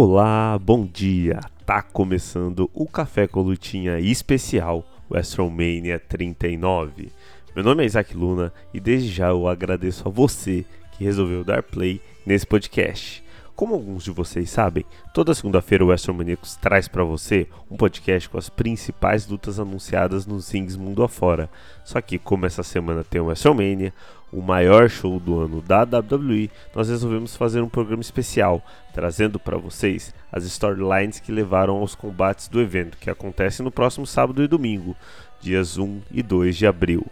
Olá, 0.00 0.56
bom 0.56 0.86
dia! 0.86 1.40
Tá 1.66 1.82
começando 1.82 2.70
o 2.72 2.86
Café 2.86 3.26
com 3.26 3.42
Lutinha 3.42 3.98
especial 3.98 4.86
WrestleMania 5.10 5.98
39. 5.98 7.10
Meu 7.52 7.64
nome 7.64 7.82
é 7.82 7.86
Isaac 7.86 8.16
Luna 8.16 8.52
e 8.72 8.78
desde 8.78 9.08
já 9.08 9.30
eu 9.30 9.48
agradeço 9.48 10.06
a 10.06 10.10
você 10.12 10.64
que 10.92 11.02
resolveu 11.02 11.42
dar 11.42 11.64
play 11.64 12.00
nesse 12.24 12.46
podcast. 12.46 13.24
Como 13.58 13.74
alguns 13.74 14.04
de 14.04 14.12
vocês 14.12 14.50
sabem, 14.50 14.84
toda 15.12 15.34
segunda-feira 15.34 15.82
o 15.82 15.88
WrestleManiacos 15.88 16.54
traz 16.54 16.86
para 16.86 17.02
você 17.02 17.48
um 17.68 17.76
podcast 17.76 18.28
com 18.28 18.38
as 18.38 18.48
principais 18.48 19.26
lutas 19.26 19.58
anunciadas 19.58 20.24
nos 20.24 20.48
rings 20.48 20.76
mundo 20.76 21.02
afora. 21.02 21.50
Só 21.84 22.00
que 22.00 22.20
como 22.20 22.46
essa 22.46 22.62
semana 22.62 23.02
tem 23.02 23.20
o 23.20 23.24
WrestleMania, 23.24 23.92
o 24.32 24.40
maior 24.40 24.88
show 24.88 25.18
do 25.18 25.40
ano 25.40 25.60
da 25.60 25.82
WWE, 25.82 26.48
nós 26.72 26.88
resolvemos 26.88 27.34
fazer 27.34 27.60
um 27.60 27.68
programa 27.68 28.00
especial, 28.00 28.62
trazendo 28.94 29.40
para 29.40 29.58
vocês 29.58 30.14
as 30.30 30.44
storylines 30.44 31.18
que 31.18 31.32
levaram 31.32 31.78
aos 31.78 31.96
combates 31.96 32.46
do 32.46 32.60
evento, 32.60 32.96
que 32.96 33.10
acontece 33.10 33.60
no 33.60 33.72
próximo 33.72 34.06
sábado 34.06 34.40
e 34.40 34.46
domingo, 34.46 34.94
dias 35.40 35.76
1 35.76 36.02
e 36.12 36.22
2 36.22 36.56
de 36.56 36.64
abril. 36.64 37.04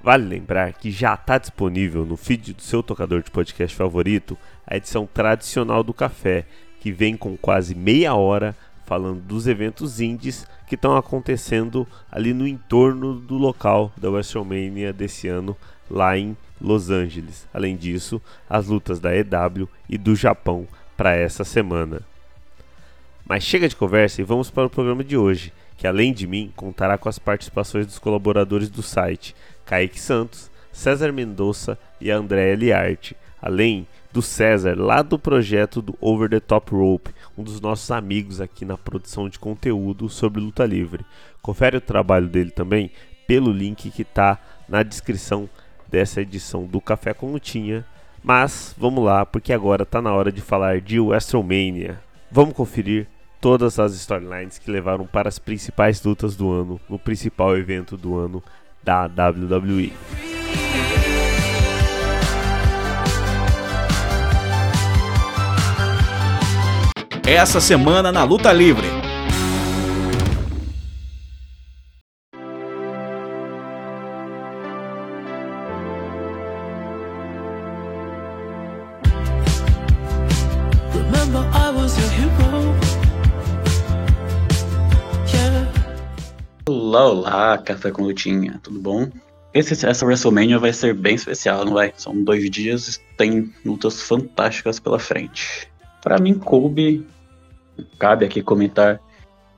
Vale 0.00 0.24
lembrar 0.24 0.72
que 0.72 0.90
já 0.90 1.14
está 1.14 1.38
disponível 1.38 2.06
no 2.06 2.16
feed 2.16 2.54
do 2.54 2.62
seu 2.62 2.82
tocador 2.82 3.22
de 3.22 3.30
podcast 3.30 3.76
favorito 3.76 4.38
a 4.66 4.76
edição 4.76 5.06
tradicional 5.06 5.82
do 5.82 5.92
Café, 5.92 6.44
que 6.80 6.92
vem 6.92 7.16
com 7.16 7.36
quase 7.36 7.74
meia 7.74 8.14
hora 8.14 8.54
falando 8.86 9.20
dos 9.20 9.46
eventos 9.46 10.00
indies 10.00 10.46
que 10.66 10.74
estão 10.74 10.96
acontecendo 10.96 11.86
ali 12.10 12.32
no 12.32 12.46
entorno 12.46 13.14
do 13.14 13.36
local 13.36 13.92
da 13.96 14.08
WrestleMania 14.08 14.92
desse 14.92 15.28
ano, 15.28 15.56
lá 15.90 16.16
em 16.16 16.36
Los 16.60 16.90
Angeles. 16.90 17.46
Além 17.52 17.76
disso, 17.76 18.22
as 18.48 18.66
lutas 18.66 19.00
da 19.00 19.14
EW 19.14 19.68
e 19.88 19.98
do 19.98 20.14
Japão 20.14 20.66
para 20.96 21.14
essa 21.14 21.44
semana. 21.44 22.00
Mas 23.26 23.44
chega 23.44 23.68
de 23.68 23.76
conversa 23.76 24.22
e 24.22 24.24
vamos 24.24 24.50
para 24.50 24.66
o 24.66 24.70
programa 24.70 25.04
de 25.04 25.16
hoje, 25.16 25.52
que 25.76 25.86
além 25.86 26.12
de 26.12 26.26
mim 26.26 26.52
contará 26.56 26.96
com 26.96 27.08
as 27.08 27.18
participações 27.18 27.86
dos 27.86 27.98
colaboradores 27.98 28.70
do 28.70 28.82
site 28.82 29.34
Kaique 29.68 30.00
Santos, 30.00 30.50
César 30.72 31.12
Mendonça 31.12 31.78
e 32.00 32.10
André 32.10 32.54
Liarte, 32.54 33.14
além 33.40 33.86
do 34.10 34.22
César, 34.22 34.74
lá 34.78 35.02
do 35.02 35.18
projeto 35.18 35.82
do 35.82 35.94
Over 36.00 36.30
the 36.30 36.40
Top 36.40 36.74
Rope, 36.74 37.14
um 37.36 37.42
dos 37.42 37.60
nossos 37.60 37.90
amigos 37.90 38.40
aqui 38.40 38.64
na 38.64 38.78
produção 38.78 39.28
de 39.28 39.38
conteúdo 39.38 40.08
sobre 40.08 40.40
luta 40.40 40.64
livre. 40.64 41.04
Confere 41.42 41.76
o 41.76 41.82
trabalho 41.82 42.28
dele 42.28 42.50
também 42.50 42.90
pelo 43.26 43.52
link 43.52 43.90
que 43.90 44.00
está 44.00 44.38
na 44.66 44.82
descrição 44.82 45.50
dessa 45.86 46.22
edição 46.22 46.64
do 46.64 46.80
Café 46.80 47.12
com 47.12 47.30
Lutinha. 47.30 47.84
Mas 48.24 48.74
vamos 48.78 49.04
lá, 49.04 49.26
porque 49.26 49.52
agora 49.52 49.82
está 49.82 50.00
na 50.00 50.14
hora 50.14 50.32
de 50.32 50.40
falar 50.40 50.80
de 50.80 50.98
WrestleMania. 50.98 52.00
Vamos 52.30 52.54
conferir 52.54 53.06
todas 53.38 53.78
as 53.78 53.92
storylines 53.92 54.58
que 54.58 54.70
levaram 54.70 55.06
para 55.06 55.28
as 55.28 55.38
principais 55.38 56.02
lutas 56.02 56.34
do 56.36 56.50
ano, 56.50 56.80
no 56.88 56.98
principal 56.98 57.54
evento 57.54 57.98
do 57.98 58.16
ano 58.16 58.42
da 58.88 59.06
WWE. 59.06 59.92
Essa 67.26 67.60
semana 67.60 68.10
na 68.10 68.24
Luta 68.24 68.50
Livre. 68.50 69.07
Olá, 86.98 87.12
olá, 87.12 87.58
Café 87.58 87.92
com 87.92 88.02
Lutinha, 88.02 88.58
tudo 88.60 88.80
bom? 88.80 89.08
Esse, 89.54 89.86
essa 89.86 90.04
WrestleMania 90.04 90.58
vai 90.58 90.72
ser 90.72 90.94
bem 90.94 91.14
especial, 91.14 91.64
não 91.64 91.74
vai? 91.74 91.92
São 91.96 92.24
dois 92.24 92.50
dias 92.50 93.00
tem 93.16 93.54
lutas 93.64 94.02
fantásticas 94.02 94.80
pela 94.80 94.98
frente. 94.98 95.70
Para 96.02 96.18
mim, 96.18 96.34
coube, 96.34 97.06
cabe 98.00 98.24
aqui 98.24 98.42
comentar 98.42 99.00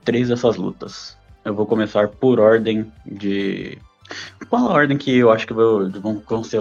três 0.04 0.28
dessas 0.28 0.56
lutas. 0.56 1.16
Eu 1.42 1.54
vou 1.54 1.64
começar 1.64 2.08
por 2.08 2.38
ordem 2.38 2.92
de. 3.06 3.78
Qual 4.50 4.66
a 4.68 4.74
ordem 4.74 4.98
que 4.98 5.16
eu 5.16 5.30
acho 5.30 5.46
que 5.46 5.54
vão, 5.54 6.44
ser 6.44 6.60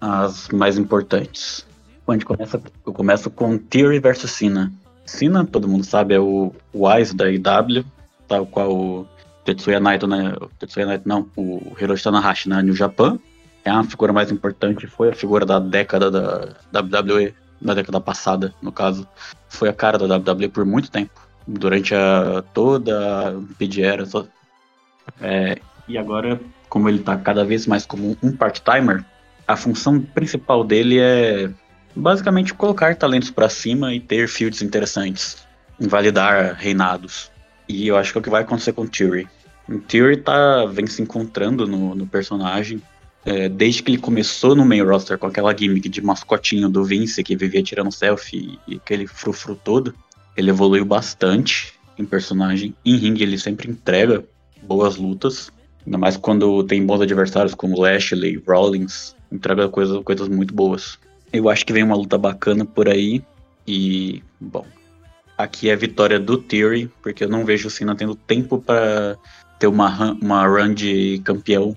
as 0.00 0.48
mais 0.48 0.78
importantes? 0.78 1.66
A 2.08 2.24
começa, 2.24 2.62
eu 2.86 2.92
começo 2.94 3.30
com 3.30 3.58
Theory 3.58 3.98
versus 3.98 4.30
Cena. 4.30 4.72
Cena, 5.04 5.44
todo 5.44 5.68
mundo 5.68 5.84
sabe, 5.84 6.14
é 6.14 6.18
o 6.18 6.54
Wise 6.74 7.14
da 7.14 7.30
IW, 7.30 7.84
tal 8.26 8.46
qual 8.46 8.74
o 8.74 9.13
Tetsuya 9.44 9.80
Naito, 9.80 10.06
né? 10.06 10.34
Tetsuya 10.58 10.86
Naito 10.86 11.08
não, 11.08 11.28
o 11.36 11.76
Hiroshi 11.80 12.04
Tanahashi 12.04 12.48
na 12.48 12.62
New 12.62 12.74
Japan. 12.74 13.18
É 13.64 13.70
a 13.70 13.82
figura 13.82 14.12
mais 14.12 14.30
importante, 14.30 14.86
foi 14.86 15.08
a 15.08 15.14
figura 15.14 15.46
da 15.46 15.58
década 15.58 16.10
da 16.10 16.80
WWE, 16.80 17.34
na 17.60 17.72
década 17.72 18.00
passada, 18.00 18.54
no 18.60 18.70
caso. 18.70 19.08
Foi 19.48 19.68
a 19.68 19.72
cara 19.72 19.96
da 19.96 20.16
WWE 20.16 20.48
por 20.48 20.66
muito 20.66 20.90
tempo. 20.90 21.12
Durante 21.46 21.94
a, 21.94 22.42
toda 22.52 23.28
a 23.28 23.32
PG 23.58 24.06
Só, 24.06 24.26
é, 25.20 25.58
e 25.88 25.98
agora, 25.98 26.40
como 26.68 26.88
ele 26.88 27.00
tá 27.00 27.16
cada 27.16 27.44
vez 27.44 27.66
mais 27.66 27.84
como 27.84 28.16
um 28.22 28.32
part-timer, 28.32 29.04
a 29.46 29.56
função 29.56 30.00
principal 30.00 30.64
dele 30.64 30.98
é 30.98 31.50
basicamente 31.94 32.54
colocar 32.54 32.96
talentos 32.96 33.30
para 33.30 33.48
cima 33.48 33.94
e 33.94 34.00
ter 34.00 34.28
fields 34.28 34.62
interessantes, 34.62 35.46
invalidar 35.78 36.54
reinados. 36.54 37.30
E 37.68 37.88
eu 37.88 37.96
acho 37.96 38.12
que 38.12 38.18
é 38.18 38.20
o 38.20 38.22
que 38.22 38.30
vai 38.30 38.42
acontecer 38.42 38.72
com 38.72 38.82
o 38.82 38.88
Theory. 38.88 39.26
O 39.68 39.78
Theory 39.78 40.18
tá, 40.18 40.66
vem 40.66 40.86
se 40.86 41.00
encontrando 41.02 41.66
no, 41.66 41.94
no 41.94 42.06
personagem. 42.06 42.82
É, 43.24 43.48
desde 43.48 43.82
que 43.82 43.90
ele 43.90 43.98
começou 43.98 44.54
no 44.54 44.66
main 44.66 44.82
roster 44.82 45.16
com 45.16 45.26
aquela 45.26 45.56
gimmick 45.56 45.88
de 45.88 46.02
mascotinho 46.02 46.68
do 46.68 46.84
Vince, 46.84 47.24
que 47.24 47.34
vivia 47.34 47.62
tirando 47.62 47.90
selfie 47.90 48.58
e 48.68 48.76
aquele 48.76 49.06
frufru 49.06 49.56
todo, 49.56 49.94
ele 50.36 50.50
evoluiu 50.50 50.84
bastante 50.84 51.72
em 51.98 52.04
personagem. 52.04 52.74
Em 52.84 52.96
ringue 52.96 53.22
ele 53.22 53.38
sempre 53.38 53.70
entrega 53.70 54.24
boas 54.62 54.96
lutas. 54.96 55.50
Ainda 55.86 55.96
mais 55.96 56.16
quando 56.16 56.64
tem 56.64 56.84
bons 56.84 57.00
adversários 57.00 57.54
como 57.54 57.80
Lashley, 57.80 58.42
Rollins, 58.46 59.14
entrega 59.32 59.68
coisa, 59.68 60.02
coisas 60.02 60.28
muito 60.28 60.54
boas. 60.54 60.98
Eu 61.32 61.48
acho 61.48 61.64
que 61.64 61.72
vem 61.72 61.82
uma 61.82 61.96
luta 61.96 62.18
bacana 62.18 62.64
por 62.64 62.88
aí. 62.88 63.22
E, 63.66 64.22
bom, 64.38 64.66
aqui 65.36 65.68
é 65.68 65.76
vitória 65.76 66.18
do 66.18 66.38
Theory, 66.38 66.90
porque 67.02 67.24
eu 67.24 67.28
não 67.28 67.44
vejo 67.44 67.68
o 67.68 67.70
Cena 67.70 67.94
tendo 67.94 68.14
tempo 68.14 68.58
para 68.60 69.16
ter 69.58 69.66
uma, 69.66 70.12
uma 70.20 70.46
run 70.46 70.74
de 70.74 71.20
campeão 71.24 71.76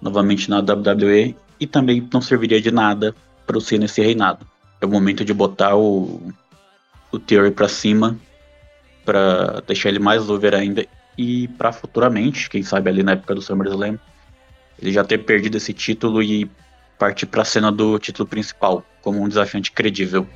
novamente 0.00 0.50
na 0.50 0.58
WWE 0.58 1.34
e 1.58 1.66
também 1.66 2.06
não 2.12 2.20
serviria 2.20 2.60
de 2.60 2.70
nada 2.70 3.14
para 3.46 3.58
o 3.58 3.60
Cena 3.60 3.84
esse 3.84 4.00
reinado. 4.00 4.46
É 4.80 4.86
o 4.86 4.88
momento 4.88 5.24
de 5.24 5.32
botar 5.32 5.76
o, 5.76 6.32
o 7.10 7.18
Theory 7.18 7.50
para 7.50 7.68
cima 7.68 8.18
para 9.04 9.62
deixar 9.66 9.88
ele 9.88 10.00
mais 10.00 10.28
over 10.28 10.54
ainda 10.54 10.84
e 11.16 11.48
para 11.48 11.72
futuramente, 11.72 12.50
quem 12.50 12.62
sabe 12.62 12.90
ali 12.90 13.02
na 13.02 13.12
época 13.12 13.34
do 13.34 13.40
SummerSlam, 13.40 13.98
ele 14.80 14.92
já 14.92 15.02
ter 15.02 15.18
perdido 15.18 15.56
esse 15.56 15.72
título 15.72 16.22
e 16.22 16.50
partir 16.98 17.26
para 17.26 17.42
a 17.42 17.44
cena 17.44 17.72
do 17.72 17.98
título 17.98 18.28
principal 18.28 18.84
como 19.00 19.22
um 19.22 19.28
desafiante 19.28 19.70
credível. 19.70 20.26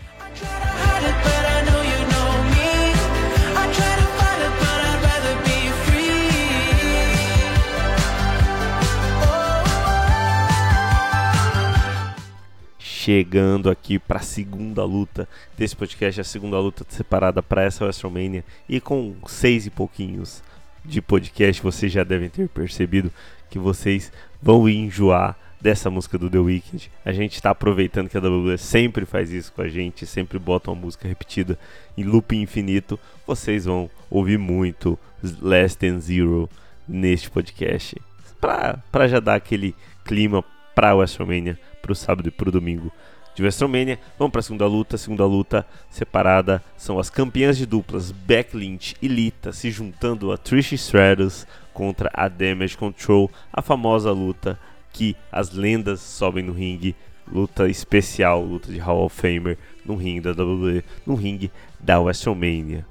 Chegando 13.01 13.71
aqui 13.71 13.99
para 13.99 14.19
a 14.19 14.23
segunda 14.23 14.85
luta 14.85 15.27
desse 15.57 15.75
podcast, 15.75 16.21
a 16.21 16.25
segunda 16.25 16.59
luta 16.59 16.85
separada 16.87 17.43
para 17.43 17.63
essa 17.63 17.85
WrestleMania 17.85 18.45
e 18.69 18.79
com 18.79 19.15
seis 19.27 19.65
e 19.65 19.71
pouquinhos 19.71 20.43
de 20.85 21.01
podcast, 21.01 21.63
vocês 21.63 21.91
já 21.91 22.05
devem 22.05 22.29
ter 22.29 22.47
percebido 22.51 23.11
que 23.49 23.59
vocês 23.59 24.13
vão 24.43 24.69
enjoar 24.69 25.35
dessa 25.59 25.89
música 25.89 26.19
do 26.19 26.29
The 26.29 26.41
Weeknd. 26.41 26.91
A 27.03 27.11
gente 27.11 27.37
está 27.37 27.51
aproveitando 27.51 28.11
que 28.11 28.19
a 28.19 28.21
WWE 28.21 28.59
sempre 28.59 29.07
faz 29.07 29.31
isso 29.31 29.51
com 29.55 29.63
a 29.63 29.69
gente, 29.69 30.05
sempre 30.05 30.39
bota 30.39 30.71
uma 30.71 30.83
música 30.83 31.09
repetida 31.09 31.59
em 31.97 32.05
loop 32.05 32.37
infinito. 32.37 33.01
Vocês 33.27 33.65
vão 33.65 33.89
ouvir 34.11 34.39
muito 34.39 34.99
Less 35.41 35.75
Than 35.75 36.01
Zero 36.01 36.51
neste 36.87 37.31
podcast 37.31 37.97
para 38.39 39.09
já 39.09 39.21
dar 39.21 39.37
aquele 39.37 39.75
clima 40.05 40.45
para 40.75 40.91
a 40.91 40.95
WrestleMania 40.95 41.59
para 41.81 41.93
o 41.93 41.95
sábado 41.95 42.29
e 42.29 42.31
para 42.31 42.49
o 42.49 42.53
domingo 42.53 42.93
de 43.35 43.43
WrestleMania. 43.43 43.99
Vamos 44.19 44.33
para 44.33 44.41
a 44.41 44.43
segunda 44.43 44.67
luta. 44.67 44.99
Segunda 44.99 45.25
luta 45.25 45.67
separada 45.89 46.63
são 46.77 46.99
as 46.99 47.11
campeãs 47.11 47.57
de 47.57 47.67
duplas 47.67 48.11
Beck 48.11 48.57
Lynch 48.57 48.97
e 49.01 49.09
Lita 49.09 49.53
se 49.53 49.71
juntando 49.71 50.33
a 50.33 50.37
Trish 50.37 50.73
Stratus 50.73 51.47
contra 51.73 52.11
a 52.13 52.29
Damage 52.29 52.77
Control. 52.77 53.31
A 53.53 53.63
famosa 53.63 54.13
luta 54.13 54.59
que 54.93 55.17
as 55.31 55.53
lendas 55.53 56.01
sobem 56.01 56.45
no 56.45 56.53
ringue. 56.53 56.95
Luta 57.31 57.69
especial, 57.69 58.43
luta 58.43 58.73
de 58.73 58.79
Hall 58.79 59.05
of 59.05 59.15
Famer 59.15 59.57
no 59.85 59.95
ringue 59.95 60.21
da 60.21 60.33
WWE, 60.33 60.83
no 61.07 61.15
ringue 61.15 61.51
da 61.79 62.01
WrestleMania. 62.01 62.85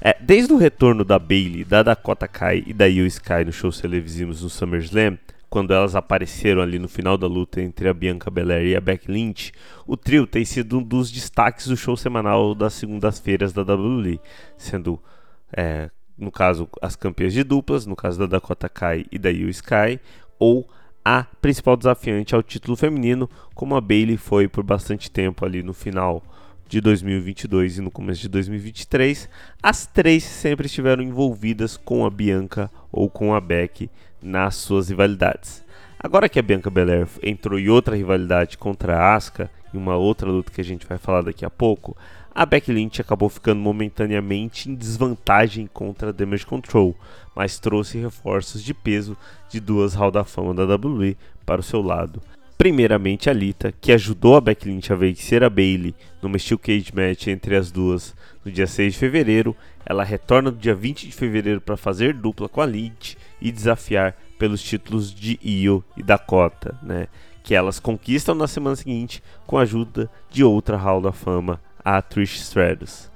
É, 0.00 0.16
desde 0.20 0.52
o 0.52 0.56
retorno 0.56 1.04
da 1.04 1.18
Bailey, 1.18 1.64
da 1.64 1.82
Dakota 1.82 2.28
Kai 2.28 2.62
e 2.66 2.72
da 2.72 2.86
Io 2.86 3.06
Sky 3.06 3.44
no 3.44 3.52
show 3.52 3.70
televisivos 3.72 4.42
no 4.42 4.50
SummerSlam, 4.50 5.18
quando 5.50 5.72
elas 5.72 5.94
apareceram 5.94 6.60
ali 6.60 6.78
no 6.78 6.88
final 6.88 7.16
da 7.16 7.26
luta 7.26 7.60
entre 7.60 7.88
a 7.88 7.94
Bianca 7.94 8.30
Belair 8.30 8.66
e 8.66 8.76
a 8.76 8.80
Becky 8.80 9.10
Lynch, 9.10 9.52
o 9.86 9.96
trio 9.96 10.26
tem 10.26 10.44
sido 10.44 10.78
um 10.78 10.82
dos 10.82 11.10
destaques 11.10 11.66
do 11.66 11.76
show 11.76 11.96
semanal 11.96 12.54
das 12.54 12.74
segundas-feiras 12.74 13.52
da 13.52 13.62
WWE, 13.62 14.20
sendo, 14.56 15.00
é, 15.56 15.90
no 16.16 16.30
caso, 16.30 16.68
as 16.82 16.94
campeãs 16.96 17.32
de 17.32 17.42
duplas, 17.42 17.86
no 17.86 17.96
caso 17.96 18.18
da 18.18 18.26
Dakota 18.26 18.68
Kai 18.68 19.06
e 19.10 19.18
da 19.18 19.30
Io 19.30 19.48
Sky, 19.48 19.98
ou 20.38 20.68
a 21.04 21.24
principal 21.40 21.76
desafiante 21.76 22.34
ao 22.34 22.42
título 22.42 22.76
feminino, 22.76 23.30
como 23.54 23.74
a 23.74 23.80
Bailey 23.80 24.18
foi 24.18 24.46
por 24.46 24.62
bastante 24.62 25.10
tempo 25.10 25.44
ali 25.44 25.62
no 25.62 25.72
final 25.72 26.22
de 26.68 26.82
2022 26.82 27.78
e 27.78 27.80
no 27.80 27.90
começo 27.90 28.20
de 28.20 28.28
2023, 28.28 29.28
as 29.62 29.86
três 29.86 30.22
sempre 30.22 30.66
estiveram 30.66 31.02
envolvidas 31.02 31.78
com 31.78 32.04
a 32.04 32.10
Bianca 32.10 32.70
ou 32.92 33.08
com 33.08 33.34
a 33.34 33.40
Becky 33.40 33.90
nas 34.22 34.56
suas 34.56 34.90
rivalidades. 34.90 35.64
Agora 35.98 36.28
que 36.28 36.38
a 36.38 36.42
Bianca 36.42 36.70
Belair 36.70 37.08
entrou 37.22 37.58
em 37.58 37.68
outra 37.68 37.96
rivalidade 37.96 38.58
contra 38.58 38.98
a 38.98 39.14
Asuka, 39.14 39.50
em 39.72 39.78
uma 39.78 39.96
outra 39.96 40.30
luta 40.30 40.52
que 40.52 40.60
a 40.60 40.64
gente 40.64 40.86
vai 40.86 40.98
falar 40.98 41.22
daqui 41.22 41.44
a 41.44 41.50
pouco, 41.50 41.96
a 42.34 42.46
Becky 42.46 42.70
Lynch 42.70 43.00
acabou 43.00 43.28
ficando 43.28 43.60
momentaneamente 43.60 44.70
em 44.70 44.74
desvantagem 44.74 45.66
contra 45.66 46.10
a 46.10 46.12
Damage 46.12 46.46
Control, 46.46 46.94
mas 47.34 47.58
trouxe 47.58 47.98
reforços 47.98 48.62
de 48.62 48.74
peso 48.74 49.16
de 49.48 49.58
duas 49.58 49.94
Hall 49.94 50.10
da 50.10 50.22
Fama 50.22 50.54
da 50.54 50.64
WWE 50.74 51.16
para 51.44 51.60
o 51.60 51.64
seu 51.64 51.82
lado. 51.82 52.22
Primeiramente 52.58 53.30
a 53.30 53.32
Lita, 53.32 53.72
que 53.80 53.92
ajudou 53.92 54.34
a 54.34 54.40
Becky 54.40 54.68
Lynch 54.68 54.92
a 54.92 54.96
vencer 54.96 55.44
a 55.44 55.48
Bailey 55.48 55.94
numa 56.20 56.36
Steel 56.36 56.58
Cage 56.58 56.92
Match 56.92 57.28
entre 57.28 57.54
as 57.54 57.70
duas 57.70 58.16
no 58.44 58.50
dia 58.50 58.66
6 58.66 58.94
de 58.94 58.98
fevereiro. 58.98 59.56
Ela 59.86 60.02
retorna 60.02 60.50
no 60.50 60.56
dia 60.56 60.74
20 60.74 61.06
de 61.06 61.12
fevereiro 61.12 61.60
para 61.60 61.76
fazer 61.76 62.12
dupla 62.12 62.48
com 62.48 62.60
a 62.60 62.66
Lynch 62.66 63.16
e 63.40 63.52
desafiar 63.52 64.16
pelos 64.40 64.60
títulos 64.60 65.14
de 65.14 65.38
Io 65.40 65.84
e 65.96 66.02
Dakota, 66.02 66.76
né? 66.82 67.06
Que 67.44 67.54
elas 67.54 67.78
conquistam 67.78 68.34
na 68.34 68.48
semana 68.48 68.74
seguinte 68.74 69.22
com 69.46 69.56
a 69.56 69.62
ajuda 69.62 70.10
de 70.28 70.42
outra 70.42 70.76
Hall 70.76 71.00
da 71.00 71.12
Fama, 71.12 71.60
a 71.84 72.02
Trish 72.02 72.40
Stratus. 72.40 73.08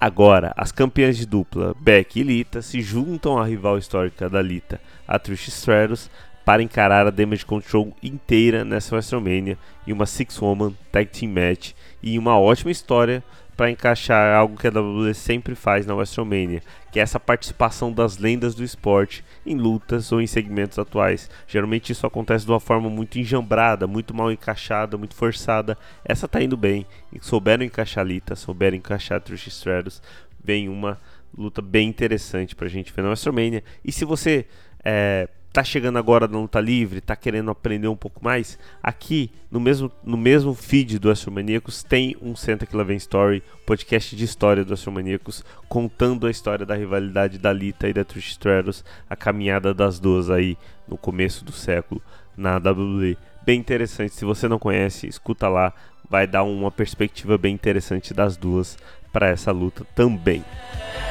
Agora, 0.00 0.52
as 0.56 0.72
campeãs 0.72 1.16
de 1.16 1.24
dupla 1.24 1.76
Becky 1.78 2.18
e 2.18 2.24
Lita 2.24 2.60
se 2.60 2.80
juntam 2.80 3.38
à 3.38 3.44
rival 3.44 3.78
histórica 3.78 4.28
da 4.28 4.42
Lita, 4.42 4.80
a 5.06 5.16
Trish 5.20 5.46
Stratus, 5.46 6.10
para 6.44 6.62
encarar 6.62 7.06
a 7.06 7.10
Damage 7.10 7.46
Control 7.46 7.92
inteira 8.02 8.64
nessa 8.64 8.94
WrestleMania 8.94 9.56
em 9.86 9.92
uma 9.92 10.06
Six 10.06 10.40
Woman 10.40 10.74
Tag 10.90 11.10
Team 11.10 11.32
Match 11.32 11.72
e 12.02 12.18
uma 12.18 12.38
ótima 12.38 12.70
história 12.70 13.22
para 13.56 13.70
encaixar 13.70 14.34
algo 14.34 14.56
que 14.56 14.66
a 14.66 14.70
WWE 14.70 15.14
sempre 15.14 15.54
faz 15.54 15.86
na 15.86 15.94
WrestleMania, 15.94 16.62
que 16.90 16.98
é 16.98 17.02
essa 17.02 17.20
participação 17.20 17.92
das 17.92 18.16
lendas 18.18 18.54
do 18.54 18.64
esporte 18.64 19.24
em 19.44 19.56
lutas 19.56 20.10
ou 20.10 20.20
em 20.20 20.26
segmentos 20.26 20.78
atuais. 20.78 21.30
Geralmente 21.46 21.92
isso 21.92 22.06
acontece 22.06 22.44
de 22.44 22.50
uma 22.50 22.60
forma 22.60 22.88
muito 22.88 23.18
enjambrada, 23.18 23.86
muito 23.86 24.14
mal 24.14 24.32
encaixada, 24.32 24.96
muito 24.96 25.14
forçada. 25.14 25.76
Essa 26.04 26.26
tá 26.26 26.42
indo 26.42 26.56
bem. 26.56 26.86
Souberam 27.20 27.64
encaixar 27.64 28.04
Lita, 28.04 28.34
souberam 28.34 28.76
encaixar 28.76 29.20
Trish 29.20 29.46
Stratus. 29.48 30.02
Vem 30.42 30.68
uma 30.68 30.98
luta 31.36 31.62
bem 31.62 31.88
interessante 31.88 32.56
pra 32.56 32.68
gente 32.68 32.92
ver 32.92 33.02
na 33.02 33.08
WrestleMania. 33.08 33.62
E 33.84 33.92
se 33.92 34.04
você 34.04 34.46
é, 34.84 35.28
tá 35.52 35.62
chegando 35.62 35.98
agora 35.98 36.26
na 36.26 36.38
luta 36.38 36.58
livre, 36.58 37.00
tá 37.00 37.14
querendo 37.14 37.50
aprender 37.50 37.86
um 37.86 37.96
pouco 37.96 38.24
mais, 38.24 38.58
aqui 38.82 39.30
no 39.50 39.60
mesmo, 39.60 39.92
no 40.02 40.16
mesmo 40.16 40.54
feed 40.54 40.98
do 40.98 41.10
Astromaníacos 41.10 41.82
tem 41.82 42.16
um 42.22 42.34
Senta 42.34 42.64
que 42.64 42.74
Lá 42.74 42.82
Vem 42.82 42.96
Story, 42.96 43.42
podcast 43.66 44.16
de 44.16 44.24
história 44.24 44.64
do 44.64 44.72
Astromaníacos, 44.72 45.44
contando 45.68 46.26
a 46.26 46.30
história 46.30 46.64
da 46.64 46.74
rivalidade 46.74 47.38
da 47.38 47.52
Lita 47.52 47.86
e 47.86 47.92
da 47.92 48.04
Trish 48.04 48.30
Stratus, 48.30 48.82
a 49.08 49.14
caminhada 49.14 49.74
das 49.74 50.00
duas 50.00 50.30
aí 50.30 50.56
no 50.88 50.96
começo 50.96 51.44
do 51.44 51.52
século 51.52 52.00
na 52.34 52.56
WWE. 52.56 53.18
Bem 53.44 53.60
interessante, 53.60 54.14
se 54.14 54.24
você 54.24 54.48
não 54.48 54.58
conhece, 54.58 55.06
escuta 55.06 55.48
lá, 55.48 55.74
vai 56.08 56.26
dar 56.26 56.44
uma 56.44 56.70
perspectiva 56.70 57.36
bem 57.36 57.54
interessante 57.54 58.14
das 58.14 58.36
duas 58.36 58.78
para 59.12 59.28
essa 59.28 59.52
luta 59.52 59.84
também. 59.94 60.42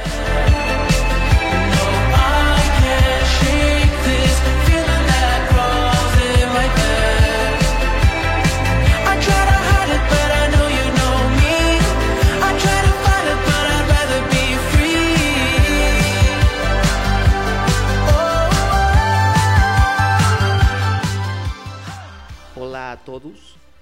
todos, 0.04 0.31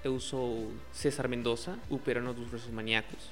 eu 0.03 0.19
sou 0.19 0.71
César 0.91 1.27
Mendoza, 1.27 1.77
o 1.89 1.99
perano 1.99 2.33
dos 2.33 2.51
WrestleManiacos, 2.51 3.29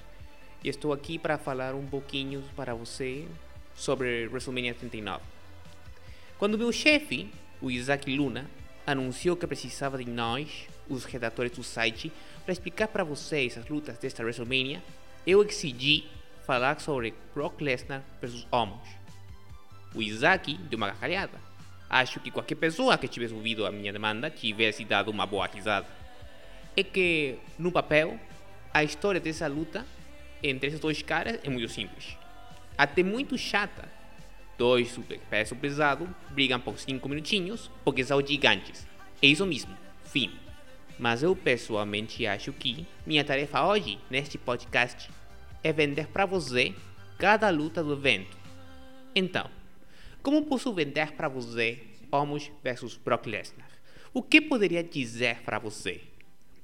e 0.64 0.70
estou 0.70 0.94
aqui 0.94 1.18
para 1.18 1.38
falar 1.38 1.74
um 1.74 1.86
pouquinho 1.86 2.44
para 2.56 2.76
você 2.76 3.28
sobre 3.76 4.28
WrestleMania 4.28 4.76
39. 4.76 5.24
Quando 6.38 6.58
meu 6.58 6.72
chefe, 6.72 7.32
o 7.60 7.72
Isaac 7.72 8.16
Luna, 8.16 8.50
anunciou 8.86 9.36
que 9.36 9.48
precisava 9.48 9.98
de 9.98 10.10
nós, 10.10 10.68
os 10.88 11.06
redatores 11.06 11.52
do 11.54 11.64
site, 11.64 12.12
para 12.44 12.54
explicar 12.54 12.88
para 12.88 13.04
vocês 13.04 13.58
as 13.58 13.68
lutas 13.68 13.98
desta 13.98 14.24
WrestleMania, 14.24 14.82
eu 15.26 15.44
exigi 15.44 16.06
falar 16.46 16.80
sobre 16.80 17.14
Brock 17.34 17.62
Lesnar 17.62 18.04
versus 18.22 18.46
Omos. 18.52 18.88
O 19.96 20.02
Isaac 20.04 20.56
deu 20.56 20.78
uma 20.78 20.88
gargalhada. 20.88 21.40
Acho 21.90 22.20
que 22.20 22.30
qualquer 22.30 22.56
pessoa 22.56 22.98
que 22.98 23.08
tivesse 23.08 23.34
ouvido 23.34 23.66
a 23.66 23.72
minha 23.72 23.92
demanda 23.92 24.30
tivesse 24.30 24.86
dado 24.86 25.10
uma 25.10 25.26
boa 25.26 25.48
risada. 25.48 25.99
É 26.76 26.84
que, 26.84 27.38
no 27.58 27.72
papel, 27.72 28.20
a 28.74 28.84
história 28.84 29.20
dessa 29.20 29.48
luta 29.48 29.86
entre 30.42 30.68
esses 30.68 30.80
dois 30.80 31.02
caras 31.02 31.40
é 31.44 31.50
muito 31.50 31.68
simples. 31.68 32.18
Até 32.78 33.04
muito 33.04 33.38
chata. 33.38 33.90
Dois 34.58 34.92
super 34.92 35.20
peso 35.30 35.56
pesado 35.56 36.08
brigam 36.32 36.60
por 36.60 36.78
5 36.78 37.08
minutinhos 37.08 37.72
porque 37.84 38.04
são 38.04 38.26
gigantes. 38.26 38.88
É 39.22 39.28
isso 39.28 39.46
mesmo. 39.46 39.76
Fim. 40.06 40.32
Mas 40.98 41.24
eu 41.24 41.36
pessoalmente 41.36 42.26
acho 42.26 42.52
que 42.52 42.86
minha 43.06 43.24
tarefa 43.24 43.66
hoje, 43.66 44.00
neste 44.10 44.38
podcast, 44.38 45.10
é 45.64 45.72
vender 45.72 46.08
para 46.08 46.26
você 46.26 46.74
cada 47.18 47.50
luta 47.50 47.84
do 47.84 47.94
evento. 47.94 48.38
Então, 49.16 49.50
como 50.22 50.46
posso 50.46 50.74
vender 50.74 51.14
para 51.14 51.30
você 51.30 51.82
Homos 52.12 52.52
versus 52.64 52.98
Brock 52.98 53.28
Lesnar? 53.28 53.70
O 54.14 54.22
que 54.22 54.42
poderia 54.42 54.84
dizer 54.84 55.42
para 55.44 55.60
você? 55.60 56.02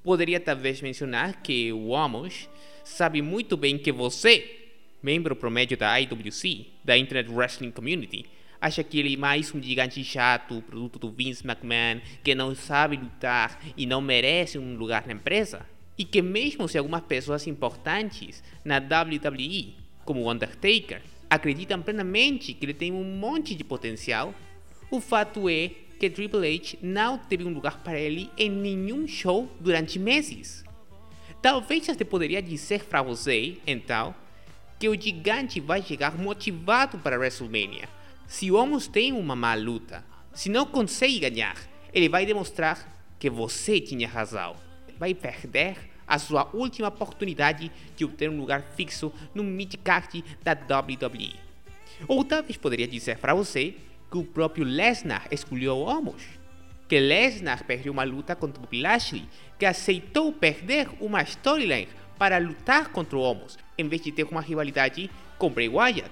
Poderia 0.06 0.40
talvez 0.40 0.84
mencionar 0.84 1.42
que 1.42 1.74
o 1.74 1.88
Homos 1.88 2.48
sabe 2.84 3.24
muito 3.24 3.58
bem 3.58 3.76
que 3.76 3.92
você, 3.92 4.70
membro 5.02 5.36
promédio 5.36 5.76
da 5.76 6.00
IWC, 6.00 6.68
da 6.84 6.96
Internet 6.96 7.34
Wrestling 7.34 7.72
Community, 7.72 8.24
acha 8.62 8.84
que 8.84 9.00
ele 9.00 9.16
é 9.16 9.18
mais 9.18 9.52
um 9.52 9.60
gigante 9.60 10.04
chato, 10.04 10.62
produto 10.62 11.00
do 11.00 11.10
Vince 11.10 11.44
McMahon, 11.44 12.02
que 12.24 12.36
não 12.36 12.54
sabe 12.54 12.98
lutar 12.98 13.60
e 13.76 13.88
não 13.88 14.00
merece 14.00 14.60
um 14.60 14.76
lugar 14.76 15.08
na 15.08 15.14
empresa? 15.14 15.66
E 15.98 16.06
que 16.06 16.22
mesmo 16.22 16.68
se 16.68 16.78
algumas 16.78 17.02
pessoas 17.02 17.48
importantes 17.48 18.44
na 18.64 18.78
WWE, 18.78 19.74
como 20.06 20.22
o 20.22 20.32
Undertaker, 20.32 21.02
acreditam 21.28 21.82
plenamente 21.82 22.54
que 22.54 22.64
ele 22.64 22.76
tem 22.76 22.92
um 22.92 23.04
monte 23.04 23.56
de 23.56 23.64
potencial, 23.64 24.36
o 24.92 25.02
fato 25.02 25.50
é 25.50 25.72
que 26.00 26.10
Triple 26.10 26.56
H 26.56 26.78
não 26.82 27.18
teve 27.18 27.44
um 27.44 27.54
lugar 27.54 27.82
para 27.84 28.00
ele 28.00 28.30
em 28.38 28.50
nenhum 28.50 29.08
show 29.08 29.50
durante 29.60 29.98
meses. 29.98 30.64
Talvez 31.42 31.88
até 31.90 32.04
poderia 32.04 32.42
dizer 32.42 32.86
para 32.86 33.02
você, 33.02 33.58
então, 33.68 34.16
que 34.80 34.90
o 34.90 35.00
gigante 35.00 35.60
vai 35.60 35.82
chegar 35.82 36.18
motivado 36.18 36.98
para 36.98 37.18
WrestleMania. 37.18 37.88
Se 38.28 38.52
o 38.52 38.56
Homos 38.56 38.88
tem 38.88 39.14
uma 39.14 39.36
má 39.36 39.54
luta, 39.54 40.04
se 40.34 40.50
não 40.50 40.66
consegue 40.66 41.20
ganhar, 41.20 41.56
ele 41.94 42.10
vai 42.10 42.26
demonstrar 42.26 42.92
que 43.20 43.30
você 43.30 43.80
tinha 43.80 44.08
razão. 44.08 44.56
Vai 44.98 45.14
perder 45.14 45.78
a 46.08 46.20
sua 46.20 46.50
última 46.54 46.90
oportunidade 46.90 47.72
de 47.96 48.06
obter 48.06 48.30
um 48.30 48.38
lugar 48.38 48.62
fixo 48.76 49.12
no 49.34 49.44
midcard 49.44 50.24
da 50.44 50.54
WWE. 50.54 51.36
Ou 52.08 52.24
talvez 52.24 52.58
poderia 52.58 52.88
dizer 52.88 53.18
para 53.18 53.34
você 53.34 53.76
que 54.10 54.18
o 54.18 54.24
próprio 54.24 54.66
Lesnar 54.66 55.28
escolheu 55.32 55.78
Homos. 55.78 56.24
Que 56.88 57.00
Lesnar 57.00 57.64
perdeu 57.66 57.92
uma 57.92 58.04
luta 58.04 58.36
contra 58.36 58.62
Bobby 58.62 58.82
Lashley, 58.82 59.28
que 59.58 59.66
aceitou 59.66 60.32
perder 60.32 60.88
uma 61.00 61.22
storyline 61.24 61.88
para 62.18 62.38
lutar 62.38 62.90
contra 62.90 63.18
o 63.18 63.22
Homos, 63.22 63.58
em 63.78 63.88
vez 63.88 64.02
de 64.02 64.12
ter 64.12 64.24
uma 64.26 64.42
rivalidade 64.42 65.10
com 65.38 65.50
Bray 65.50 65.70
Wyatt. 65.70 66.12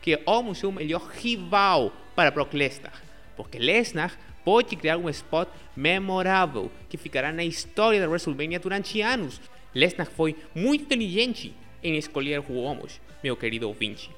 Que 0.00 0.20
Homos 0.24 0.62
é 0.62 0.66
o 0.66 0.72
melhor 0.72 1.08
rival 1.10 1.92
para 2.14 2.30
Brock 2.30 2.54
Lesnar, 2.54 3.02
porque 3.36 3.58
Lesnar 3.58 4.16
pode 4.44 4.76
criar 4.76 4.96
um 4.96 5.08
spot 5.08 5.48
memorável 5.76 6.70
que 6.88 6.96
ficará 6.96 7.32
na 7.32 7.44
história 7.44 8.00
da 8.00 8.08
WrestleMania 8.08 8.60
durante 8.60 9.00
anos. 9.00 9.40
Lesnar 9.74 10.06
foi 10.06 10.36
muito 10.54 10.84
inteligente 10.84 11.52
em 11.82 11.96
escolher 11.96 12.40
o 12.48 12.54
Homos, 12.54 13.00
meu 13.22 13.36
querido 13.36 13.68
ouvinte, 13.68 14.10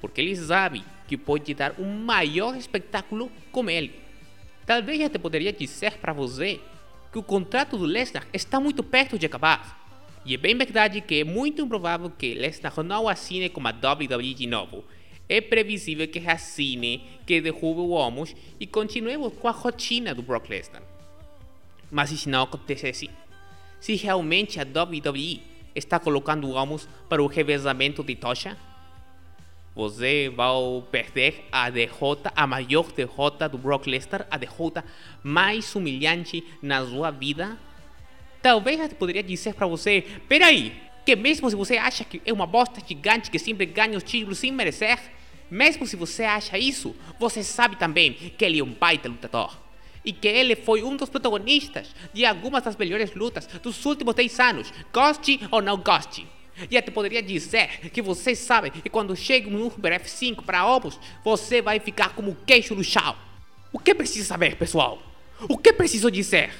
porque 0.00 0.20
ele 0.20 0.36
sabe 0.36 0.84
que 1.10 1.16
pode 1.16 1.52
dar 1.54 1.74
um 1.76 1.92
maior 2.04 2.56
espetáculo 2.56 3.32
com 3.50 3.68
ele. 3.68 3.92
Talvez 4.64 5.00
até 5.00 5.18
poderia 5.18 5.52
dizer 5.52 5.98
para 5.98 6.12
você 6.12 6.60
que 7.10 7.18
o 7.18 7.22
contrato 7.22 7.76
do 7.76 7.84
Lesnar 7.84 8.28
está 8.32 8.60
muito 8.60 8.84
perto 8.84 9.18
de 9.18 9.26
acabar. 9.26 9.76
E 10.24 10.34
é 10.34 10.36
bem 10.36 10.56
verdade 10.56 11.00
que 11.00 11.22
é 11.22 11.24
muito 11.24 11.62
improvável 11.62 12.10
que 12.10 12.32
Lesnar 12.32 12.80
não 12.84 13.08
assine 13.08 13.48
com 13.48 13.60
a 13.66 13.70
WWE 13.70 14.34
de 14.34 14.46
novo. 14.46 14.84
É 15.28 15.40
previsível 15.40 16.06
que 16.06 16.20
assine, 16.20 17.02
que 17.26 17.40
derrube 17.40 17.80
o 17.80 17.88
Homos 17.88 18.32
e 18.60 18.64
continuemos 18.64 19.32
com 19.32 19.48
a 19.48 19.50
rotina 19.50 20.14
do 20.14 20.22
Brock 20.22 20.48
Lesnar. 20.48 20.82
Mas 21.90 22.12
e 22.12 22.18
se 22.18 22.28
não 22.28 22.42
acontecesse? 22.42 23.10
Se 23.80 23.96
realmente 23.96 24.60
a 24.60 24.62
WWE 24.62 25.42
está 25.74 25.98
colocando 25.98 26.46
o 26.46 26.52
Homos 26.52 26.88
para 27.08 27.20
o 27.20 27.26
revezamento 27.26 28.04
de 28.04 28.14
tocha? 28.14 28.56
Você 29.74 30.28
vai 30.28 30.50
perder 30.90 31.46
a 31.52 31.70
derrota, 31.70 32.32
a 32.34 32.46
maior 32.46 32.90
derrota 32.90 33.48
do 33.48 33.56
Brock 33.56 33.86
Lesnar, 33.86 34.26
a 34.28 34.36
derrota 34.36 34.84
mais 35.22 35.74
humilhante 35.74 36.44
na 36.60 36.84
sua 36.84 37.10
vida. 37.10 37.56
Talvez 38.42 38.80
eu 38.80 38.88
poderia 38.90 39.22
dizer 39.22 39.54
para 39.54 39.68
você, 39.68 40.04
peraí, 40.28 40.74
que 41.06 41.14
mesmo 41.14 41.48
se 41.48 41.54
você 41.54 41.76
acha 41.76 42.04
que 42.04 42.20
é 42.24 42.32
uma 42.32 42.46
bosta 42.46 42.82
gigante 42.86 43.30
que 43.30 43.38
sempre 43.38 43.64
ganha 43.64 43.96
os 43.96 44.02
títulos 44.02 44.38
sem 44.38 44.50
merecer, 44.50 44.98
mesmo 45.48 45.86
se 45.86 45.94
você 45.94 46.24
acha 46.24 46.58
isso, 46.58 46.94
você 47.18 47.42
sabe 47.42 47.76
também 47.76 48.12
que 48.12 48.44
ele 48.44 48.58
é 48.58 48.64
um 48.64 48.72
baita 48.72 49.08
lutador. 49.08 49.56
E 50.04 50.12
que 50.12 50.26
ele 50.26 50.56
foi 50.56 50.82
um 50.82 50.96
dos 50.96 51.10
protagonistas 51.10 51.94
de 52.12 52.24
algumas 52.24 52.62
das 52.62 52.76
melhores 52.76 53.14
lutas 53.14 53.46
dos 53.62 53.84
últimos 53.84 54.14
10 54.14 54.40
anos, 54.40 54.72
goste 54.92 55.38
ou 55.50 55.60
não 55.62 55.76
goste. 55.76 56.26
E 56.70 56.76
até 56.76 56.90
poderia 56.90 57.22
dizer 57.22 57.90
que 57.90 58.02
você 58.02 58.34
sabe 58.34 58.70
que 58.70 58.88
quando 58.88 59.16
chega 59.16 59.48
um 59.48 59.66
Uber 59.66 60.00
F5 60.00 60.42
para 60.44 60.66
Opus, 60.66 60.98
você 61.24 61.62
vai 61.62 61.80
ficar 61.80 62.14
como 62.14 62.36
queixo 62.46 62.74
no 62.74 62.84
chão. 62.84 63.16
O 63.72 63.78
que 63.78 63.94
precisa 63.94 64.26
saber, 64.26 64.56
pessoal? 64.56 65.00
O 65.48 65.56
que 65.56 65.72
preciso 65.72 66.10
dizer? 66.10 66.50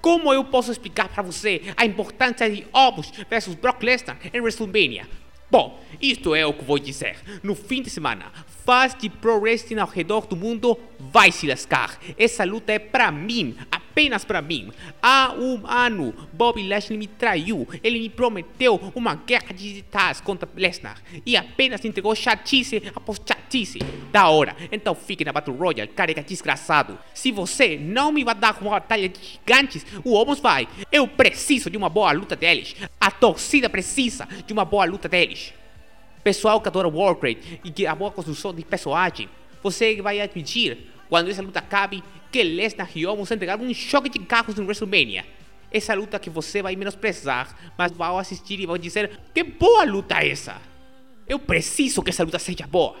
Como 0.00 0.32
eu 0.32 0.44
posso 0.44 0.72
explicar 0.72 1.08
para 1.08 1.22
você 1.22 1.62
a 1.76 1.84
importância 1.84 2.48
de 2.50 2.66
Opus 2.72 3.12
versus 3.28 3.54
Brock 3.54 3.82
Lesnar 3.82 4.18
em 4.32 4.40
WrestleMania? 4.40 5.06
Bom, 5.50 5.80
isto 6.00 6.34
é 6.34 6.44
o 6.44 6.52
que 6.52 6.64
vou 6.64 6.78
dizer. 6.78 7.16
No 7.42 7.54
fim 7.54 7.82
de 7.82 7.90
semana, 7.90 8.32
fãs 8.64 8.94
de 8.94 9.08
pro 9.08 9.38
wrestling 9.38 9.78
ao 9.78 9.86
redor 9.86 10.26
do 10.26 10.34
mundo 10.34 10.78
vai 10.98 11.30
se 11.30 11.46
lascar. 11.46 11.98
Essa 12.18 12.44
luta 12.44 12.72
é 12.72 12.78
para 12.78 13.12
mim, 13.12 13.54
apenas 13.94 14.24
para 14.24 14.42
mim. 14.42 14.72
Há 15.00 15.32
um 15.38 15.64
ano, 15.64 16.12
Bobby 16.32 16.66
Lashley 16.66 16.98
me 16.98 17.06
traiu. 17.06 17.66
Ele 17.82 18.00
me 18.00 18.08
prometeu 18.08 18.92
uma 18.92 19.14
guerra 19.14 19.54
digitais 19.54 20.20
contra 20.20 20.48
Lesnar 20.56 21.00
e 21.24 21.36
apenas 21.36 21.84
entregou 21.84 22.12
chatice 22.16 22.82
após 22.92 23.20
chatice. 23.24 23.78
Da 24.10 24.28
hora. 24.28 24.56
Então 24.72 24.96
fique 24.96 25.24
na 25.24 25.32
Battle 25.32 25.56
Royale, 25.56 25.88
careca 25.88 26.22
desgraçado. 26.24 26.98
Se 27.14 27.30
você 27.30 27.78
não 27.78 28.10
me 28.10 28.24
vai 28.24 28.34
dar 28.34 28.60
uma 28.60 28.72
batalha 28.72 29.08
de 29.08 29.20
gigantes, 29.22 29.86
o 30.04 30.12
Homos 30.12 30.40
vai. 30.40 30.66
Eu 30.90 31.06
preciso 31.06 31.70
de 31.70 31.76
uma 31.76 31.88
boa 31.88 32.10
luta 32.10 32.34
deles. 32.34 32.74
A 33.00 33.12
torcida 33.12 33.70
precisa 33.70 34.26
de 34.44 34.52
uma 34.52 34.64
boa 34.64 34.84
luta 34.84 35.08
deles. 35.08 35.54
Pessoal 36.24 36.60
que 36.60 36.66
adora 36.66 36.88
Warcraft 36.88 37.38
e 37.62 37.70
que 37.70 37.86
a 37.86 37.94
boa 37.94 38.10
construção 38.10 38.52
de 38.52 38.64
personagem, 38.64 39.28
você 39.62 40.02
vai 40.02 40.20
admitir 40.20 40.90
quando 41.08 41.30
essa 41.30 41.42
luta 41.42 41.60
acabe 41.60 42.02
que 42.34 42.42
Lesnar 42.42 42.90
e 42.96 43.06
Omos 43.06 43.30
entregaram 43.30 43.64
um 43.64 43.72
choque 43.72 44.08
de 44.08 44.18
carros 44.18 44.56
no 44.56 44.64
WrestleMania. 44.64 45.24
Essa 45.70 45.94
luta 45.94 46.18
que 46.18 46.28
você 46.28 46.60
vai 46.60 46.74
menosprezar, 46.74 47.72
mas 47.78 47.92
vai 47.92 48.12
assistir 48.18 48.58
e 48.58 48.66
vai 48.66 48.76
dizer: 48.76 49.20
Que 49.32 49.44
boa 49.44 49.84
luta 49.84 50.20
é 50.20 50.30
essa! 50.30 50.60
Eu 51.28 51.38
preciso 51.38 52.02
que 52.02 52.10
essa 52.10 52.24
luta 52.24 52.40
seja 52.40 52.66
boa. 52.66 52.96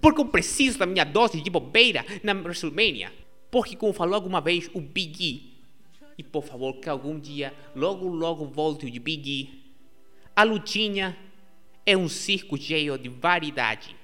Porque 0.00 0.20
eu 0.20 0.26
preciso 0.26 0.78
da 0.78 0.86
minha 0.86 1.02
dose 1.02 1.40
de 1.40 1.50
bobeira 1.50 2.06
na 2.22 2.32
WrestleMania. 2.32 3.12
Porque, 3.50 3.74
como 3.74 3.92
falou 3.92 4.14
alguma 4.14 4.40
vez 4.40 4.70
o 4.72 4.80
Big 4.80 5.20
E, 5.20 5.52
e 6.16 6.22
por 6.22 6.44
favor 6.44 6.74
que 6.74 6.88
algum 6.88 7.18
dia 7.18 7.52
logo 7.74 8.06
logo 8.06 8.46
volte 8.46 8.86
o 8.86 8.90
de 8.90 9.00
Big 9.00 9.28
E, 9.28 9.72
a 10.36 10.44
lutinha 10.44 11.18
é 11.84 11.96
um 11.96 12.08
circo 12.08 12.56
cheio 12.56 12.96
de 12.96 13.08
variedade. 13.08 13.96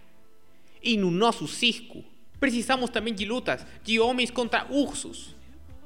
E 0.82 0.96
no 0.96 1.12
nosso 1.12 1.46
circo, 1.46 2.04
Precisamos 2.38 2.90
também 2.90 3.14
de 3.14 3.24
lutas 3.24 3.66
de 3.82 3.98
homens 3.98 4.30
contra 4.30 4.66
ursos, 4.70 5.34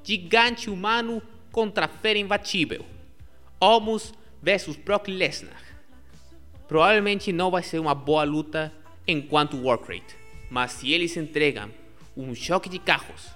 gigante 0.02 0.68
humano 0.68 1.22
contra 1.52 1.88
fera 1.88 2.18
imbatível, 2.18 2.84
Homos 3.60 4.12
versus 4.42 4.76
Brock 4.76 5.08
Lesnar. 5.08 5.62
Provavelmente 6.66 7.32
não 7.32 7.50
vai 7.50 7.62
ser 7.62 7.78
uma 7.78 7.94
boa 7.94 8.24
luta 8.24 8.72
enquanto 9.06 9.60
Warcraft, 9.60 10.14
mas 10.50 10.72
se 10.72 10.92
eles 10.92 11.16
entregam 11.16 11.70
um 12.16 12.34
choque 12.34 12.68
de 12.68 12.78
carros, 12.78 13.28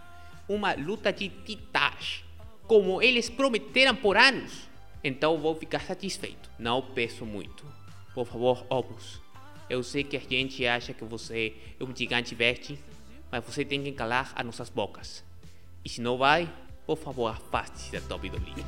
uma 0.48 0.74
luta 0.74 1.12
de 1.12 1.28
titãs, 1.28 2.24
como 2.66 3.02
eles 3.02 3.28
prometeram 3.28 3.94
por 3.94 4.16
anos, 4.16 4.68
então 5.02 5.38
vou 5.38 5.54
ficar 5.54 5.80
satisfeito. 5.80 6.50
Não 6.58 6.80
peço 6.80 7.26
muito. 7.26 7.64
Por 8.14 8.26
favor, 8.26 8.64
Opus. 8.70 9.20
Eu 9.68 9.82
sei 9.82 10.04
que 10.04 10.16
a 10.16 10.20
gente 10.20 10.66
acha 10.66 10.92
que 10.92 11.04
você 11.04 11.54
é 11.78 11.84
um 11.84 11.94
gigante 11.94 12.34
verde, 12.34 12.78
mas 13.34 13.44
você 13.44 13.64
tem 13.64 13.82
que 13.82 13.90
calar 13.90 14.30
as 14.36 14.46
nossas 14.46 14.70
bocas. 14.70 15.24
E 15.84 15.88
se 15.88 16.00
não 16.00 16.16
vai, 16.16 16.48
por 16.86 16.96
favor, 16.96 17.26
afaste-se 17.26 17.98
da 17.98 18.14
WWE. 18.14 18.64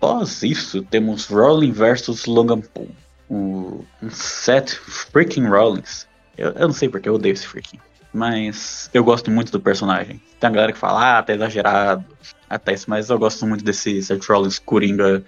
Após 0.00 0.44
isso, 0.44 0.82
temos 0.82 1.26
Rollins 1.26 1.76
versus 1.76 2.24
Logan 2.24 2.60
Paul. 2.60 2.88
O 3.28 3.84
Seth 4.10 4.70
freaking 4.70 5.46
Rollins. 5.48 6.06
Eu, 6.36 6.52
eu 6.52 6.68
não 6.68 6.72
sei 6.72 6.88
porque 6.88 7.08
eu 7.08 7.14
odeio 7.14 7.32
esse 7.32 7.46
freaking. 7.46 7.80
Mas 8.14 8.88
eu 8.94 9.02
gosto 9.02 9.28
muito 9.28 9.50
do 9.50 9.60
personagem. 9.60 10.22
Tem 10.38 10.48
a 10.48 10.52
galera 10.52 10.72
que 10.72 10.78
fala, 10.78 11.18
ah, 11.18 11.22
tá 11.22 11.34
exagerado. 11.34 12.04
Até 12.48 12.74
isso, 12.74 12.88
mas 12.88 13.10
eu 13.10 13.18
gosto 13.18 13.44
muito 13.44 13.64
desse 13.64 14.00
Seth 14.00 14.24
Rollins 14.26 14.60
Coringa 14.60 15.24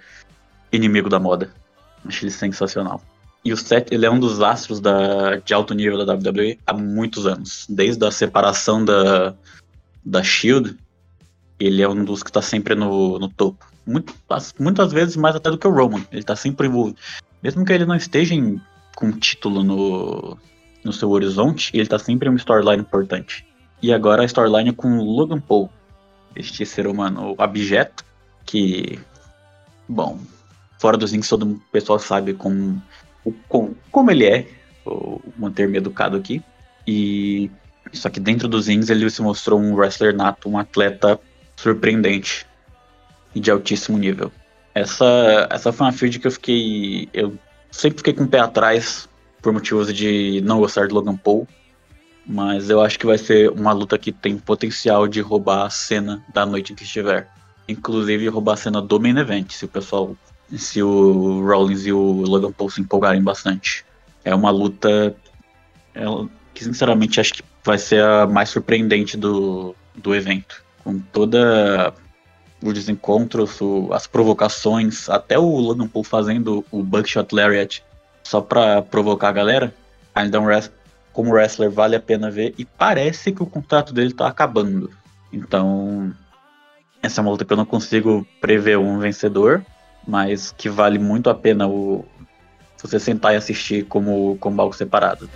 inimigo 0.71 1.09
da 1.09 1.19
moda. 1.19 1.51
Acho 2.05 2.23
ele 2.23 2.31
sensacional. 2.31 3.01
E 3.43 3.51
o 3.51 3.57
Seth, 3.57 3.91
ele 3.91 4.05
é 4.05 4.09
um 4.09 4.19
dos 4.19 4.41
astros 4.41 4.79
da, 4.79 5.35
de 5.35 5.53
alto 5.53 5.73
nível 5.73 6.05
da 6.05 6.13
WWE 6.13 6.57
há 6.65 6.73
muitos 6.73 7.27
anos. 7.27 7.65
Desde 7.67 8.05
a 8.05 8.11
separação 8.11 8.85
da, 8.85 9.35
da 10.03 10.23
SHIELD, 10.23 10.77
ele 11.59 11.81
é 11.81 11.89
um 11.89 12.05
dos 12.05 12.23
que 12.23 12.29
está 12.29 12.41
sempre 12.41 12.73
no, 12.73 13.19
no 13.19 13.27
topo. 13.27 13.70
Muito, 13.85 14.13
muitas 14.59 14.91
vezes 14.91 15.15
mais 15.15 15.35
até 15.35 15.49
do 15.49 15.57
que 15.57 15.67
o 15.67 15.71
Roman. 15.71 16.05
Ele 16.11 16.21
está 16.21 16.35
sempre 16.35 16.67
envolvido. 16.67 16.97
Mesmo 17.41 17.65
que 17.65 17.73
ele 17.73 17.85
não 17.85 17.95
esteja 17.95 18.35
em, 18.35 18.61
com 18.95 19.11
título 19.11 19.63
no, 19.63 20.37
no 20.83 20.93
seu 20.93 21.09
horizonte, 21.09 21.71
ele 21.73 21.83
está 21.83 21.97
sempre 21.97 22.27
em 22.27 22.31
uma 22.31 22.37
storyline 22.37 22.81
importante. 22.81 23.45
E 23.81 23.91
agora 23.91 24.21
a 24.21 24.25
storyline 24.25 24.69
é 24.69 24.73
com 24.73 24.99
o 24.99 25.03
Logan 25.03 25.39
Paul, 25.39 25.69
este 26.35 26.65
ser 26.65 26.85
humano 26.85 27.33
abjeto, 27.37 28.05
que, 28.45 28.99
bom, 29.89 30.19
fora 30.79 30.97
dos 30.97 31.11
links 31.11 31.29
todo 31.29 31.47
o 31.47 31.59
pessoal 31.71 31.97
sabe 31.97 32.33
como, 32.33 32.81
como, 33.47 33.75
como 33.91 34.11
ele 34.11 34.25
é, 34.25 34.47
vou 34.85 35.21
manter-me 35.37 35.77
educado 35.77 36.15
aqui. 36.15 36.43
E 36.87 37.49
só 37.91 38.09
que 38.09 38.19
dentro 38.19 38.47
dos 38.47 38.67
rings 38.67 38.89
ele 38.89 39.09
se 39.09 39.21
mostrou 39.21 39.59
um 39.59 39.73
wrestler 39.73 40.15
nato, 40.15 40.49
um 40.49 40.57
atleta 40.57 41.19
surpreendente 41.55 42.45
e 43.33 43.39
de 43.39 43.51
altíssimo 43.51 43.97
nível. 43.97 44.31
Essa, 44.73 45.47
essa 45.49 45.71
foi 45.71 45.87
uma 45.87 45.93
field 45.93 46.19
que 46.19 46.27
eu 46.27 46.31
fiquei. 46.31 47.09
Eu 47.13 47.37
sempre 47.69 47.97
fiquei 47.99 48.13
com 48.13 48.23
o 48.23 48.27
pé 48.27 48.39
atrás 48.39 49.09
por 49.41 49.51
motivos 49.51 49.93
de 49.93 50.41
não 50.45 50.59
gostar 50.59 50.87
de 50.87 50.93
Logan 50.93 51.17
Paul. 51.17 51.47
Mas 52.25 52.69
eu 52.69 52.81
acho 52.81 52.99
que 52.99 53.05
vai 53.05 53.17
ser 53.17 53.49
uma 53.49 53.73
luta 53.73 53.97
que 53.97 54.11
tem 54.11 54.37
potencial 54.37 55.07
de 55.07 55.19
roubar 55.21 55.65
a 55.65 55.69
cena 55.69 56.23
da 56.33 56.45
noite 56.45 56.71
em 56.71 56.75
que 56.75 56.83
estiver. 56.83 57.27
Inclusive 57.67 58.27
roubar 58.27 58.53
a 58.53 58.57
cena 58.57 58.81
do 58.81 58.99
main 58.99 59.17
event, 59.17 59.51
se 59.51 59.65
o 59.65 59.67
pessoal. 59.67 60.15
Se 60.55 60.83
o 60.83 61.45
Rollins 61.45 61.85
e 61.85 61.93
o 61.93 62.23
Logan 62.23 62.51
Paul 62.51 62.69
se 62.69 62.81
empolgarem 62.81 63.23
bastante. 63.23 63.85
É 64.23 64.35
uma 64.35 64.51
luta 64.51 65.15
é, 65.95 66.03
que 66.53 66.63
sinceramente 66.63 67.19
acho 67.19 67.33
que 67.33 67.43
vai 67.63 67.77
ser 67.77 68.03
a 68.03 68.27
mais 68.27 68.49
surpreendente 68.49 69.17
do, 69.17 69.75
do 69.95 70.13
evento. 70.13 70.63
Com 70.83 70.99
toda 70.99 71.93
os 72.63 72.73
desencontros, 72.73 73.59
as 73.91 74.07
provocações, 74.07 75.09
até 75.09 75.37
o 75.37 75.57
Logan 75.57 75.87
Paul 75.87 76.03
fazendo 76.03 76.63
o 76.71 76.83
Buckshot 76.83 77.33
Lariat 77.33 77.83
só 78.23 78.41
pra 78.41 78.81
provocar 78.81 79.29
a 79.29 79.33
galera. 79.33 79.73
Ainda 80.13 80.39
um 80.39 80.47
como 81.11 81.33
wrestler 81.33 81.69
vale 81.69 81.95
a 81.95 81.99
pena 81.99 82.29
ver 82.29 82.53
e 82.57 82.65
parece 82.65 83.31
que 83.31 83.43
o 83.43 83.45
contrato 83.45 83.93
dele 83.93 84.13
tá 84.13 84.27
acabando. 84.27 84.89
Então, 85.31 86.13
essa 87.01 87.19
é 87.19 87.21
uma 87.21 87.31
luta 87.31 87.45
que 87.45 87.51
eu 87.51 87.57
não 87.57 87.65
consigo 87.65 88.25
prever 88.39 88.77
um 88.77 88.99
vencedor, 88.99 89.65
mas 90.07 90.51
que 90.51 90.69
vale 90.69 90.99
muito 90.99 91.29
a 91.29 91.35
pena 91.35 91.67
o 91.67 92.05
você 92.81 92.99
sentar 92.99 93.33
e 93.33 93.37
assistir 93.37 93.85
como, 93.85 94.37
como 94.39 94.59
algo 94.59 94.73
separado. 94.73 95.29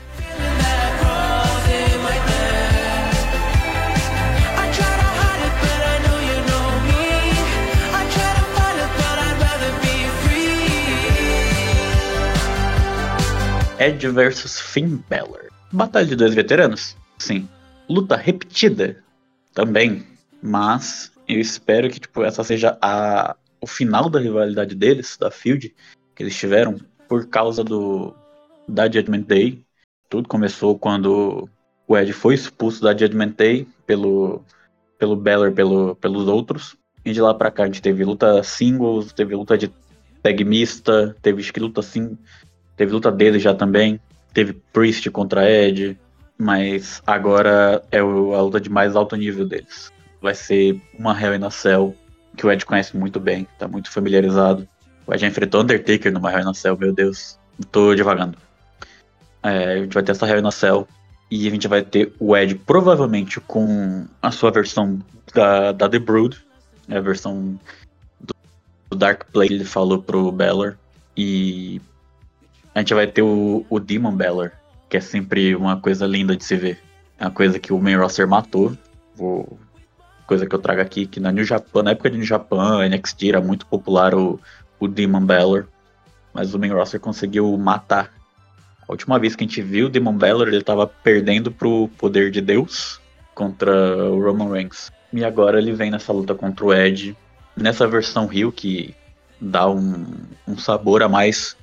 Edge 13.80 14.08
versus 14.08 14.60
Finn 14.60 15.04
Balor. 15.10 15.50
Batalha 15.72 16.06
de 16.06 16.16
dois 16.16 16.34
veteranos? 16.34 16.96
Sim. 17.18 17.48
Luta 17.90 18.16
repetida? 18.16 19.04
Também. 19.54 20.06
Mas 20.42 21.12
eu 21.28 21.40
espero 21.40 21.90
que 21.90 22.00
tipo, 22.00 22.24
essa 22.24 22.44
seja 22.44 22.78
a, 22.82 23.36
o 23.60 23.68
final 23.68 24.10
da 24.10 24.20
rivalidade 24.20 24.76
deles, 24.76 25.18
da 25.18 25.30
Field, 25.30 25.76
que 26.16 26.24
eles 26.24 26.38
tiveram, 26.38 26.80
por 27.08 27.28
causa 27.28 27.64
do 27.64 28.14
da 28.68 28.86
Judgment 28.86 29.24
Day. 29.24 29.64
Tudo 30.10 30.30
começou 30.30 30.78
quando 30.80 31.50
o 31.88 31.98
Ed 31.98 32.14
foi 32.14 32.36
expulso 32.36 32.82
da 32.82 32.96
Judgment 32.96 33.34
Day 33.38 33.68
pelo, 33.86 34.42
pelo 34.98 35.16
Balor, 35.16 35.52
pelo, 35.52 35.96
pelos 35.96 36.28
outros. 36.28 36.78
E 37.04 37.12
de 37.12 37.22
lá 37.22 37.34
pra 37.34 37.52
cá 37.52 37.64
a 37.64 37.66
gente 37.68 37.82
teve 37.82 38.06
luta 38.06 38.42
singles, 38.42 39.12
teve 39.12 39.36
luta 39.36 39.58
de 39.58 39.72
tag 40.24 40.44
mista, 40.44 41.16
teve 41.22 41.44
luta 41.60 41.82
sim, 41.82 42.18
Teve 42.76 42.92
luta 42.92 43.12
dele 43.12 43.40
já 43.40 43.54
também. 43.54 44.00
Teve 44.34 44.54
Priest 44.74 45.10
contra 45.10 45.50
Ed. 45.50 45.98
Mas 46.38 47.02
agora 47.08 47.82
é 47.92 48.00
a 48.00 48.04
luta 48.04 48.60
de 48.60 48.70
mais 48.70 48.96
alto 48.96 49.16
nível 49.16 49.48
deles. 49.48 49.92
Vai 50.22 50.36
ser 50.36 50.82
uma 50.98 51.20
Hell 51.20 51.36
in 51.36 51.44
a 51.46 51.50
Cell, 51.50 51.96
que 52.36 52.46
o 52.46 52.52
Ed 52.52 52.66
conhece 52.66 52.98
muito 52.98 53.20
bem, 53.20 53.48
tá 53.58 53.68
muito 53.68 53.90
familiarizado. 53.90 54.68
O 55.08 55.14
Ed 55.14 55.22
já 55.22 55.28
enfrentou 55.28 55.62
Undertaker 55.62 56.12
numa 56.12 56.32
Hell 56.32 56.42
in 56.42 56.50
a 56.50 56.54
Cell, 56.54 56.78
meu 56.78 56.94
Deus. 56.94 57.40
Tô 57.72 57.96
devagando. 57.96 58.38
É, 59.42 59.74
a 59.74 59.78
gente 59.78 59.94
vai 59.94 60.04
ter 60.04 60.12
essa 60.12 60.28
Hell 60.28 60.40
in 60.40 60.48
a 60.48 60.52
Cell. 60.52 60.88
E 61.32 61.48
a 61.48 61.52
gente 61.52 61.68
vai 61.68 61.82
ter 61.82 62.14
o 62.20 62.36
Ed 62.36 62.56
provavelmente 62.56 63.40
com 63.40 64.06
a 64.22 64.32
sua 64.32 64.52
versão 64.52 65.00
da, 65.34 65.72
da 65.72 65.90
The 65.90 66.00
Brood. 66.00 66.38
É 66.88 66.98
a 66.98 67.02
versão 67.02 67.60
do, 68.20 68.36
Dark 68.96 69.24
Play 69.32 69.50
ele 69.50 69.66
falou 69.66 70.02
pro 70.02 70.32
Balor. 70.32 70.78
E 71.18 71.82
a 72.76 72.80
gente 72.80 72.94
vai 72.94 73.08
ter 73.08 73.22
o, 73.22 73.66
o 73.70 73.80
Demon 73.80 74.12
Balor, 74.12 74.52
que 74.90 74.98
é 74.98 75.00
sempre 75.00 75.56
uma 75.56 75.80
coisa 75.80 76.06
linda 76.06 76.36
de 76.36 76.44
se 76.44 76.58
ver. 76.58 76.78
É 77.18 77.24
uma 77.24 77.32
coisa 77.32 77.58
que 77.58 77.72
o 77.72 77.80
main 77.80 77.96
roster 77.96 78.28
matou. 78.28 78.78
Vou, 79.16 79.58
coisa 80.28 80.46
que 80.46 80.54
eu 80.54 80.60
trago 80.60 80.82
aqui, 80.82 81.06
que 81.06 81.22
na 81.22 81.32
New 81.32 81.46
Japan, 81.46 81.84
na 81.84 81.92
época 81.92 82.10
de 82.10 82.18
New 82.18 82.26
Japan, 82.26 82.86
NXT 82.86 83.30
era 83.30 83.40
muito 83.40 83.66
popular 83.66 84.14
o, 84.14 84.38
o 84.78 84.90
Demon 84.90 85.26
Balor. 85.26 85.68
Mas 86.34 86.54
o 86.54 86.60
main 86.60 86.74
roster 86.74 87.00
conseguiu 87.00 87.58
matar. 87.58 88.12
A 88.86 88.92
última 88.92 89.18
vez 89.18 89.38
que 89.38 89.46
a 89.46 89.48
gente 89.48 89.62
viu 89.62 89.86
o 89.86 89.90
Demon 89.90 90.18
Balor, 90.18 90.50
ele 90.50 90.58
estava 90.58 90.86
perdendo 90.86 91.50
pro 91.50 91.90
poder 91.98 92.30
de 92.30 92.42
Deus 92.42 93.00
contra 93.34 93.72
o 94.12 94.22
Roman 94.22 94.52
Reigns. 94.52 94.92
E 95.14 95.24
agora 95.24 95.60
ele 95.60 95.72
vem 95.72 95.90
nessa 95.90 96.12
luta 96.12 96.36
contra 96.36 96.66
o 96.66 96.74
Edge, 96.74 97.16
nessa 97.56 97.88
versão 97.88 98.28
Rio 98.28 98.52
que 98.52 98.94
dá 99.40 99.70
um, 99.70 100.06
um 100.46 100.58
sabor 100.58 101.02
a 101.02 101.08
mais 101.08 101.56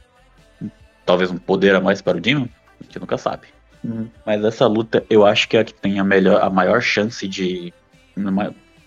talvez 1.05 1.31
um 1.31 1.39
poder 1.39 1.75
a 1.75 1.81
mais 1.81 2.01
para 2.01 2.19
o 2.19 2.21
Demon, 2.21 2.49
a 2.81 2.85
gente 2.85 2.99
nunca 2.99 3.19
sabe. 3.19 3.49
Hum. 3.85 4.07
Mas 4.25 4.45
essa 4.45 4.67
luta 4.67 5.05
eu 5.11 5.27
acho 5.27 5.49
que 5.49 5.57
é 5.57 5.61
a 5.61 5.65
que 5.65 5.75
tem 5.75 5.99
a, 5.99 6.05
melhor, 6.05 6.43
a 6.43 6.49
maior 6.49 6.81
chance 6.81 7.27
de, 7.27 7.73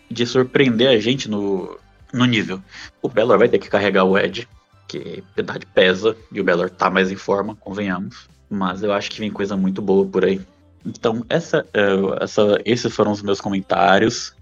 de 0.10 0.26
surpreender 0.26 0.90
a 0.90 0.98
gente 0.98 1.30
no, 1.30 1.78
no 2.14 2.26
nível. 2.26 2.62
O 3.02 3.10
Belor 3.10 3.38
vai 3.38 3.50
ter 3.50 3.60
que 3.60 3.70
carregar 3.70 4.06
o 4.06 4.18
Edge, 4.18 4.48
que 4.88 5.24
a 5.36 5.40
idade 5.40 5.66
pesa, 5.66 6.16
e 6.32 6.40
o 6.40 6.44
Belor 6.44 6.70
tá 6.70 6.90
mais 6.90 7.12
em 7.12 7.16
forma, 7.16 7.56
convenhamos. 7.56 8.30
Mas 8.50 8.84
eu 8.84 8.94
acho 8.94 9.12
que 9.12 9.20
vem 9.20 9.32
coisa 9.32 9.58
muito 9.58 9.82
boa 9.82 10.06
por 10.06 10.24
aí. 10.24 10.40
Então, 10.86 11.26
essa, 11.28 11.66
é, 11.74 12.24
essa, 12.24 12.60
esses 12.64 12.94
foram 12.94 13.12
os 13.12 13.22
meus 13.22 13.42
comentários 13.42 14.36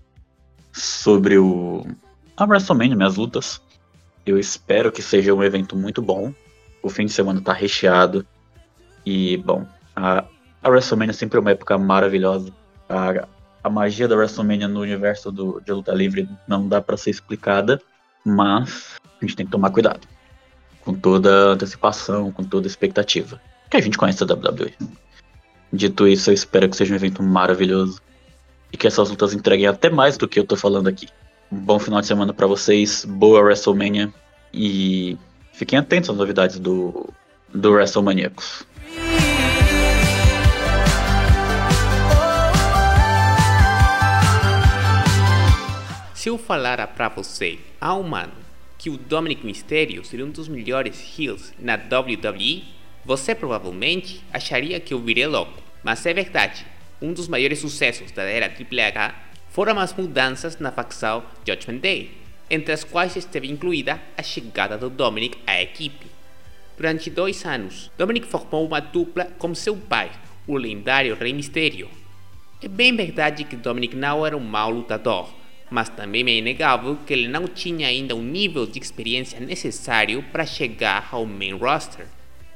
sobre 0.71 1.37
o 1.37 1.85
a 2.35 2.45
WrestleMania, 2.45 2.95
minhas 2.95 3.15
lutas. 3.15 3.61
Eu 4.25 4.39
espero 4.39 4.91
que 4.91 5.01
seja 5.01 5.33
um 5.33 5.43
evento 5.43 5.75
muito 5.75 6.01
bom 6.01 6.33
o 6.83 6.89
fim 6.89 7.05
de 7.05 7.13
semana 7.13 7.41
tá 7.41 7.53
recheado. 7.53 8.27
E, 9.05 9.37
bom, 9.37 9.65
a, 9.95 10.25
a 10.61 10.69
WrestleMania 10.69 11.11
é 11.11 11.13
sempre 11.13 11.39
uma 11.39 11.51
época 11.51 11.77
maravilhosa. 11.77 12.51
A, 12.87 13.25
a 13.63 13.69
magia 13.69 14.07
da 14.07 14.15
WrestleMania 14.15 14.67
no 14.67 14.81
universo 14.81 15.31
do, 15.31 15.61
de 15.61 15.71
luta 15.71 15.93
livre 15.93 16.29
não 16.47 16.67
dá 16.67 16.81
para 16.81 16.97
ser 16.97 17.09
explicada, 17.09 17.81
mas 18.23 18.97
a 19.03 19.25
gente 19.25 19.37
tem 19.37 19.45
que 19.45 19.51
tomar 19.51 19.71
cuidado 19.71 20.07
com 20.81 20.93
toda 20.93 21.53
antecipação, 21.53 22.31
com 22.31 22.43
toda 22.43 22.67
expectativa 22.67 23.41
que 23.69 23.77
a 23.77 23.81
gente 23.81 23.97
conhece 23.97 24.23
da 24.23 24.35
WWE. 24.35 24.73
Dito 25.71 26.07
isso, 26.07 26.29
eu 26.29 26.33
espero 26.33 26.69
que 26.69 26.77
seja 26.77 26.93
um 26.93 26.95
evento 26.95 27.23
maravilhoso 27.23 27.99
e 28.71 28.77
que 28.77 28.85
essas 28.85 29.09
lutas 29.09 29.33
entreguem 29.33 29.65
até 29.65 29.89
mais 29.89 30.17
do 30.17 30.27
que 30.27 30.39
eu 30.39 30.45
tô 30.45 30.55
falando 30.55 30.87
aqui. 30.87 31.07
Um 31.51 31.57
bom 31.57 31.79
final 31.79 31.99
de 31.99 32.05
semana 32.05 32.33
para 32.33 32.45
vocês, 32.45 33.03
boa 33.05 33.41
WrestleMania 33.41 34.13
e 34.53 35.17
Fiquem 35.53 35.77
atentos 35.77 36.09
às 36.09 36.17
novidades 36.17 36.57
do, 36.57 37.07
do 37.53 37.71
WrestleManiacos. 37.71 38.65
Se 46.15 46.29
eu 46.29 46.39
falara 46.39 46.87
pra 46.87 47.07
você 47.07 47.59
ano 47.79 48.31
que 48.79 48.89
o 48.89 48.97
Dominic 48.97 49.45
Mysterio 49.45 50.03
seria 50.03 50.25
um 50.25 50.31
dos 50.31 50.47
melhores 50.47 51.17
heels 51.17 51.53
na 51.59 51.75
WWE, 51.75 52.63
você 53.05 53.35
provavelmente 53.35 54.23
acharia 54.33 54.79
que 54.79 54.93
eu 54.93 54.99
virei 54.99 55.27
louco. 55.27 55.61
Mas 55.83 56.03
é 56.05 56.13
verdade, 56.13 56.65
um 57.01 57.13
dos 57.13 57.27
maiores 57.27 57.59
sucessos 57.59 58.11
da 58.11 58.23
era 58.23 58.47
H 58.47 59.15
foram 59.49 59.77
as 59.77 59.93
mudanças 59.93 60.57
na 60.57 60.71
facção 60.71 61.23
Judgment 61.45 61.77
Day. 61.77 62.22
Entre 62.53 62.71
as 62.71 62.83
quais 62.83 63.15
esteve 63.15 63.49
incluída 63.49 63.99
a 64.15 64.21
chegada 64.21 64.77
do 64.77 64.87
Dominic 64.87 65.39
à 65.47 65.59
equipe. 65.59 66.05
Durante 66.77 67.09
dois 67.09 67.43
anos, 67.45 67.89
Dominic 67.97 68.27
formou 68.27 68.67
uma 68.67 68.79
dupla 68.79 69.25
com 69.39 69.55
seu 69.55 69.75
pai, 69.75 70.11
o 70.45 70.55
lendário 70.55 71.15
Rei 71.15 71.33
Mistério. 71.33 71.89
É 72.61 72.67
bem 72.67 72.95
verdade 72.95 73.43
que 73.43 73.55
Dominic 73.55 73.95
não 73.95 74.23
era 74.23 74.37
um 74.37 74.39
mau 74.39 74.69
lutador, 74.69 75.33
mas 75.71 75.89
também 75.89 76.23
é 76.27 76.37
inegável 76.37 76.95
que 77.07 77.13
ele 77.13 77.27
não 77.27 77.47
tinha 77.47 77.87
ainda 77.87 78.15
o 78.15 78.21
nível 78.21 78.67
de 78.67 78.77
experiência 78.79 79.39
necessário 79.39 80.23
para 80.31 80.45
chegar 80.45 81.09
ao 81.11 81.25
main 81.25 81.53
roster, 81.53 82.05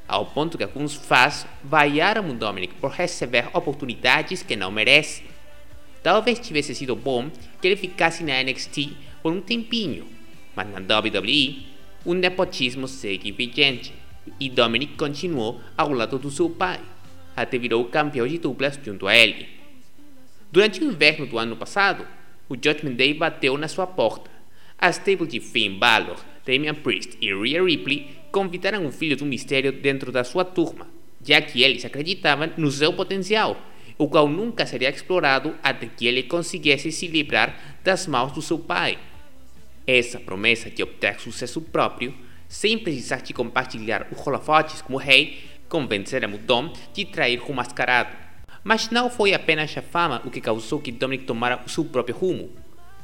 ao 0.08 0.28
ponto 0.28 0.60
que 0.60 0.64
alguns 0.64 0.94
fãs 0.94 1.48
vaiaram 1.64 2.30
o 2.30 2.34
Dominic 2.36 2.76
por 2.76 2.92
receber 2.92 3.50
oportunidades 3.52 4.44
que 4.44 4.56
não 4.56 4.72
merece. 4.72 5.24
Talvez 6.04 6.38
tivesse 6.38 6.76
sido 6.76 6.96
bom 6.96 7.32
que 7.60 7.68
ele 7.68 7.76
ficasse 7.76 8.24
na 8.24 8.44
NXT 8.44 9.07
por 9.22 9.32
um 9.32 9.42
tempinho, 9.42 10.06
mas 10.56 10.68
na 10.70 10.98
WWE 10.98 11.64
o 12.06 12.14
nepotismo 12.14 12.88
segue 12.88 13.32
vigente 13.32 13.94
e 14.40 14.50
Dominic 14.50 14.96
continuou 14.96 15.62
ao 15.78 15.92
lado 15.92 16.18
do 16.18 16.32
seu 16.32 16.50
pai, 16.50 16.80
até 17.36 17.58
virou 17.58 17.86
campeão 17.86 18.28
de 18.28 18.38
duplas 18.38 18.80
junto 18.84 19.08
a 19.08 19.16
ele. 19.16 19.48
Durante 20.52 20.82
o 20.82 20.86
inverno 20.86 21.26
do 21.26 21.38
ano 21.38 21.56
passado, 21.56 22.08
o 22.50 22.56
Judgment 22.56 22.94
Day 22.94 23.14
bateu 23.14 23.58
na 23.58 23.68
sua 23.68 23.86
porta. 23.86 24.32
A 24.78 24.90
stable 24.90 25.28
de 25.28 25.40
Finn 25.40 25.78
Balor, 25.78 26.18
Damian 26.46 26.76
Priest 26.76 27.18
e 27.20 27.34
Rhea 27.34 27.64
Ripley 27.64 28.10
convidaram 28.32 28.86
o 28.86 28.92
filho 28.92 29.18
do 29.18 29.26
mistério 29.26 29.72
dentro 29.72 30.12
da 30.12 30.24
sua 30.24 30.46
turma, 30.46 30.88
já 31.24 31.42
que 31.42 31.62
eles 31.62 31.84
acreditavam 31.84 32.52
no 32.58 32.72
seu 32.72 32.94
potencial, 32.94 33.60
o 33.98 34.08
qual 34.08 34.28
nunca 34.28 34.66
seria 34.66 34.90
explorado 34.90 35.56
até 35.64 35.88
que 35.88 36.06
ele 36.06 36.24
conseguisse 36.24 36.92
se 36.92 37.08
livrar 37.08 37.56
das 37.84 38.06
mãos 38.08 38.32
do 38.32 38.42
seu 38.42 38.60
pai. 38.60 38.98
Essa 39.86 40.20
promessa 40.20 40.70
de 40.70 40.84
obter 40.84 41.20
sucesso 41.20 41.62
próprio, 41.62 42.14
sem 42.48 42.78
precisar 42.78 43.22
de 43.22 43.34
compartilhar 43.34 44.08
os 44.12 44.26
holofotes 44.26 44.82
como 44.82 44.98
rei, 44.98 45.44
convenceram 45.68 46.34
o 46.34 46.38
Dom 46.38 46.72
de 46.94 47.06
trair 47.06 47.42
o 47.48 47.54
mascarado. 47.54 48.16
Mas 48.64 48.90
não 48.90 49.10
foi 49.10 49.34
apenas 49.34 49.76
a 49.78 49.82
fama 49.82 50.22
o 50.26 50.30
que 50.30 50.42
causou 50.42 50.80
que 50.80 50.92
Dominic 50.92 51.26
tomara 51.26 51.62
o 51.66 51.70
seu 51.70 51.86
próprio 51.86 52.16
rumo. 52.16 52.50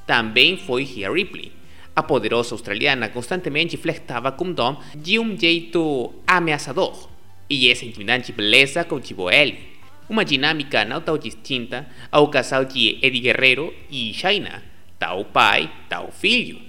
Também 0.06 0.58
foi 0.58 0.84
Rhea 0.84 1.12
Ripley. 1.12 1.52
A 1.96 2.04
poderosa 2.04 2.54
australiana 2.54 3.08
constantemente 3.08 3.78
flertava 3.78 4.32
com 4.32 4.52
Dom 4.52 4.82
de 4.96 5.20
um 5.20 5.38
jeito 5.38 6.14
ameaçador, 6.28 7.08
e 7.50 7.70
essa 7.70 7.86
intimidante 7.86 8.32
beleza 8.32 8.84
cautivou 8.84 9.32
ele. 9.32 9.73
Uma 10.10 10.26
dinâmica 10.26 10.84
não 10.84 11.00
tão 11.00 11.18
distinta 11.18 11.88
ao 12.12 12.28
casal 12.28 12.66
de 12.66 13.00
Eddie 13.02 13.22
Guerrero 13.22 13.74
e 13.90 14.14
Shaina, 14.14 14.64
tal 15.00 15.26
pai, 15.26 15.72
tal 15.88 16.12
filho. 16.12 16.60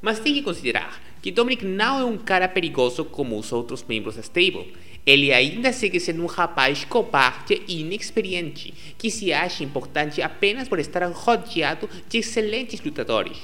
Mas 0.00 0.20
tem 0.20 0.34
que 0.34 0.42
considerar 0.42 1.00
que 1.20 1.32
Dominic 1.32 1.64
não 1.64 2.00
é 2.00 2.04
um 2.04 2.16
cara 2.16 2.48
perigoso 2.48 3.04
como 3.04 3.36
os 3.36 3.52
outros 3.52 3.84
membros 3.88 4.14
da 4.14 4.22
stable. 4.22 4.72
Ele 5.04 5.32
ainda 5.32 5.72
segue 5.72 5.98
sendo 5.98 6.22
um 6.22 6.26
rapaz 6.26 6.84
covarde 6.84 7.62
e 7.66 7.80
inexperiente, 7.80 8.74
que 8.96 9.10
se 9.10 9.32
acha 9.32 9.64
importante 9.64 10.22
apenas 10.22 10.68
por 10.68 10.78
estar 10.78 11.02
rodeado 11.06 11.88
de 12.08 12.18
excelentes 12.18 12.80
lutadores. 12.80 13.38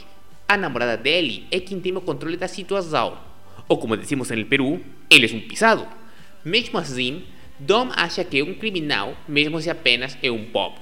A 0.46 0.56
namorada 0.56 0.96
dele 0.96 1.46
é 1.50 1.58
quem 1.58 1.80
tem 1.80 1.96
o 1.96 2.00
controle 2.00 2.36
da 2.36 2.46
situação. 2.46 3.18
Ou 3.66 3.78
como 3.78 3.96
decimos 3.96 4.30
no 4.30 4.44
Peru, 4.44 4.80
ele 5.08 5.26
é 5.26 5.34
um 5.34 5.40
pisado. 5.40 5.88
Mesmo 6.44 6.78
assim, 6.78 7.24
Dom 7.58 7.90
acha 7.94 8.24
que 8.24 8.40
é 8.40 8.44
um 8.44 8.54
criminal, 8.54 9.16
mesmo 9.28 9.60
se 9.60 9.70
apenas 9.70 10.18
é 10.22 10.30
um 10.30 10.44
pop. 10.46 10.80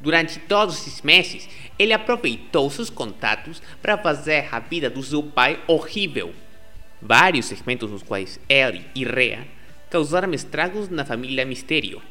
Durante 0.00 0.38
todos 0.40 0.76
esses 0.76 1.02
meses, 1.02 1.48
ele 1.78 1.92
aproveitou 1.92 2.68
seus 2.68 2.90
contatos 2.90 3.62
para 3.80 3.96
fazer 3.96 4.48
a 4.52 4.58
vida 4.58 4.90
do 4.90 5.02
seu 5.02 5.22
pai 5.22 5.62
horrível. 5.66 6.34
Vários 7.00 7.46
segmentos 7.46 7.90
nos 7.90 8.02
quais 8.02 8.40
ele 8.48 8.84
e 8.94 9.04
Rhea 9.04 9.46
causaram 9.88 10.34
estragos 10.34 10.88
na 10.88 11.04
família 11.04 11.44
Mistério. 11.44 12.02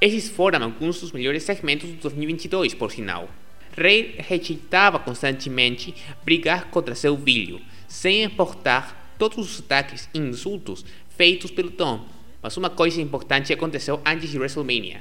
Esses 0.00 0.28
foram 0.28 0.62
alguns 0.62 1.00
dos 1.00 1.12
melhores 1.12 1.42
segmentos 1.44 1.88
de 1.88 1.94
2022, 1.94 2.74
por 2.74 2.92
sinal. 2.92 3.28
Rey 3.76 4.16
rejeitava 4.18 4.98
constantemente 4.98 5.94
brigar 6.24 6.66
contra 6.66 6.94
seu 6.94 7.16
filho, 7.16 7.60
sem 7.88 8.22
importar 8.22 9.14
todos 9.18 9.38
os 9.38 9.60
ataques 9.60 10.08
e 10.12 10.18
insultos 10.18 10.84
feitos 11.16 11.50
pelo 11.50 11.70
Tom. 11.70 12.06
Mas 12.44 12.58
uma 12.58 12.68
coisa 12.68 13.00
importante 13.00 13.54
aconteceu 13.54 14.02
antes 14.04 14.28
de 14.30 14.38
WrestleMania. 14.38 15.00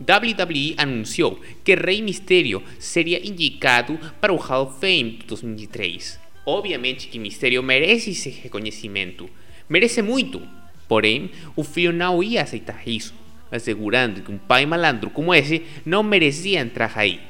WWE 0.00 0.74
anunciou 0.76 1.40
que 1.62 1.76
Rey 1.76 2.02
Mysterio 2.02 2.60
seria 2.80 3.24
indicado 3.24 3.96
para 4.20 4.32
o 4.32 4.36
Hall 4.36 4.64
of 4.64 4.80
Fame 4.80 5.12
de 5.12 5.26
2023. 5.26 6.18
Obviamente 6.44 7.06
que 7.06 7.20
Mysterio 7.20 7.62
merece 7.62 8.10
esse 8.10 8.30
reconhecimento, 8.30 9.30
merece 9.68 10.02
muito, 10.02 10.42
porém 10.88 11.30
o 11.54 11.62
filho 11.62 11.92
não 11.92 12.20
ia 12.20 12.42
aceitar 12.42 12.82
isso, 12.84 13.14
assegurando 13.48 14.20
que 14.20 14.32
um 14.32 14.38
pai 14.38 14.66
malandro 14.66 15.08
como 15.08 15.32
esse 15.32 15.62
não 15.86 16.02
merecia 16.02 16.58
entrar 16.58 16.90
aí. 16.96 17.20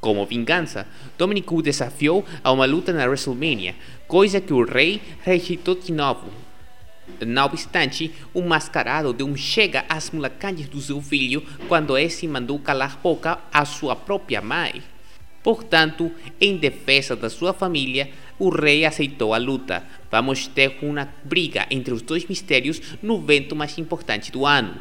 Como 0.00 0.24
vingança, 0.24 0.88
Dominic 1.18 1.62
desafiou 1.62 2.24
a 2.42 2.50
uma 2.50 2.64
luta 2.64 2.90
na 2.90 3.04
WrestleMania, 3.04 3.74
coisa 4.08 4.40
que 4.40 4.54
o 4.54 4.64
rei 4.64 5.02
rejeitou 5.22 5.74
de 5.74 5.92
novo. 5.92 6.43
Não 7.26 7.46
obstante, 7.46 8.12
o 8.32 8.42
mascarado 8.42 9.12
deu 9.12 9.26
um 9.26 9.36
chega 9.36 9.84
às 9.88 10.10
molecadas 10.10 10.68
do 10.68 10.80
seu 10.80 11.00
filho 11.00 11.42
quando 11.68 11.96
esse 11.96 12.26
mandou 12.26 12.58
calar 12.58 12.98
boca 13.02 13.38
à 13.52 13.64
sua 13.64 13.94
própria 13.94 14.40
mãe. 14.40 14.82
Portanto, 15.42 16.10
em 16.40 16.56
defesa 16.56 17.14
da 17.14 17.28
sua 17.28 17.52
família, 17.52 18.10
o 18.38 18.48
rei 18.48 18.84
aceitou 18.84 19.34
a 19.34 19.38
luta. 19.38 19.84
Vamos 20.10 20.46
ter 20.46 20.78
uma 20.80 21.08
briga 21.22 21.66
entre 21.70 21.92
os 21.92 22.00
dois 22.00 22.24
mistérios 22.24 22.80
no 23.02 23.16
evento 23.16 23.54
mais 23.54 23.76
importante 23.76 24.32
do 24.32 24.46
ano. 24.46 24.74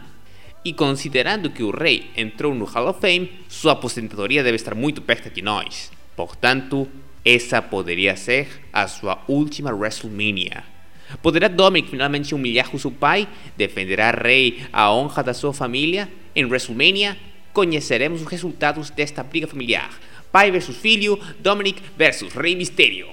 E 0.63 0.71
considerando 0.71 1.49
que 1.49 1.63
o 1.63 1.71
rei 1.71 2.09
entrou 2.15 2.55
no 2.55 2.63
Hall 2.63 2.88
of 2.88 3.01
Fame, 3.01 3.29
sua 3.49 3.73
aposentadoria 3.73 4.41
deve 4.41 4.55
estar 4.55 4.73
muito 4.73 5.01
perto 5.01 5.29
de 5.29 5.41
nós. 5.41 5.91
Portanto, 6.15 6.88
essa 7.25 7.62
poderia 7.62 8.15
ser 8.15 8.47
a 8.71 8.88
sua 8.88 9.21
última 9.27 9.71
WrestleMania. 9.71 10.72
Poderá 11.21 11.47
Dominic 11.47 11.89
finalmente 11.89 12.34
humilhar 12.34 12.73
o 12.76 12.80
seu 12.80 12.91
pai? 12.91 13.28
Defenderá 13.56 14.12
Rei 14.12 14.63
a 14.71 14.91
honra 14.91 15.23
da 15.23 15.34
sua 15.34 15.54
família? 15.54 16.10
Em 16.36 16.45
WrestleMania, 16.45 17.17
conheceremos 17.54 18.21
os 18.21 18.28
resultados 18.28 18.89
desta 18.89 19.23
briga 19.23 19.47
familiar. 19.47 19.89
Pai 20.32 20.49
versus 20.49 20.78
filho, 20.78 21.19
Dominic 21.39 21.82
versus 21.95 22.34
Rei 22.34 22.56
Mysterio. 22.56 23.08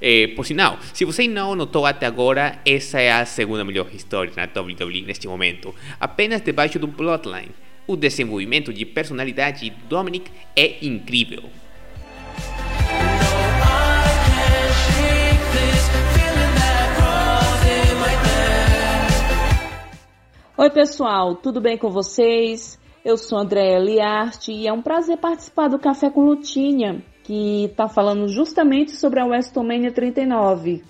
Eh, 0.00 0.28
por 0.36 0.44
sinal, 0.44 0.78
se 0.92 1.04
você 1.04 1.26
não 1.26 1.54
notou 1.54 1.86
até 1.86 2.06
agora, 2.06 2.60
essa 2.64 3.00
é 3.00 3.10
a 3.10 3.24
segunda 3.24 3.64
melhor 3.64 3.88
história 3.92 4.32
na 4.36 4.44
WWE 4.44 5.02
neste 5.02 5.26
momento, 5.26 5.74
apenas 5.98 6.42
debaixo 6.42 6.78
do 6.78 6.86
Bloodline. 6.86 7.50
O 7.86 7.96
desenvolvimento 7.96 8.72
de 8.72 8.84
personalidade 8.84 9.68
de 9.68 9.70
Dominic 9.88 10.30
é 10.54 10.76
incrível. 10.82 11.44
Oi, 20.56 20.70
pessoal, 20.70 21.34
tudo 21.34 21.60
bem 21.60 21.76
com 21.76 21.90
vocês? 21.90 22.78
Eu 23.04 23.16
sou 23.16 23.36
Andréa 23.36 23.76
Liarte 23.76 24.52
e 24.52 24.68
é 24.68 24.72
um 24.72 24.80
prazer 24.80 25.18
participar 25.18 25.66
do 25.66 25.80
Café 25.80 26.08
com 26.08 26.26
Lutinha, 26.26 27.04
que 27.24 27.64
está 27.64 27.88
falando 27.88 28.28
justamente 28.28 28.92
sobre 28.92 29.18
a 29.18 29.26
WrestleMania 29.26 29.90
39. 29.90 30.84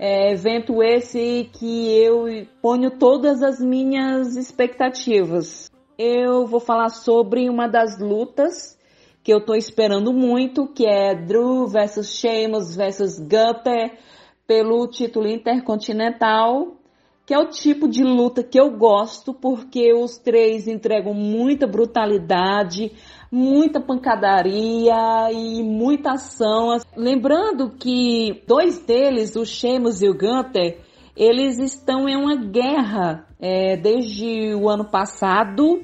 É, 0.00 0.32
evento 0.32 0.82
esse 0.82 1.48
que 1.52 1.96
eu 1.96 2.24
ponho 2.60 2.90
todas 2.98 3.40
as 3.40 3.60
minhas 3.60 4.34
expectativas. 4.34 5.70
Eu 5.96 6.44
vou 6.44 6.58
falar 6.58 6.88
sobre 6.88 7.48
uma 7.48 7.68
das 7.68 8.00
lutas 8.00 8.76
que 9.22 9.32
eu 9.32 9.38
estou 9.38 9.54
esperando 9.54 10.12
muito, 10.12 10.66
que 10.66 10.88
é 10.88 11.14
Drew 11.14 11.68
versus 11.68 12.18
Sheamus 12.18 12.74
versus 12.74 13.20
Gunther 13.20 13.96
pelo 14.44 14.88
título 14.88 15.28
intercontinental 15.28 16.80
que 17.26 17.32
é 17.32 17.38
o 17.38 17.48
tipo 17.48 17.88
de 17.88 18.04
luta 18.04 18.42
que 18.42 18.60
eu 18.60 18.70
gosto, 18.70 19.32
porque 19.32 19.92
os 19.94 20.18
três 20.18 20.68
entregam 20.68 21.14
muita 21.14 21.66
brutalidade, 21.66 22.92
muita 23.32 23.80
pancadaria 23.80 25.32
e 25.32 25.62
muita 25.62 26.12
ação. 26.12 26.76
Lembrando 26.96 27.70
que 27.70 28.42
dois 28.46 28.78
deles, 28.78 29.36
o 29.36 29.44
Sheamus 29.46 30.02
e 30.02 30.08
o 30.08 30.14
Gunther, 30.14 30.80
eles 31.16 31.58
estão 31.58 32.08
em 32.08 32.16
uma 32.16 32.36
guerra 32.36 33.26
é, 33.40 33.76
desde 33.76 34.54
o 34.54 34.68
ano 34.68 34.84
passado. 34.84 35.82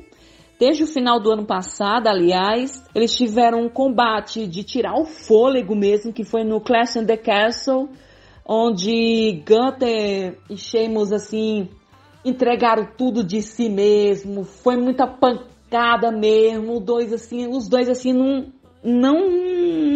Desde 0.58 0.84
o 0.84 0.86
final 0.86 1.18
do 1.18 1.32
ano 1.32 1.46
passado, 1.46 2.06
aliás, 2.06 2.84
eles 2.94 3.16
tiveram 3.16 3.62
um 3.62 3.68
combate 3.70 4.46
de 4.46 4.62
tirar 4.62 4.94
o 4.94 5.06
fôlego 5.06 5.74
mesmo, 5.74 6.12
que 6.12 6.22
foi 6.22 6.44
no 6.44 6.60
Clash 6.60 6.96
in 6.96 7.06
the 7.06 7.16
Castle, 7.16 7.88
onde 8.52 9.44
Gunther 9.46 10.36
e 10.50 10.56
Sheamus 10.56 11.12
assim 11.12 11.68
entregaram 12.24 12.84
tudo 12.98 13.22
de 13.22 13.40
si 13.40 13.68
mesmo, 13.68 14.42
foi 14.42 14.76
muita 14.76 15.06
pancada 15.06 16.10
mesmo, 16.10 16.80
dois 16.80 17.12
assim, 17.12 17.46
os 17.46 17.68
dois 17.68 17.88
assim 17.88 18.12
não 18.12 18.52
não 18.82 19.14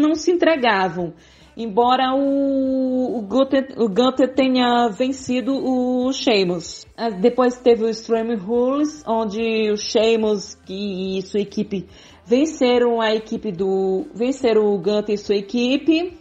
não 0.01 0.15
se 0.15 0.31
entregavam. 0.31 1.15
embora 1.57 2.15
o, 2.15 3.19
o, 3.19 3.23
Gunter, 3.23 3.75
o 3.77 3.89
Gunter 3.89 4.33
tenha 4.35 4.89
vencido 4.89 5.53
o 5.55 6.13
Sheamus. 6.13 6.87
Ah, 6.97 7.11
depois 7.11 7.59
teve 7.59 7.85
o 7.85 7.89
Extreme 7.89 8.37
Rules, 8.37 9.03
onde 9.07 9.73
o 9.73 9.77
Sheamus 9.77 10.57
e 10.69 11.23
sua 11.23 11.41
equipe 11.41 11.89
venceram 12.25 13.01
a 13.01 13.13
equipe 13.15 13.51
do. 13.51 14.07
venceram 14.15 14.67
o 14.67 14.79
Gunter 14.79 15.15
e 15.15 15.19
sua 15.19 15.37
equipe, 15.37 16.17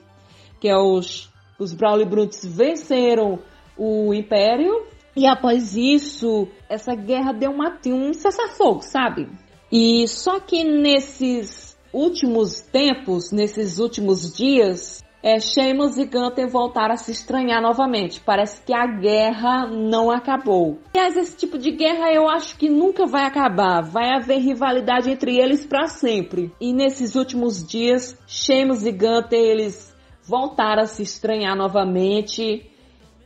que 0.59 0.69
é 0.69 0.77
os, 0.77 1.32
os 1.63 1.73
Brawley 1.73 2.05
Brutes 2.05 2.45
venceram 2.45 3.39
o 3.77 4.13
Império. 4.13 4.85
E 5.15 5.27
após 5.27 5.75
isso, 5.75 6.47
essa 6.69 6.95
guerra 6.95 7.31
deu 7.31 7.51
uma, 7.51 7.79
um 7.87 8.13
cessar-fogo, 8.13 8.81
sabe? 8.81 9.29
E 9.71 10.07
só 10.07 10.39
que 10.39 10.63
nesses 10.63 11.77
últimos 11.93 12.61
tempos, 12.61 13.31
nesses 13.31 13.79
últimos 13.79 14.33
dias, 14.35 15.03
é, 15.23 15.39
Sheamus 15.39 15.97
e 15.97 16.05
Gunther 16.05 16.49
voltaram 16.49 16.95
a 16.95 16.97
se 16.97 17.11
estranhar 17.11 17.61
novamente. 17.61 18.19
Parece 18.19 18.61
que 18.61 18.73
a 18.73 18.85
guerra 18.85 19.67
não 19.67 20.11
acabou. 20.11 20.79
Aliás, 20.93 21.15
esse 21.15 21.37
tipo 21.37 21.57
de 21.57 21.71
guerra 21.71 22.11
eu 22.11 22.27
acho 22.27 22.57
que 22.57 22.69
nunca 22.69 23.05
vai 23.05 23.23
acabar. 23.23 23.81
Vai 23.81 24.13
haver 24.13 24.39
rivalidade 24.39 25.09
entre 25.09 25.39
eles 25.39 25.65
para 25.65 25.87
sempre. 25.87 26.51
E 26.59 26.73
nesses 26.73 27.15
últimos 27.15 27.65
dias, 27.65 28.19
Sheamus 28.27 28.85
e 28.85 28.91
Gunther, 28.91 29.39
eles 29.39 29.92
voltaram 30.27 30.83
a 30.83 30.87
se 30.87 31.03
estranhar 31.03 31.55
novamente. 31.55 32.69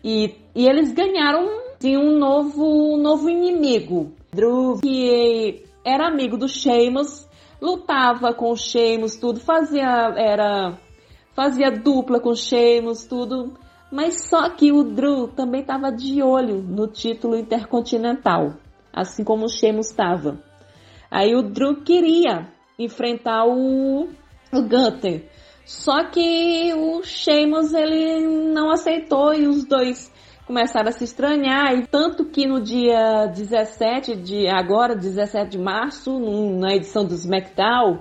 E, 0.03 0.35
e 0.55 0.67
eles 0.67 0.93
ganharam 0.93 1.47
sim, 1.79 1.97
um 1.97 2.17
novo, 2.17 2.95
um 2.95 2.97
novo 2.97 3.29
inimigo. 3.29 4.13
Drew, 4.31 4.79
que 4.81 5.63
era 5.85 6.07
amigo 6.07 6.37
do 6.37 6.47
Sheamus, 6.47 7.27
lutava 7.61 8.33
com 8.33 8.51
o 8.51 8.57
Sheamus, 8.57 9.15
tudo, 9.15 9.39
fazia, 9.39 10.13
era 10.15 10.77
fazia 11.33 11.71
dupla 11.71 12.19
com 12.19 12.33
Sheamus, 12.35 13.05
tudo. 13.05 13.53
Mas 13.91 14.27
só 14.27 14.49
que 14.49 14.71
o 14.71 14.83
Drew 14.83 15.29
também 15.29 15.61
estava 15.61 15.91
de 15.91 16.21
olho 16.21 16.61
no 16.61 16.87
título 16.87 17.37
intercontinental, 17.37 18.55
assim 18.91 19.23
como 19.23 19.45
o 19.45 19.49
Sheamus 19.49 19.89
estava. 19.89 20.39
Aí 21.09 21.33
o 21.35 21.41
Drew 21.41 21.83
queria 21.83 22.49
enfrentar 22.77 23.45
o, 23.45 24.09
o 24.51 24.61
Gunther. 24.61 25.29
Só 25.67 26.05
que 26.05 26.73
o 26.73 27.03
Sheamus 27.03 27.73
ele 27.73 28.25
não 28.51 28.71
aceitou 28.71 29.35
e 29.35 29.47
os 29.47 29.65
dois 29.65 30.11
começaram 30.47 30.89
a 30.89 30.91
se 30.91 31.03
estranhar. 31.03 31.77
E 31.77 31.85
tanto 31.85 32.25
que 32.25 32.47
no 32.47 32.59
dia 32.59 33.27
17 33.27 34.15
de 34.15 34.47
agora, 34.47 34.95
17 34.95 35.51
de 35.51 35.59
março, 35.59 36.17
na 36.57 36.73
edição 36.73 37.05
do 37.05 37.13
SmackDown, 37.13 37.99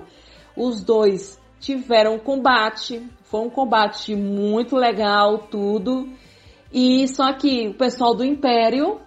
os 0.55 0.83
dois 0.83 1.39
tiveram 1.59 2.15
um 2.15 2.19
combate 2.19 3.05
foi 3.29 3.41
um 3.41 3.49
combate 3.49 4.15
muito 4.15 4.75
legal, 4.77 5.39
tudo. 5.49 6.07
E 6.71 7.07
só 7.09 7.33
que 7.33 7.67
o 7.67 7.73
pessoal 7.73 8.15
do 8.15 8.23
Império, 8.23 9.01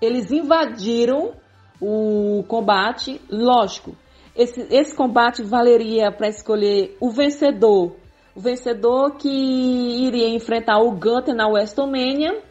eles 0.00 0.30
invadiram 0.30 1.32
o 1.80 2.44
combate. 2.46 3.20
Lógico, 3.28 3.96
esse, 4.36 4.60
esse 4.70 4.94
combate 4.94 5.42
valeria 5.42 6.12
para 6.12 6.28
escolher 6.28 6.96
o 7.00 7.10
vencedor. 7.10 7.96
O 8.34 8.40
vencedor 8.40 9.16
que 9.16 9.28
iria 9.28 10.28
enfrentar 10.28 10.78
o 10.78 10.90
Gunter 10.92 11.34
na 11.34 11.48
WrestleMania. 11.48 12.42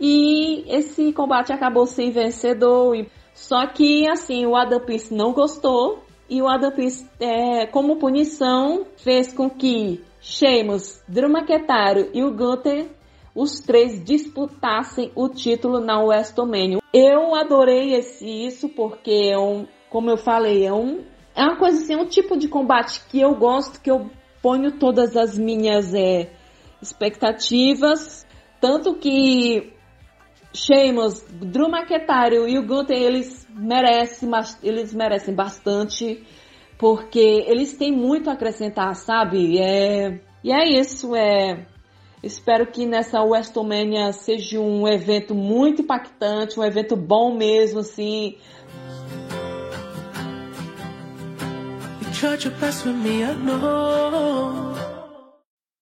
E 0.00 0.64
esse 0.68 1.12
combate 1.12 1.52
acabou 1.52 1.86
sem 1.86 2.10
vencedor. 2.10 3.06
Só 3.32 3.66
que, 3.66 4.08
assim, 4.08 4.46
o 4.46 4.56
Adam 4.56 4.80
Pearce 4.80 5.14
não 5.14 5.32
gostou. 5.32 6.02
E 6.28 6.42
o 6.42 6.48
Adam 6.48 6.72
Pearce, 6.72 7.08
é, 7.20 7.66
como 7.66 7.96
punição, 7.96 8.84
fez 8.96 9.32
com 9.32 9.48
que 9.48 10.02
Sheamus, 10.20 11.00
McIntyre 11.08 12.10
e 12.12 12.24
o 12.24 12.32
Gunther, 12.32 12.88
os 13.32 13.60
três 13.60 14.02
disputassem 14.02 15.12
o 15.14 15.28
título 15.28 15.78
na 15.78 16.00
WrestleMania. 16.02 16.80
Eu 16.92 17.34
adorei 17.34 17.94
esse, 17.94 18.26
isso 18.26 18.68
porque 18.70 19.30
é 19.32 19.38
um, 19.38 19.68
como 19.88 20.10
eu 20.10 20.16
falei, 20.16 20.66
é 20.66 20.72
um 20.72 21.04
é 21.34 21.42
uma 21.42 21.56
coisa 21.56 21.78
assim, 21.78 21.92
é 21.92 21.98
um 21.98 22.06
tipo 22.06 22.34
de 22.38 22.48
combate 22.48 23.02
que 23.10 23.20
eu 23.20 23.34
gosto, 23.34 23.78
que 23.78 23.90
eu 23.90 24.10
ponho 24.46 24.78
todas 24.78 25.16
as 25.16 25.36
minhas 25.36 25.92
é, 25.92 26.30
expectativas, 26.80 28.24
tanto 28.60 28.94
que 28.94 29.72
Sheamus, 30.54 31.20
Drew 31.32 31.68
McIntyre 31.68 32.48
e 32.48 32.56
o 32.56 32.64
Gunther, 32.64 32.96
eles 32.96 33.44
merecem, 33.50 34.30
eles 34.62 34.94
merecem 34.94 35.34
bastante 35.34 36.24
porque 36.78 37.44
eles 37.48 37.76
têm 37.76 37.90
muito 37.90 38.30
a 38.30 38.34
acrescentar, 38.34 38.94
sabe? 38.94 39.58
É, 39.58 40.20
e 40.44 40.52
é 40.52 40.78
isso, 40.78 41.16
é. 41.16 41.66
Espero 42.22 42.68
que 42.68 42.86
nessa 42.86 43.20
WrestleMania 43.24 44.12
seja 44.12 44.60
um 44.60 44.86
evento 44.86 45.34
muito 45.34 45.82
impactante, 45.82 46.60
um 46.60 46.62
evento 46.62 46.94
bom 46.94 47.34
mesmo, 47.36 47.80
assim. 47.80 48.36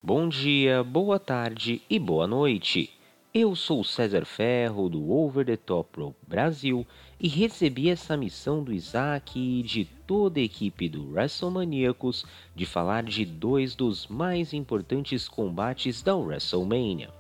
Bom 0.03 0.29
dia, 0.29 0.83
boa 0.83 1.17
tarde 1.17 1.81
e 1.89 1.97
boa 1.97 2.27
noite. 2.27 2.91
Eu 3.33 3.55
sou 3.55 3.85
César 3.85 4.25
Ferro 4.25 4.89
do 4.89 5.13
Over 5.13 5.47
the 5.47 5.57
Top 5.57 6.01
Rope 6.01 6.19
Brasil 6.27 6.85
e 7.21 7.29
recebi 7.29 7.89
essa 7.89 8.17
missão 8.17 8.65
do 8.65 8.73
Isaac 8.73 9.39
e 9.39 9.63
de 9.63 9.85
toda 9.85 10.41
a 10.41 10.43
equipe 10.43 10.89
do 10.89 11.13
WrestleManiacos 11.13 12.27
de 12.53 12.67
falar 12.67 13.05
de 13.05 13.25
dois 13.25 13.77
dos 13.77 14.09
mais 14.09 14.53
importantes 14.53 15.29
combates 15.29 16.03
da 16.03 16.17
WrestleMania. 16.17 17.11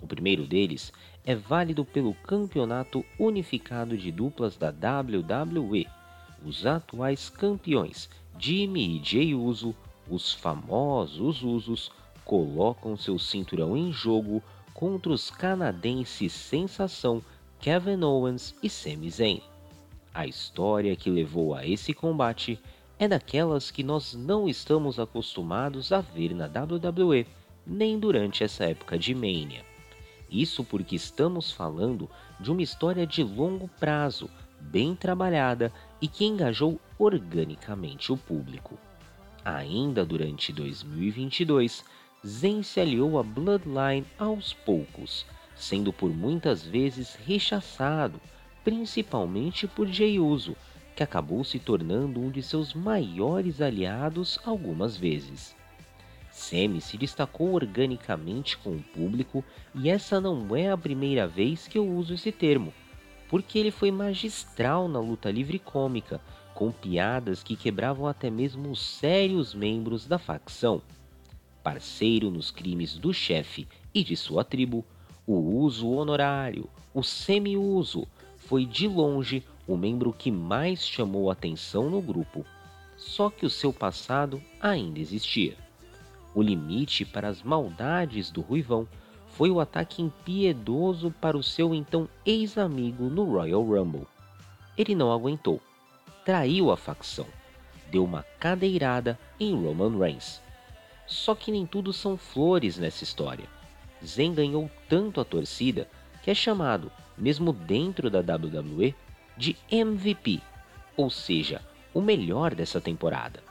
O 0.00 0.06
primeiro 0.06 0.46
deles 0.46 0.90
é 1.22 1.34
válido 1.34 1.84
pelo 1.84 2.14
Campeonato 2.14 3.04
Unificado 3.18 3.94
de 3.94 4.10
Duplas 4.10 4.56
da 4.56 4.70
WWE. 4.70 5.86
Os 6.42 6.64
atuais 6.64 7.28
campeões 7.28 8.08
Jimmy 8.38 8.98
e 8.98 9.04
Jey 9.04 9.34
Uso, 9.34 9.74
os 10.08 10.32
famosos 10.32 11.42
Usos, 11.42 11.92
colocam 12.24 12.96
seu 12.96 13.18
cinturão 13.18 13.76
em 13.76 13.92
jogo 13.92 14.42
contra 14.72 15.12
os 15.12 15.30
canadenses 15.30 16.32
sensação 16.32 17.22
Kevin 17.60 18.02
Owens 18.02 18.54
e 18.62 18.68
Sami 18.68 19.10
Zayn. 19.10 19.40
A 20.12 20.26
história 20.26 20.94
que 20.96 21.10
levou 21.10 21.54
a 21.54 21.66
esse 21.66 21.92
combate 21.94 22.58
é 22.98 23.08
daquelas 23.08 23.70
que 23.70 23.82
nós 23.82 24.14
não 24.14 24.48
estamos 24.48 24.98
acostumados 24.98 25.92
a 25.92 26.00
ver 26.00 26.34
na 26.34 26.46
WWE, 26.46 27.26
nem 27.66 27.98
durante 27.98 28.44
essa 28.44 28.64
época 28.64 28.98
de 28.98 29.14
Mania. 29.14 29.64
Isso 30.30 30.64
porque 30.64 30.96
estamos 30.96 31.52
falando 31.52 32.08
de 32.40 32.50
uma 32.50 32.62
história 32.62 33.06
de 33.06 33.22
longo 33.22 33.68
prazo, 33.80 34.28
bem 34.60 34.94
trabalhada 34.94 35.72
e 36.00 36.08
que 36.08 36.24
engajou 36.24 36.80
organicamente 36.98 38.12
o 38.12 38.16
público. 38.16 38.78
Ainda 39.44 40.04
durante 40.04 40.52
2022, 40.52 41.84
Zen 42.26 42.62
se 42.62 42.80
aliou 42.80 43.18
à 43.18 43.22
Bloodline 43.22 44.06
aos 44.18 44.52
poucos, 44.52 45.26
sendo 45.54 45.92
por 45.92 46.10
muitas 46.10 46.64
vezes 46.64 47.14
rechaçado, 47.26 48.20
principalmente 48.64 49.66
por 49.66 49.86
Jey 49.86 50.18
Uso, 50.18 50.56
que 50.96 51.02
acabou 51.02 51.44
se 51.44 51.58
tornando 51.58 52.20
um 52.20 52.30
de 52.30 52.42
seus 52.42 52.72
maiores 52.72 53.60
aliados 53.60 54.38
algumas 54.44 54.96
vezes. 54.96 55.54
Semi 56.30 56.80
se 56.80 56.96
destacou 56.96 57.52
organicamente 57.52 58.56
com 58.58 58.70
o 58.70 58.82
público 58.82 59.44
e 59.74 59.88
essa 59.88 60.20
não 60.20 60.54
é 60.56 60.70
a 60.70 60.76
primeira 60.76 61.28
vez 61.28 61.68
que 61.68 61.78
eu 61.78 61.86
uso 61.86 62.14
esse 62.14 62.32
termo, 62.32 62.72
porque 63.28 63.58
ele 63.58 63.70
foi 63.70 63.90
magistral 63.90 64.88
na 64.88 64.98
luta 64.98 65.30
livre 65.30 65.58
cômica, 65.58 66.20
com 66.54 66.70
piadas 66.70 67.42
que 67.42 67.56
quebravam 67.56 68.06
até 68.06 68.30
mesmo 68.30 68.70
os 68.70 68.80
sérios 68.80 69.54
membros 69.54 70.06
da 70.06 70.18
facção 70.18 70.80
parceiro 71.64 72.30
nos 72.30 72.50
crimes 72.50 72.98
do 72.98 73.14
chefe 73.14 73.66
e 73.94 74.04
de 74.04 74.14
sua 74.14 74.44
tribo, 74.44 74.84
o 75.26 75.32
uso 75.32 75.88
honorário, 75.88 76.68
o 76.92 77.02
semi-uso, 77.02 78.06
foi 78.36 78.66
de 78.66 78.86
longe 78.86 79.42
o 79.66 79.74
membro 79.74 80.12
que 80.12 80.30
mais 80.30 80.86
chamou 80.86 81.30
atenção 81.30 81.88
no 81.88 82.02
grupo. 82.02 82.44
Só 82.98 83.30
que 83.30 83.46
o 83.46 83.50
seu 83.50 83.72
passado 83.72 84.42
ainda 84.60 85.00
existia. 85.00 85.56
O 86.34 86.42
limite 86.42 87.06
para 87.06 87.28
as 87.28 87.42
maldades 87.42 88.30
do 88.30 88.42
Ruivão 88.42 88.86
foi 89.28 89.50
o 89.50 89.58
ataque 89.58 90.02
impiedoso 90.02 91.10
para 91.18 91.36
o 91.36 91.42
seu 91.42 91.74
então 91.74 92.06
ex-amigo 92.26 93.04
no 93.04 93.24
Royal 93.24 93.62
Rumble. 93.62 94.06
Ele 94.76 94.94
não 94.94 95.10
aguentou, 95.10 95.60
traiu 96.24 96.70
a 96.70 96.76
facção, 96.76 97.26
deu 97.90 98.04
uma 98.04 98.24
cadeirada 98.38 99.18
em 99.38 99.54
Roman 99.54 99.98
Reigns 99.98 100.44
só 101.06 101.34
que 101.34 101.52
nem 101.52 101.66
tudo 101.66 101.92
são 101.92 102.16
flores 102.16 102.78
nessa 102.78 103.04
história. 103.04 103.46
Zen 104.04 104.34
ganhou 104.34 104.70
tanto 104.88 105.20
a 105.20 105.24
torcida 105.24 105.88
que 106.22 106.30
é 106.30 106.34
chamado, 106.34 106.90
mesmo 107.16 107.52
dentro 107.52 108.10
da 108.10 108.20
WWE, 108.20 108.94
de 109.36 109.56
MVP, 109.70 110.40
ou 110.96 111.10
seja, 111.10 111.60
o 111.92 112.00
melhor 112.00 112.54
dessa 112.54 112.80
temporada. 112.80 113.42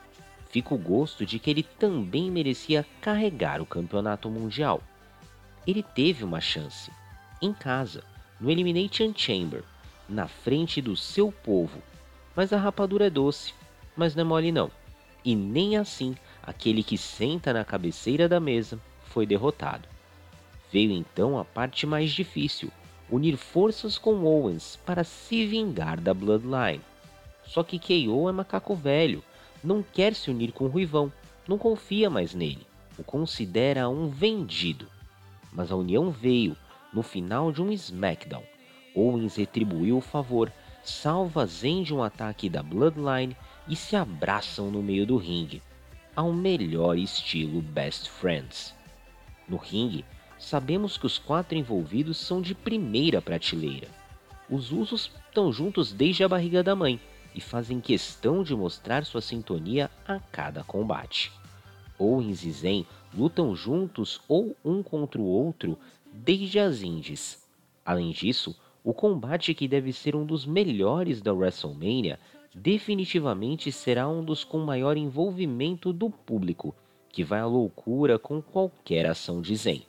fica 0.49 0.75
o 0.75 0.77
gosto 0.77 1.25
de 1.25 1.39
que 1.39 1.49
ele 1.49 1.63
também 1.63 2.29
merecia 2.29 2.85
carregar 3.01 3.59
o 3.59 3.65
campeonato 3.65 4.29
mundial. 4.29 4.83
Ele 5.65 5.81
teve 5.81 6.23
uma 6.23 6.39
chance, 6.39 6.91
em 7.41 7.51
casa, 7.51 8.03
no 8.39 8.51
Elimination 8.51 9.11
Chamber, 9.15 9.63
na 10.07 10.27
frente 10.27 10.79
do 10.79 10.95
seu 10.95 11.31
povo, 11.31 11.81
mas 12.35 12.51
a 12.51 12.57
rapadura 12.57 13.07
é 13.07 13.09
doce, 13.09 13.53
mas 13.95 14.15
não 14.15 14.21
é 14.21 14.25
mole 14.25 14.51
não. 14.51 14.71
E 15.23 15.35
nem 15.35 15.77
assim 15.77 16.15
aquele 16.41 16.83
que 16.83 16.97
senta 16.97 17.53
na 17.53 17.63
cabeceira 17.63 18.27
da 18.27 18.39
mesa 18.39 18.79
foi 19.05 19.25
derrotado. 19.25 19.87
Veio 20.71 20.91
então 20.91 21.37
a 21.37 21.45
parte 21.45 21.85
mais 21.85 22.11
difícil, 22.11 22.71
unir 23.09 23.37
forças 23.37 23.97
com 23.97 24.23
Owens 24.23 24.79
para 24.85 25.03
se 25.03 25.45
vingar 25.45 25.99
da 25.99 26.13
Bloodline. 26.13 26.81
Só 27.45 27.63
que 27.63 27.79
KO 27.79 28.27
é 28.27 28.31
macaco 28.31 28.75
velho, 28.75 29.23
não 29.63 29.83
quer 29.83 30.15
se 30.15 30.31
unir 30.31 30.51
com 30.51 30.65
o 30.65 30.69
Ruivão, 30.69 31.11
não 31.47 31.57
confia 31.57 32.09
mais 32.09 32.33
nele, 32.33 32.65
o 32.97 33.03
considera 33.03 33.87
um 33.87 34.09
vendido. 34.09 34.87
Mas 35.51 35.71
a 35.71 35.75
união 35.75 36.09
veio 36.09 36.57
no 36.91 37.03
final 37.03 37.51
de 37.51 37.61
um 37.61 37.71
SmackDown. 37.71 38.43
Owens 38.95 39.35
retribuiu 39.35 39.97
o 39.97 40.01
favor, 40.01 40.51
salva 40.83 41.45
Zen 41.45 41.83
de 41.83 41.93
um 41.93 42.03
ataque 42.03 42.49
da 42.49 42.61
Bloodline 42.61 43.35
e 43.67 43.75
se 43.75 43.95
abraçam 43.95 44.69
no 44.69 44.83
meio 44.83 45.05
do 45.05 45.17
ringue, 45.17 45.61
ao 46.15 46.33
melhor 46.33 46.97
estilo 46.97 47.61
Best 47.61 48.09
Friends. 48.09 48.75
No 49.47 49.57
ringue, 49.57 50.03
sabemos 50.37 50.97
que 50.97 51.05
os 51.05 51.17
quatro 51.17 51.57
envolvidos 51.57 52.17
são 52.17 52.41
de 52.41 52.53
primeira 52.53 53.21
prateleira. 53.21 53.87
Os 54.49 54.71
usos 54.71 55.09
estão 55.25 55.51
juntos 55.51 55.93
desde 55.93 56.23
a 56.23 56.27
barriga 56.27 56.61
da 56.61 56.75
mãe 56.75 56.99
e 57.33 57.39
fazem 57.39 57.79
questão 57.79 58.43
de 58.43 58.53
mostrar 58.53 59.05
sua 59.05 59.21
sintonia 59.21 59.89
a 60.05 60.19
cada 60.19 60.63
combate. 60.63 61.31
Owens 61.97 62.43
e 62.43 62.51
Zen 62.51 62.85
lutam 63.13 63.55
juntos 63.55 64.19
ou 64.27 64.55
um 64.63 64.83
contra 64.83 65.19
o 65.19 65.25
outro 65.25 65.79
desde 66.11 66.59
as 66.59 66.81
indies. 66.81 67.41
Além 67.85 68.11
disso, 68.11 68.55
o 68.83 68.93
combate 68.93 69.53
que 69.53 69.67
deve 69.67 69.93
ser 69.93 70.15
um 70.15 70.25
dos 70.25 70.45
melhores 70.45 71.21
da 71.21 71.33
WrestleMania 71.33 72.19
definitivamente 72.53 73.71
será 73.71 74.07
um 74.07 74.23
dos 74.23 74.43
com 74.43 74.59
maior 74.59 74.97
envolvimento 74.97 75.93
do 75.93 76.09
público, 76.09 76.75
que 77.09 77.23
vai 77.23 77.39
à 77.39 77.45
loucura 77.45 78.19
com 78.19 78.41
qualquer 78.41 79.05
ação 79.05 79.41
de 79.41 79.55
Zen. 79.55 79.85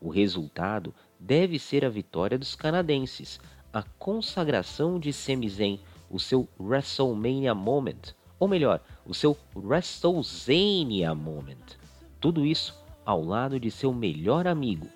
O 0.00 0.08
resultado 0.08 0.94
deve 1.18 1.58
ser 1.58 1.84
a 1.84 1.88
vitória 1.88 2.38
dos 2.38 2.54
canadenses, 2.54 3.40
a 3.72 3.82
consagração 3.82 4.98
de 4.98 5.12
Sami 5.12 5.48
Zayn, 5.48 5.80
o 6.10 6.18
seu 6.18 6.48
WrestleMania 6.58 7.54
Moment, 7.54 8.14
ou 8.38 8.48
melhor, 8.48 8.80
o 9.04 9.12
seu 9.12 9.36
WrestleZania 9.54 11.14
Moment. 11.14 11.76
Tudo 12.20 12.46
isso 12.46 12.74
ao 13.04 13.22
lado 13.22 13.60
de 13.60 13.70
seu 13.70 13.92
melhor 13.92 14.46
amigo. 14.46 14.88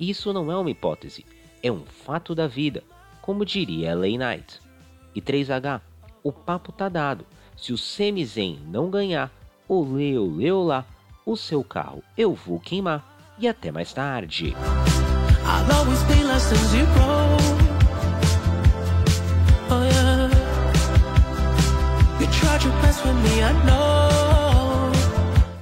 Isso 0.00 0.32
não 0.32 0.50
é 0.50 0.56
uma 0.56 0.70
hipótese, 0.70 1.24
é 1.62 1.70
um 1.70 1.84
fato 1.84 2.34
da 2.34 2.46
vida, 2.46 2.82
como 3.20 3.44
diria 3.44 3.94
LA 3.94 4.16
Knight. 4.18 4.60
E 5.14 5.20
3H, 5.20 5.80
o 6.22 6.32
papo 6.32 6.72
tá 6.72 6.88
dado. 6.88 7.24
Se 7.56 7.72
o 7.72 7.78
Sami 7.78 8.24
Zayn 8.24 8.60
não 8.66 8.90
ganhar, 8.90 9.30
olê, 9.68 10.16
olê, 10.16 10.50
olá, 10.50 10.84
o 11.26 11.36
seu 11.36 11.64
carro 11.64 12.02
eu 12.16 12.34
vou 12.34 12.60
queimar. 12.60 13.04
E 13.38 13.46
até 13.46 13.70
mais 13.70 13.92
tarde. 13.92 14.54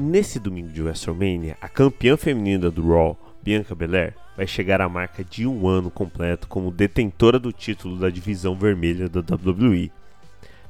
Nesse 0.01 0.39
domingo 0.39 0.69
de 0.69 0.83
WrestleMania, 0.83 1.57
a 1.61 1.69
campeã 1.69 2.17
feminina 2.17 2.71
do 2.71 2.89
Raw, 2.89 3.19
Bianca 3.43 3.75
Belair, 3.75 4.15
vai 4.37 4.47
chegar 4.47 4.81
à 4.81 4.89
marca 4.89 5.25
de 5.25 5.47
um 5.47 5.67
ano 5.67 5.91
completo 5.91 6.47
como 6.47 6.71
detentora 6.71 7.39
do 7.39 7.53
título 7.53 7.99
da 7.99 8.11
divisão 8.11 8.55
vermelha 8.55 9.09
da 9.09 9.21
WWE. 9.21 9.91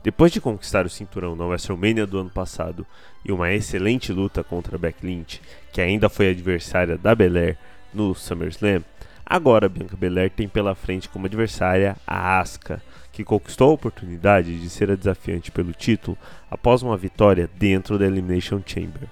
Depois 0.02 0.30
de 0.30 0.40
conquistar 0.40 0.86
o 0.86 0.88
cinturão 0.88 1.34
na 1.34 1.44
WrestleMania 1.44 2.06
do 2.06 2.18
ano 2.18 2.30
passado 2.30 2.86
e 3.24 3.32
uma 3.32 3.52
excelente 3.52 4.12
luta 4.12 4.44
contra 4.44 4.78
Becky 4.78 5.04
Lynch, 5.04 5.42
que 5.72 5.80
ainda 5.80 6.08
foi 6.08 6.30
adversária 6.30 6.96
da 6.96 7.12
Belair 7.12 7.58
no 7.92 8.14
SummerSlam, 8.14 8.84
agora 9.24 9.68
Bianca 9.68 9.96
Belair 9.96 10.30
tem 10.30 10.46
pela 10.46 10.76
frente 10.76 11.08
como 11.08 11.26
adversária 11.26 11.96
a 12.06 12.38
Asuka, 12.38 12.80
que 13.10 13.24
conquistou 13.24 13.70
a 13.70 13.74
oportunidade 13.74 14.60
de 14.60 14.70
ser 14.70 14.92
a 14.92 14.94
desafiante 14.94 15.50
pelo 15.50 15.72
título 15.72 16.16
após 16.48 16.82
uma 16.82 16.96
vitória 16.96 17.50
dentro 17.58 17.98
da 17.98 18.06
Elimination 18.06 18.62
Chamber. 18.64 19.08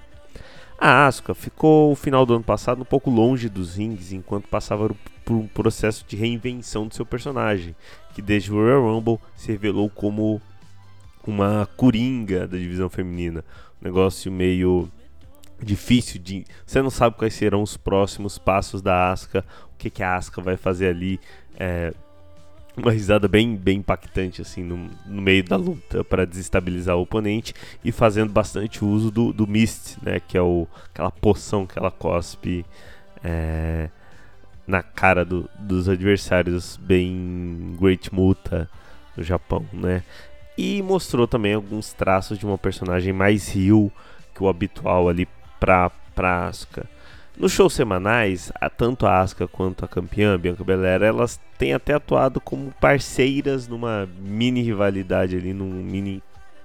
A 0.79 1.07
Asuka 1.07 1.35
ficou 1.35 1.93
o 1.93 1.97
final 1.97 2.27
do 2.27 2.35
ano 2.35 2.45
passado 2.45 2.83
um 2.83 2.85
pouco 2.85 3.11
longe 3.11 3.49
dos 3.49 3.77
rings 3.77 4.13
enquanto 4.13 4.49
passava 4.49 4.91
por 5.25 5.35
um 5.35 5.47
processo 5.47 6.05
de 6.07 6.17
reinvenção 6.17 6.87
do 6.87 6.95
seu 6.95 7.07
personagem, 7.07 7.75
que 8.15 8.21
desde 8.21 8.53
o 8.53 8.57
Royal 8.57 8.83
Rumble 8.83 9.19
se 9.35 9.51
revelou 9.53 9.89
como 9.89 10.41
uma 11.27 11.67
coringa 11.77 12.47
da 12.47 12.57
divisão 12.57 12.91
feminina. 12.91 13.45
Um 13.81 13.85
negócio 13.87 14.31
meio 14.31 14.89
difícil 15.63 16.21
de. 16.21 16.45
Você 16.67 16.83
não 16.83 16.91
sabe 16.91 17.17
quais 17.17 17.35
serão 17.35 17.63
os 17.63 17.77
próximos 17.77 18.37
passos 18.39 18.83
da 18.83 19.11
Asuka, 19.11 19.45
o 19.73 19.77
que, 19.79 19.89
que 19.89 20.03
a 20.03 20.17
Asuka 20.17 20.43
vai 20.43 20.57
fazer 20.57 20.89
ali. 20.89 21.19
É, 21.57 21.95
uma 22.77 22.91
risada 22.91 23.29
bem, 23.29 23.57
bem 23.57 23.79
impactante 23.79 24.43
assim 24.43 24.63
no, 24.63 24.91
no 25.07 25.23
meio 25.23 25.45
da 25.45 25.57
luta 25.57 26.03
para 26.03 26.27
desestabilizar 26.27 26.97
o 26.97 27.03
oponente 27.03 27.55
e 27.85 27.93
fazendo 27.93 28.33
bastante 28.33 28.85
uso 28.85 29.11
do, 29.11 29.33
do 29.33 29.47
Mist, 29.47 29.97
né, 30.03 30.21
que 30.21 30.37
é 30.37 30.43
o, 30.43 30.67
aquela 30.87 31.11
poção 31.11 31.67
que 31.67 31.79
ela 31.79 31.91
cospe 31.91 32.67
é, 33.23 33.89
na 34.67 34.83
cara 34.83 35.25
do, 35.25 35.49
dos 35.59 35.89
adversários, 35.89 36.77
bem 36.77 37.77
Great 37.81 38.13
Muta 38.13 38.69
no 39.17 39.23
Japão, 39.23 39.65
né? 39.73 40.03
E 40.57 40.83
mostrou 40.83 41.27
também 41.27 41.55
alguns 41.55 41.93
traços 41.93 42.39
de 42.39 42.47
uma 42.47 42.57
personagem 42.57 43.13
mais 43.13 43.49
rio 43.49 43.91
que 44.35 44.43
o 44.43 44.49
habitual 44.49 45.09
ali 45.09 45.29
pra, 45.59 45.91
pra 46.15 46.47
Asuka. 46.47 46.89
Nos 47.37 47.53
shows 47.53 47.73
semanais, 47.73 48.53
tanto 48.77 49.07
a 49.07 49.21
Asuka 49.21 49.49
quanto 49.49 49.85
a 49.85 49.89
campeã 49.89 50.39
Bianca 50.39 50.63
Belair, 50.63 51.03
elas 51.03 51.41
têm 51.59 51.75
até 51.75 51.95
atuado 51.95 52.41
como 52.41 52.73
parceiras 52.81 53.67
numa 53.67 54.09
mini 54.19 54.63
rivalidade 54.63 55.37
ali, 55.37 55.53
num 55.53 55.69
mini 55.69 56.23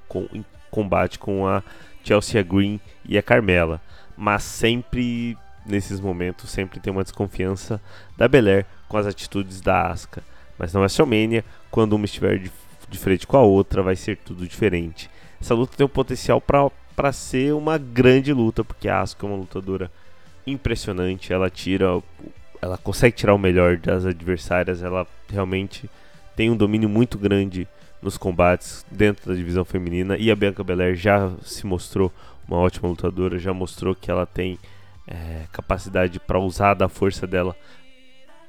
com, 0.07 0.27
combate 0.69 1.17
com 1.17 1.47
a 1.47 1.63
Chelsea 2.03 2.43
Green 2.43 2.79
e 3.03 3.17
a 3.17 3.23
Carmela. 3.23 3.81
Mas 4.15 4.43
sempre, 4.43 5.35
nesses 5.65 5.99
momentos, 5.99 6.51
sempre 6.51 6.79
tem 6.79 6.93
uma 6.93 7.03
desconfiança 7.03 7.81
da 8.15 8.27
Belair 8.27 8.65
com 8.87 8.97
as 8.97 9.07
atitudes 9.07 9.61
da 9.61 9.87
Asuka. 9.87 10.23
Mas 10.57 10.71
não 10.71 10.81
é 10.81 10.83
WrestleMania, 10.83 11.43
quando 11.71 11.93
uma 11.93 12.05
estiver 12.05 12.37
de 12.37 12.51
de 12.89 12.97
frente 12.97 13.27
com 13.27 13.37
a 13.37 13.41
outra, 13.41 13.83
vai 13.83 13.95
ser 13.95 14.17
tudo 14.17 14.47
diferente. 14.47 15.09
Essa 15.39 15.53
luta 15.53 15.77
tem 15.77 15.85
o 15.85 15.89
potencial 15.89 16.41
para 16.41 17.13
ser 17.13 17.53
uma 17.53 17.77
grande 17.77 18.33
luta, 18.33 18.63
porque 18.63 18.89
a 18.89 19.01
Asuka 19.01 19.25
é 19.25 19.29
uma 19.29 19.37
lutadora 19.37 19.91
impressionante, 20.53 21.33
ela 21.33 21.49
tira 21.49 22.01
ela 22.61 22.77
consegue 22.77 23.15
tirar 23.15 23.33
o 23.33 23.37
melhor 23.37 23.77
das 23.77 24.05
adversárias, 24.05 24.83
ela 24.83 25.07
realmente 25.29 25.89
tem 26.35 26.49
um 26.49 26.57
domínio 26.57 26.89
muito 26.89 27.17
grande 27.17 27.67
nos 28.01 28.17
combates 28.17 28.85
dentro 28.89 29.29
da 29.29 29.35
divisão 29.35 29.65
feminina. 29.65 30.17
E 30.17 30.31
a 30.31 30.35
Bianca 30.35 30.63
Belair 30.63 30.95
já 30.95 31.31
se 31.41 31.65
mostrou 31.65 32.11
uma 32.47 32.57
ótima 32.57 32.89
lutadora, 32.89 33.37
já 33.37 33.53
mostrou 33.53 33.95
que 33.95 34.09
ela 34.11 34.25
tem 34.25 34.57
é, 35.07 35.45
capacidade 35.51 36.19
para 36.19 36.39
usar 36.39 36.73
da 36.73 36.89
força 36.89 37.25
dela 37.25 37.55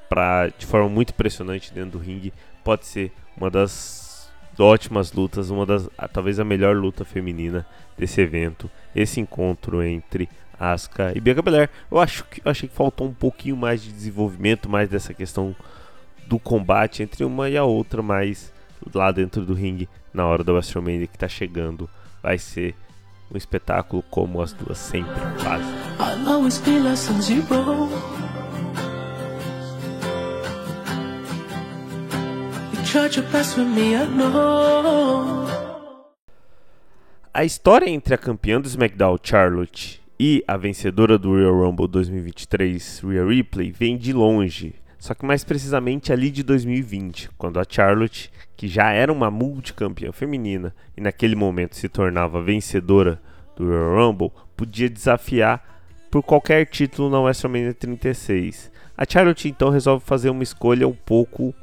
pra, 0.09 0.49
de 0.49 0.67
forma 0.67 0.89
muito 0.89 1.11
impressionante 1.11 1.73
dentro 1.73 1.93
do 1.93 1.99
ringue. 1.99 2.33
Pode 2.65 2.87
ser 2.87 3.13
uma 3.37 3.51
das 3.51 4.31
ótimas 4.59 5.13
lutas, 5.13 5.51
uma 5.51 5.65
das 5.65 5.89
talvez 6.13 6.39
a 6.39 6.45
melhor 6.45 6.77
luta 6.77 7.05
feminina 7.05 7.67
desse 7.97 8.21
evento, 8.21 8.71
esse 8.95 9.21
encontro 9.21 9.83
entre 9.83 10.29
Asuka 10.61 11.13
e 11.17 11.21
Bianca 11.21 11.41
Belair. 11.41 11.71
Eu 11.91 11.99
acho 11.99 12.23
que 12.25 12.43
eu 12.45 12.51
achei 12.51 12.69
que 12.69 12.75
faltou 12.75 13.07
um 13.07 13.15
pouquinho 13.15 13.57
mais 13.57 13.83
de 13.83 13.91
desenvolvimento, 13.91 14.69
mais 14.69 14.91
dessa 14.91 15.15
questão 15.15 15.57
do 16.27 16.39
combate 16.39 17.03
entre 17.03 17.25
uma 17.25 17.49
e 17.49 17.57
a 17.57 17.65
outra, 17.65 18.03
mas 18.03 18.53
lá 18.95 19.11
dentro 19.11 19.45
do 19.47 19.55
ringue, 19.55 19.89
na 20.13 20.27
hora 20.27 20.45
da 20.45 20.53
WrestleMania 20.53 21.07
que 21.07 21.17
está 21.17 21.27
chegando, 21.27 21.89
vai 22.23 22.37
ser 22.37 22.75
um 23.33 23.37
espetáculo 23.37 24.03
como 24.11 24.43
as 24.43 24.53
duas 24.53 24.77
sempre 24.77 25.15
fazem. 25.39 25.75
A 37.33 37.45
história 37.45 37.89
entre 37.89 38.13
a 38.13 38.19
campeã 38.19 38.61
do 38.61 38.67
SmackDown, 38.67 39.17
Charlotte, 39.23 40.00
e 40.23 40.45
a 40.47 40.59
vencedora 40.59 41.17
do 41.17 41.31
Royal 41.31 41.65
Rumble 41.65 41.89
2023, 41.89 43.01
Rhea 43.05 43.25
Ripley, 43.25 43.71
vem 43.71 43.97
de 43.97 44.13
longe, 44.13 44.75
só 44.99 45.15
que 45.15 45.25
mais 45.25 45.43
precisamente 45.43 46.13
ali 46.13 46.31
de 46.31 46.43
2020, 46.43 47.31
quando 47.39 47.59
a 47.59 47.65
Charlotte, 47.67 48.31
que 48.55 48.69
já 48.69 48.93
era 48.93 49.11
uma 49.11 49.31
multicampeã 49.31 50.13
feminina 50.13 50.75
e 50.95 51.01
naquele 51.01 51.35
momento 51.35 51.75
se 51.75 51.89
tornava 51.89 52.43
vencedora 52.43 53.19
do 53.57 53.65
Royal 53.65 53.95
Rumble, 53.95 54.31
podia 54.55 54.91
desafiar 54.91 55.89
por 56.11 56.23
qualquer 56.23 56.67
título 56.67 57.09
na 57.09 57.19
WrestleMania 57.19 57.73
36. 57.73 58.71
A 58.99 59.07
Charlotte 59.09 59.49
então 59.49 59.71
resolve 59.71 60.05
fazer 60.05 60.29
uma 60.29 60.43
escolha 60.43 60.87
um 60.87 60.93
pouco 60.93 61.55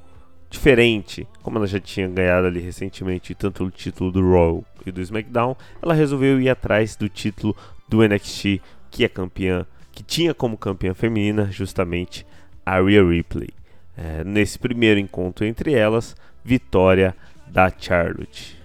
diferente. 0.49 1.27
Como 1.43 1.59
ela 1.59 1.67
já 1.67 1.79
tinha 1.79 2.07
ganhado 2.07 2.47
ali 2.47 2.59
recentemente 2.59 3.35
tanto 3.35 3.65
o 3.65 3.69
título 3.69 4.11
do 4.11 4.31
Raw 4.31 4.65
e 4.83 4.91
do 4.91 4.99
SmackDown, 4.99 5.55
ela 5.79 5.93
resolveu 5.93 6.41
ir 6.41 6.49
atrás 6.49 6.95
do 6.95 7.07
título 7.07 7.55
do 7.87 8.01
NXT, 8.07 8.61
que 8.91 9.03
é 9.03 9.09
campeã, 9.09 9.65
que 9.91 10.03
tinha 10.03 10.33
como 10.33 10.57
campeã 10.57 10.93
feminina 10.93 11.51
justamente 11.51 12.25
a 12.65 12.79
Rhea 12.81 13.03
Ripley. 13.03 13.49
É, 13.95 14.23
nesse 14.23 14.59
primeiro 14.59 14.99
encontro 14.99 15.45
entre 15.45 15.73
elas, 15.73 16.15
vitória 16.43 17.15
da 17.47 17.71
Charlotte. 17.75 18.57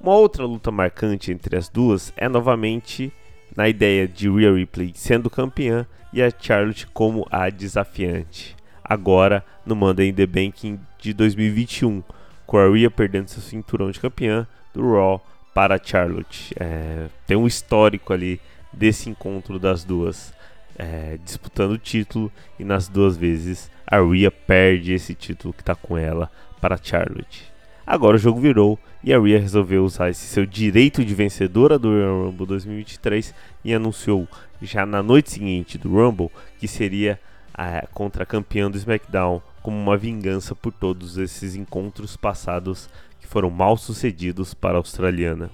Uma 0.00 0.14
outra 0.14 0.44
luta 0.44 0.70
marcante 0.70 1.30
entre 1.30 1.56
as 1.56 1.68
duas 1.68 2.12
é 2.16 2.28
novamente 2.28 3.12
na 3.56 3.68
ideia 3.68 4.06
de 4.06 4.28
Rhea 4.28 4.52
Ripley 4.52 4.92
sendo 4.94 5.30
campeã 5.30 5.86
e 6.12 6.22
a 6.22 6.30
Charlotte 6.30 6.86
como 6.88 7.26
a 7.30 7.48
desafiante. 7.48 8.56
Agora 8.82 9.44
no 9.64 9.74
Monday 9.74 10.08
in 10.08 10.14
the 10.14 10.26
Bank 10.26 10.78
de 10.98 11.12
2021, 11.12 12.02
com 12.46 12.58
a 12.58 12.68
Rhea 12.68 12.90
perdendo 12.90 13.28
seu 13.28 13.42
cinturão 13.42 13.90
de 13.90 14.00
campeã 14.00 14.46
do 14.72 14.92
Raw 14.92 15.24
para 15.56 15.80
Charlotte. 15.82 16.54
É, 16.60 17.06
tem 17.26 17.34
um 17.34 17.46
histórico 17.46 18.12
ali 18.12 18.38
desse 18.70 19.08
encontro 19.08 19.58
das 19.58 19.84
duas 19.84 20.34
é, 20.78 21.18
disputando 21.24 21.70
o 21.70 21.78
título 21.78 22.30
e 22.58 22.64
nas 22.64 22.88
duas 22.88 23.16
vezes 23.16 23.70
a 23.86 23.98
Rhea 23.98 24.30
perde 24.30 24.92
esse 24.92 25.14
título 25.14 25.54
que 25.54 25.62
está 25.62 25.74
com 25.74 25.96
ela 25.96 26.30
para 26.60 26.76
Charlotte. 26.76 27.50
Agora 27.86 28.16
o 28.16 28.18
jogo 28.18 28.38
virou 28.38 28.78
e 29.02 29.14
a 29.14 29.18
Rhea 29.18 29.40
resolveu 29.40 29.82
usar 29.82 30.10
esse 30.10 30.26
seu 30.26 30.44
direito 30.44 31.02
de 31.02 31.14
vencedora 31.14 31.78
do 31.78 31.88
Royal 31.88 32.26
Rumble 32.26 32.48
2023 32.48 33.34
e 33.64 33.72
anunciou 33.72 34.28
já 34.60 34.84
na 34.84 35.02
noite 35.02 35.30
seguinte 35.30 35.78
do 35.78 35.88
Rumble 35.88 36.30
que 36.58 36.68
seria 36.68 37.18
a, 37.54 37.86
contra 37.94 38.24
a 38.24 38.26
campeã 38.26 38.70
do 38.70 38.76
SmackDown 38.76 39.40
como 39.62 39.78
uma 39.78 39.96
vingança 39.96 40.54
por 40.54 40.70
todos 40.70 41.16
esses 41.16 41.54
encontros 41.54 42.14
passados 42.14 42.90
que 43.26 43.32
foram 43.32 43.50
mal 43.50 43.76
sucedidos 43.76 44.54
para 44.54 44.74
a 44.74 44.78
australiana. 44.78 45.50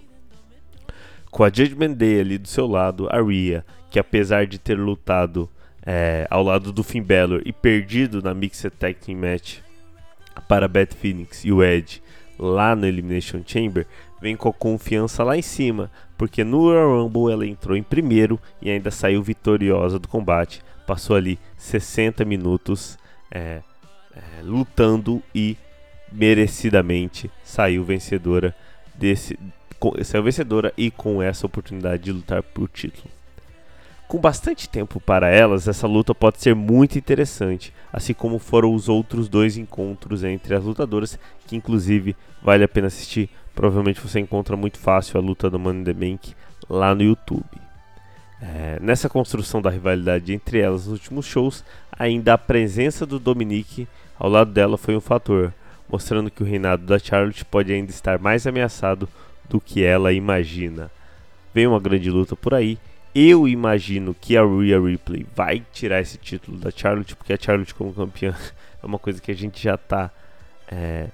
Com 1.31 1.43
a 1.43 1.49
Judgment 1.49 1.95
Day 1.95 2.21
ali 2.21 2.37
do 2.37 2.47
seu 2.47 2.67
lado, 2.67 3.09
a 3.11 3.21
Rhea, 3.21 3.65
que 3.91 3.99
apesar 3.99 4.47
de 4.47 4.59
ter 4.59 4.79
lutado 4.79 5.49
é, 5.85 6.27
ao 6.31 6.43
lado 6.45 6.71
do 6.71 6.85
Finn 6.85 7.03
Balor 7.03 7.41
e 7.47 7.53
perdido 7.53 8.23
na 8.23 8.35
Mixed 8.35 8.71
Tag 8.79 8.95
Team 8.95 9.19
Match 9.19 9.61
para 10.47 10.69
Beth 10.69 10.95
Phoenix 11.01 11.45
e 11.45 11.51
o 11.51 11.65
Edge 11.65 12.03
lá 12.39 12.77
no 12.77 12.87
Elimination 12.87 13.41
Chamber, 13.47 13.87
vem 14.21 14.37
com 14.37 14.49
a 14.49 14.53
confiança 14.53 15.25
lá 15.25 15.37
em 15.37 15.43
cima, 15.43 15.91
porque 16.19 16.45
no 16.45 16.61
Royal 16.61 17.03
Rumble 17.03 17.33
ela 17.33 17.47
entrou 17.47 17.77
em 17.77 17.83
primeiro 17.83 18.39
e 18.61 18.71
ainda 18.71 18.91
saiu 18.91 19.23
vitoriosa 19.23 19.99
do 19.99 20.09
combate. 20.09 20.63
Passou 20.87 21.17
ali 21.17 21.39
60 21.57 22.25
minutos 22.25 22.99
é, 23.31 23.63
é, 24.15 24.43
lutando 24.43 25.23
e 25.35 25.57
merecidamente 26.13 27.31
saiu 27.45 27.85
vencedora 27.85 28.55
desse 28.95 29.39
saiu 30.05 30.23
vencedora 30.23 30.73
e 30.77 30.91
com 30.91 31.21
essa 31.21 31.45
oportunidade 31.45 32.05
de 32.05 32.13
lutar 32.13 32.43
por 32.43 32.69
título. 32.69 33.11
Com 34.07 34.19
bastante 34.19 34.69
tempo 34.69 35.01
para 35.01 35.29
elas, 35.31 35.67
essa 35.67 35.87
luta 35.87 36.15
pode 36.15 36.41
ser 36.41 36.55
muito 36.55 36.99
interessante, 36.99 37.73
assim 37.93 38.13
como 38.13 38.39
foram 38.39 38.75
os 38.75 38.89
outros 38.89 39.29
dois 39.29 39.57
encontros 39.57 40.23
entre 40.23 40.55
as 40.55 40.63
lutadoras, 40.63 41.19
que 41.47 41.57
inclusive 41.57 42.15
vale 42.43 42.63
a 42.63 42.69
pena 42.69 42.89
assistir. 42.89 43.31
Provavelmente 43.55 44.01
você 44.01 44.21
encontra 44.21 44.57
muito 44.57 44.79
fácil 44.79 45.19
a 45.19 45.23
luta 45.23 45.49
do 45.49 45.59
Money 45.59 45.85
the 45.85 45.93
Bank 45.95 46.35
lá 46.69 46.95
no 46.95 47.03
YouTube. 47.03 47.45
É, 48.41 48.79
nessa 48.81 49.09
construção 49.09 49.63
da 49.63 49.71
rivalidade 49.71 50.35
entre 50.35 50.59
elas 50.59 50.87
nos 50.87 50.93
últimos 50.93 51.25
shows, 51.25 51.65
ainda 51.91 52.35
a 52.35 52.39
presença 52.39 53.07
do 53.07 53.19
Dominique 53.19 53.89
ao 54.19 54.29
lado 54.29 54.53
dela 54.53 54.77
foi 54.77 54.95
um 54.95 55.01
fator, 55.01 55.55
mostrando 55.93 56.31
que 56.31 56.43
o 56.43 56.47
reinado 56.47 56.85
da 56.85 56.99
Charlotte 56.99 57.45
pode 57.45 57.73
ainda 57.73 57.91
estar 57.91 58.19
mais 58.19 58.47
ameaçado 58.47 59.09
do 59.49 59.61
que 59.61 59.85
ela 59.85 60.13
imagina. 60.13 60.91
Vem 61.55 61.67
uma 61.67 61.79
grande 61.79 62.11
luta 62.11 62.35
por 62.35 62.55
aí 62.55 62.79
eu 63.15 63.47
imagino 63.47 64.17
que 64.19 64.37
a 64.37 64.43
Rhea 64.43 64.81
Ripley 64.81 65.27
vai 65.35 65.63
tirar 65.73 66.01
esse 66.01 66.17
título 66.17 66.57
da 66.57 66.71
Charlotte, 66.71 67.15
porque 67.15 67.33
a 67.35 67.39
Charlotte 67.39 67.75
como 67.75 67.93
campeã 67.93 68.35
é 68.83 68.87
uma 68.87 68.99
coisa 68.99 69.21
que 69.21 69.31
a 69.31 69.35
gente 69.35 69.63
já 69.63 69.77
tá 69.77 70.11
é, 70.67 71.09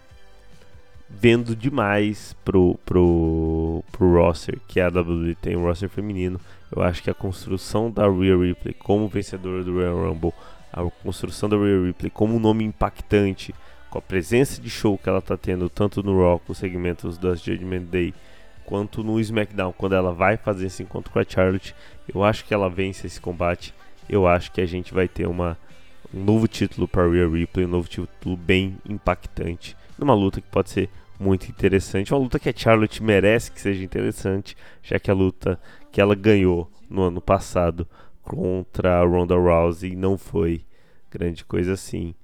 vendo 1.09 1.57
demais 1.57 2.37
pro, 2.45 2.79
pro, 2.87 3.83
pro 3.91 4.15
roster, 4.15 4.61
que 4.69 4.81
a 4.81 4.89
WWE 4.89 5.35
tem 5.35 5.57
um 5.57 5.65
roster 5.65 5.89
feminino. 5.89 6.41
Eu 6.71 6.83
acho 6.83 7.03
que 7.03 7.11
a 7.11 7.15
construção 7.15 7.91
da 7.91 8.09
Rhea 8.09 8.37
Ripley 8.37 8.75
como 8.75 9.09
vencedora 9.09 9.65
do 9.65 9.75
Royal 9.75 10.09
Rumble, 10.09 10.33
a 10.73 10.89
construção 11.03 11.49
da 11.49 11.57
Rhea 11.57 11.83
Ripley 11.85 12.11
como 12.11 12.37
um 12.37 12.41
nome 12.41 12.63
impactante, 12.63 13.53
com 13.91 13.99
a 13.99 14.03
presença 14.03 14.61
de 14.61 14.69
show 14.69 14.99
que 14.99 15.09
ela 15.09 15.23
tá 15.23 15.37
tendo 15.37 15.69
tanto 15.69 16.03
no 16.03 16.21
Raw 16.21 16.39
com 16.39 16.53
os 16.53 16.59
segmentos 16.59 17.17
das 17.17 17.41
Judgment 17.41 17.85
Day 17.85 18.15
quanto 18.65 19.03
no 19.03 19.19
SmackDown, 19.19 19.73
quando 19.73 19.95
ela 19.95 20.13
vai 20.13 20.37
fazer 20.37 20.67
esse 20.67 20.83
encontro 20.83 21.11
com 21.11 21.19
a 21.19 21.25
Charlotte. 21.27 21.75
Eu 22.07 22.23
acho 22.23 22.45
que 22.45 22.53
ela 22.53 22.69
vence 22.69 23.07
esse 23.07 23.19
combate. 23.19 23.75
Eu 24.09 24.27
acho 24.27 24.53
que 24.53 24.61
a 24.61 24.67
gente 24.67 24.93
vai 24.93 25.09
ter 25.09 25.27
uma, 25.27 25.57
um 26.13 26.23
novo 26.23 26.47
título 26.47 26.87
para 26.87 27.09
Rhea 27.09 27.27
Ripley, 27.27 27.65
um 27.65 27.71
novo 27.71 27.89
título 27.89 28.37
bem 28.37 28.77
impactante, 28.87 29.75
numa 29.99 30.15
luta 30.15 30.41
que 30.41 30.49
pode 30.49 30.69
ser 30.69 30.91
muito 31.19 31.49
interessante, 31.49 32.13
uma 32.13 32.21
luta 32.21 32.39
que 32.39 32.49
a 32.49 32.55
Charlotte 32.55 33.03
merece 33.03 33.51
que 33.51 33.61
seja 33.61 33.83
interessante, 33.83 34.57
já 34.83 34.99
que 34.99 35.11
a 35.11 35.15
luta 35.15 35.59
que 35.91 36.01
ela 36.01 36.15
ganhou 36.15 36.71
no 36.89 37.03
ano 37.03 37.21
passado 37.21 37.87
contra 38.23 39.01
a 39.01 39.05
Ronda 39.05 39.35
Rousey 39.35 39.97
não 39.97 40.17
foi 40.17 40.63
grande 41.11 41.45
coisa 41.45 41.73
assim. 41.73 42.15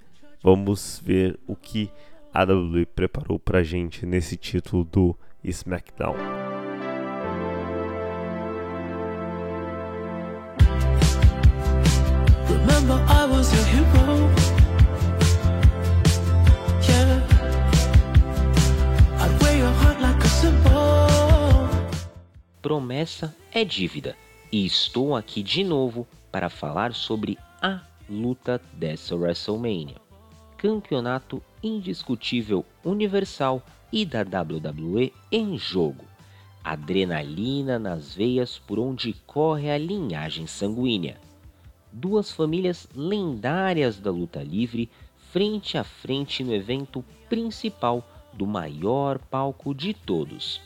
Vamos 0.44 1.00
ver 1.02 1.40
o 1.46 1.56
que 1.56 1.90
a 2.30 2.44
WWE 2.44 2.84
preparou 2.84 3.38
pra 3.38 3.62
gente 3.62 4.04
nesse 4.04 4.36
título 4.36 4.84
do 4.84 5.16
SmackDown. 5.42 6.16
Remember 12.46 13.00
I 13.08 13.24
was 13.24 13.50
your 13.54 13.64
hero. 13.64 14.28
Yeah. 16.86 17.22
I'd 19.20 19.42
wear 19.42 19.56
your 19.56 19.72
heart 19.80 19.98
like 20.02 20.22
a 20.22 20.28
symbol. 20.28 21.08
Promessa 22.60 23.34
é 23.50 23.64
dívida. 23.64 24.14
E 24.52 24.66
estou 24.66 25.16
aqui 25.16 25.42
de 25.42 25.64
novo 25.64 26.06
para 26.30 26.50
falar 26.50 26.92
sobre 26.92 27.38
a 27.62 27.80
luta 28.10 28.60
dessa 28.74 29.16
WrestleMania. 29.16 30.03
Campeonato 30.64 31.42
indiscutível 31.62 32.64
universal 32.82 33.62
e 33.92 34.06
da 34.06 34.22
WWE 34.22 35.12
em 35.30 35.58
jogo. 35.58 36.06
Adrenalina 36.64 37.78
nas 37.78 38.14
veias 38.14 38.58
por 38.58 38.78
onde 38.78 39.12
corre 39.26 39.70
a 39.70 39.76
linhagem 39.76 40.46
sanguínea. 40.46 41.20
Duas 41.92 42.32
famílias 42.32 42.88
lendárias 42.96 43.98
da 44.00 44.10
luta 44.10 44.42
livre 44.42 44.90
frente 45.30 45.76
a 45.76 45.84
frente 45.84 46.42
no 46.42 46.54
evento 46.54 47.04
principal 47.28 48.02
do 48.32 48.46
maior 48.46 49.18
palco 49.18 49.74
de 49.74 49.92
todos. 49.92 50.62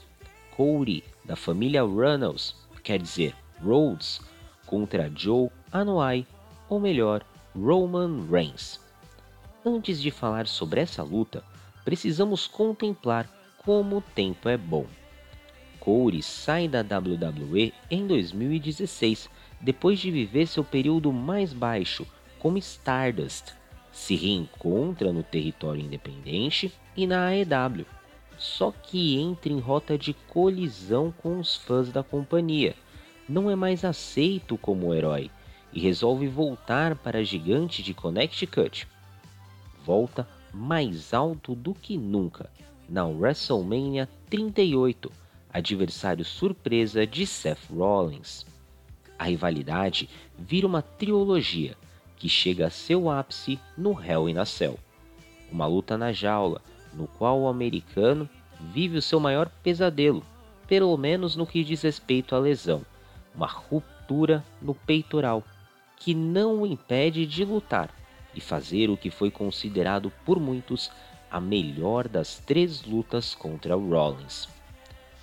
Cody, 0.57 1.03
da 1.25 1.35
família 1.35 1.83
Runnels, 1.83 2.55
quer 2.85 3.01
dizer 3.01 3.35
Rhodes, 3.61 4.21
contra 4.65 5.11
Joe 5.13 5.51
Anoa'i, 5.73 6.25
ou 6.69 6.79
melhor, 6.79 7.27
Roman 7.53 8.29
Reigns. 8.31 8.87
Antes 9.65 10.01
de 10.01 10.11
falar 10.11 10.47
sobre 10.47 10.81
essa 10.81 11.03
luta, 11.03 11.45
precisamos 11.85 12.47
contemplar 12.47 13.29
como 13.65 13.97
o 13.97 14.01
tempo 14.01 14.49
é 14.49 14.57
bom. 14.57 14.87
Corey 15.81 16.23
sai 16.23 16.69
da 16.69 16.81
WWE 16.81 17.73
em 17.91 18.07
2016, 18.07 19.29
depois 19.61 19.99
de 19.99 20.11
viver 20.11 20.47
seu 20.47 20.63
período 20.63 21.13
mais 21.13 21.53
baixo 21.53 22.07
como 22.39 22.59
Stardust. 22.59 23.53
Se 23.91 24.15
reencontra 24.15 25.13
no 25.13 25.23
território 25.23 25.83
independente 25.83 26.73
e 26.97 27.07
na 27.07 27.29
AEW, 27.29 27.87
só 28.39 28.71
que 28.71 29.19
entra 29.19 29.53
em 29.53 29.59
rota 29.59 29.99
de 29.99 30.15
colisão 30.29 31.13
com 31.13 31.41
os 31.41 31.57
fãs 31.57 31.91
da 31.91 32.03
companhia. 32.03 32.77
Não 33.29 33.51
é 33.51 33.57
mais 33.57 33.85
aceito 33.85 34.57
como 34.57 34.95
herói 34.95 35.31
e 35.73 35.81
resolve 35.81 36.29
voltar 36.29 36.95
para 36.95 37.19
a 37.19 37.25
gigante 37.25 37.83
de 37.83 37.93
Connecticut. 37.93 38.87
Volta 39.89 40.29
mais 40.53 41.15
alto 41.15 41.55
do 41.55 41.73
que 41.73 41.97
nunca 41.97 42.51
na 42.87 43.07
WrestleMania 43.07 44.07
38, 44.29 45.11
adversário 45.51 46.27
surpresa 46.27 47.07
de 47.07 47.27
Seth 47.27 47.71
Rollins. 47.75 48.45
A 49.19 49.25
rivalidade 49.25 50.07
vira 50.39 50.67
uma 50.67 50.83
trilogia 50.83 51.75
que 52.19 52.29
chega 52.29 52.67
a 52.67 52.71
seu 52.71 53.09
ápice 53.09 53.59
no 53.79 53.99
Hell 53.99 54.29
in 54.29 54.37
a 54.37 54.45
Cell, 54.45 54.79
uma 55.51 55.67
luta 55.67 55.97
na 55.97 56.13
jaula 56.13 56.61
no 56.93 57.07
qual 57.07 57.41
o 57.41 57.49
americano 57.49 58.29
vive 58.61 58.99
o 58.99 59.03
seu 59.03 59.19
maior 59.19 59.49
pesadelo, 59.63 60.23
pelo 60.67 60.95
menos 60.99 61.35
no 61.35 61.47
que 61.47 61.65
diz 61.65 61.81
respeito 61.81 62.35
à 62.35 62.39
lesão, 62.39 62.83
uma 63.35 63.47
ruptura 63.47 64.45
no 64.61 64.75
peitoral, 64.75 65.43
que 65.97 66.15
não 66.15 66.61
o 66.61 66.67
impede 66.67 67.25
de 67.25 67.43
lutar 67.43 67.89
e 68.39 68.41
fazer 68.41 68.89
o 68.89 68.97
que 68.97 69.11
foi 69.11 69.33
considerado 69.33 70.13
por 70.25 70.39
muitos 70.39 70.93
a 71.29 71.41
melhor 71.41 72.07
das 72.07 72.39
três 72.39 72.85
lutas 72.85 73.35
contra 73.35 73.77
o 73.77 73.91
Rollins. 73.91 74.49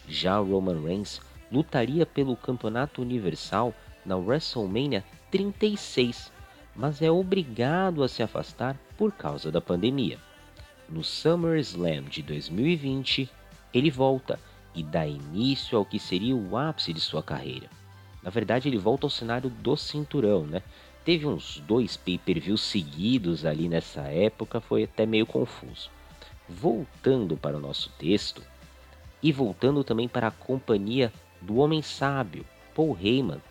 Já 0.06 0.38
Roman 0.38 0.82
Reigns 0.82 1.22
lutaria 1.50 2.06
pelo 2.06 2.36
Campeonato 2.36 3.02
Universal 3.02 3.74
na 4.06 4.18
WrestleMania 4.18 5.02
36, 5.32 6.30
mas 6.76 7.02
é 7.02 7.10
obrigado 7.10 8.04
a 8.04 8.10
se 8.10 8.22
afastar 8.22 8.78
por 8.98 9.14
causa 9.14 9.50
da 9.50 9.62
pandemia. 9.62 10.20
No 10.90 11.02
SummerSlam 11.02 12.04
de 12.04 12.22
2020, 12.22 13.30
ele 13.74 13.90
volta 13.90 14.38
e 14.76 14.84
dá 14.84 15.08
início 15.08 15.78
ao 15.78 15.86
que 15.86 16.00
seria 16.00 16.36
o 16.36 16.58
ápice 16.58 16.92
de 16.92 17.00
sua 17.00 17.24
carreira. 17.24 17.70
Na 18.22 18.30
verdade, 18.30 18.68
ele 18.68 18.78
volta 18.78 19.06
ao 19.06 19.10
cenário 19.10 19.50
do 19.50 19.78
cinturão, 19.78 20.46
né? 20.46 20.62
Teve 21.06 21.28
uns 21.28 21.62
dois 21.68 21.96
pay-per-views 21.96 22.62
seguidos 22.62 23.46
ali 23.46 23.70
nessa 23.70 24.02
época, 24.02 24.60
foi 24.60 24.84
até 24.84 25.06
meio 25.06 25.26
confuso. 25.26 25.90
Voltando 26.50 27.38
para 27.38 27.56
o 27.56 27.60
nosso 27.60 27.92
texto, 27.98 28.42
e 29.22 29.32
voltando 29.32 29.84
também 29.84 30.08
para 30.08 30.28
a 30.28 30.32
companhia 30.32 31.14
do 31.42 31.58
Homem 31.58 31.82
Sábio, 31.82 32.46
Paul 32.74 32.98
Heyman, 33.00 33.42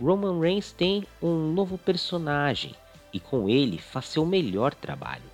Roman 0.00 0.40
Reigns 0.40 0.72
tem 0.72 1.04
um 1.20 1.52
novo 1.52 1.76
personagem 1.76 2.74
e 3.12 3.18
com 3.18 3.48
ele 3.48 3.78
faz 3.78 4.06
seu 4.06 4.24
melhor 4.24 4.74
trabalho, 4.74 5.24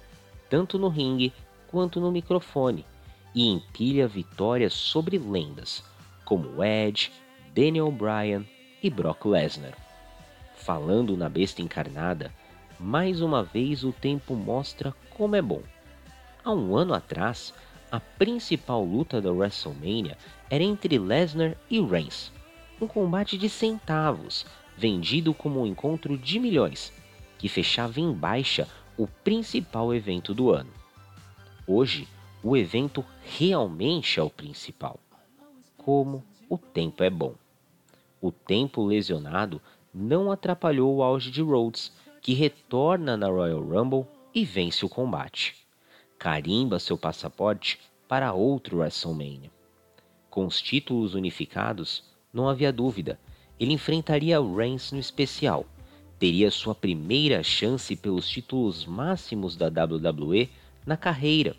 tanto 0.49 0.79
no 0.79 0.89
ringue 0.89 1.33
quanto 1.69 2.01
no 2.01 2.11
microfone, 2.11 2.87
e 3.35 3.49
empilha 3.49 4.07
vitórias 4.07 4.73
sobre 4.73 5.19
lendas 5.19 5.83
como 6.25 6.63
Edge, 6.63 7.11
Daniel 7.53 7.91
Bryan 7.91 8.45
e 8.83 8.89
Brock 8.89 9.27
Lesnar. 9.27 9.84
Falando 10.65 11.15
na 11.15 11.29
besta 11.29 11.61
encarnada, 11.61 12.33
mais 12.81 13.21
uma 13.21 13.43
vez 13.43 13.85
o 13.85 13.93
tempo 13.93 14.35
mostra 14.35 14.95
como 15.11 15.37
é 15.37 15.43
bom. 15.43 15.61
Há 16.43 16.55
um 16.55 16.75
ano 16.75 16.95
atrás, 16.95 17.53
a 17.93 18.01
principal 18.01 18.83
luta 18.83 19.21
da 19.21 19.31
WrestleMania 19.31 20.17
era 20.49 20.65
entre 20.65 20.99
Lesnar 20.99 21.55
e 21.69 21.83
Reigns, 21.83 22.33
um 22.81 22.87
combate 22.87 23.37
de 23.37 23.51
centavos, 23.51 24.47
vendido 24.75 25.35
como 25.35 25.61
um 25.61 25.67
encontro 25.67 26.17
de 26.17 26.41
milhões, 26.41 26.91
que 27.37 27.47
fechava 27.47 28.01
em 28.01 28.11
baixa 28.11 28.67
o 28.97 29.07
principal 29.07 29.93
evento 29.93 30.33
do 30.33 30.51
ano. 30.51 30.73
Hoje, 31.67 32.09
o 32.43 32.57
evento 32.57 33.05
realmente 33.23 34.19
é 34.19 34.23
o 34.23 34.31
principal. 34.31 34.99
Como 35.77 36.25
o 36.49 36.57
tempo 36.57 37.05
é 37.05 37.11
bom. 37.11 37.35
O 38.19 38.33
tempo 38.33 38.83
lesionado 38.83 39.61
não 39.95 40.33
atrapalhou 40.33 40.97
o 40.97 41.03
auge 41.03 41.31
de 41.31 41.41
Rhodes, 41.41 41.93
que 42.21 42.35
retorna 42.35 43.17
na 43.17 43.29
Royal 43.29 43.63
Rumble 43.63 44.07
e 44.35 44.45
vence 44.45 44.85
o 44.85 44.89
combate 44.89 45.65
carimba 46.25 46.79
seu 46.79 46.97
passaporte 46.97 47.79
para 48.09 48.33
outro 48.33 48.79
WrestleMania. 48.79 49.51
Com 50.31 50.47
os 50.47 50.59
títulos 50.59 51.13
unificados, 51.13 52.03
não 52.33 52.49
havia 52.49 52.73
dúvida, 52.73 53.21
ele 53.61 53.75
enfrentaria 53.75 54.41
Reigns 54.41 54.91
no 54.91 54.99
especial. 54.99 55.67
Teria 56.19 56.51
sua 56.51 56.75
primeira 56.75 57.43
chance 57.43 57.95
pelos 57.95 58.27
títulos 58.27 58.87
máximos 58.87 59.55
da 59.55 59.67
WWE 59.67 60.49
na 60.87 60.97
carreira. 60.97 61.55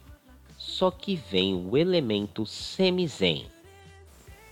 Só 0.58 0.90
que 0.90 1.16
vem 1.16 1.54
o 1.54 1.78
elemento 1.78 2.44
Sami 2.44 3.08
Zayn. 3.08 3.46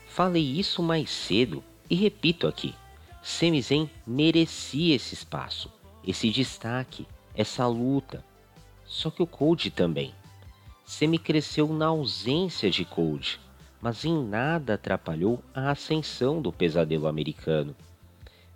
Falei 0.07 0.43
isso 0.43 0.83
mais 0.83 1.09
cedo 1.09 1.63
e 1.89 1.95
repito 1.95 2.45
aqui. 2.45 2.75
Sami 3.25 3.61
Zayn 3.61 3.89
merecia 4.05 4.93
esse 4.95 5.13
espaço, 5.13 5.71
esse 6.05 6.29
destaque, 6.29 7.07
essa 7.33 7.65
luta, 7.65 8.21
só 8.85 9.09
que 9.09 9.23
o 9.23 9.25
Code 9.25 9.71
também. 9.71 10.13
Semi 10.83 11.17
cresceu 11.17 11.69
na 11.69 11.85
ausência 11.85 12.69
de 12.69 12.83
Code, 12.83 13.39
mas 13.81 14.03
em 14.03 14.21
nada 14.21 14.73
atrapalhou 14.73 15.41
a 15.55 15.71
ascensão 15.71 16.41
do 16.41 16.51
pesadelo 16.51 17.07
americano. 17.07 17.73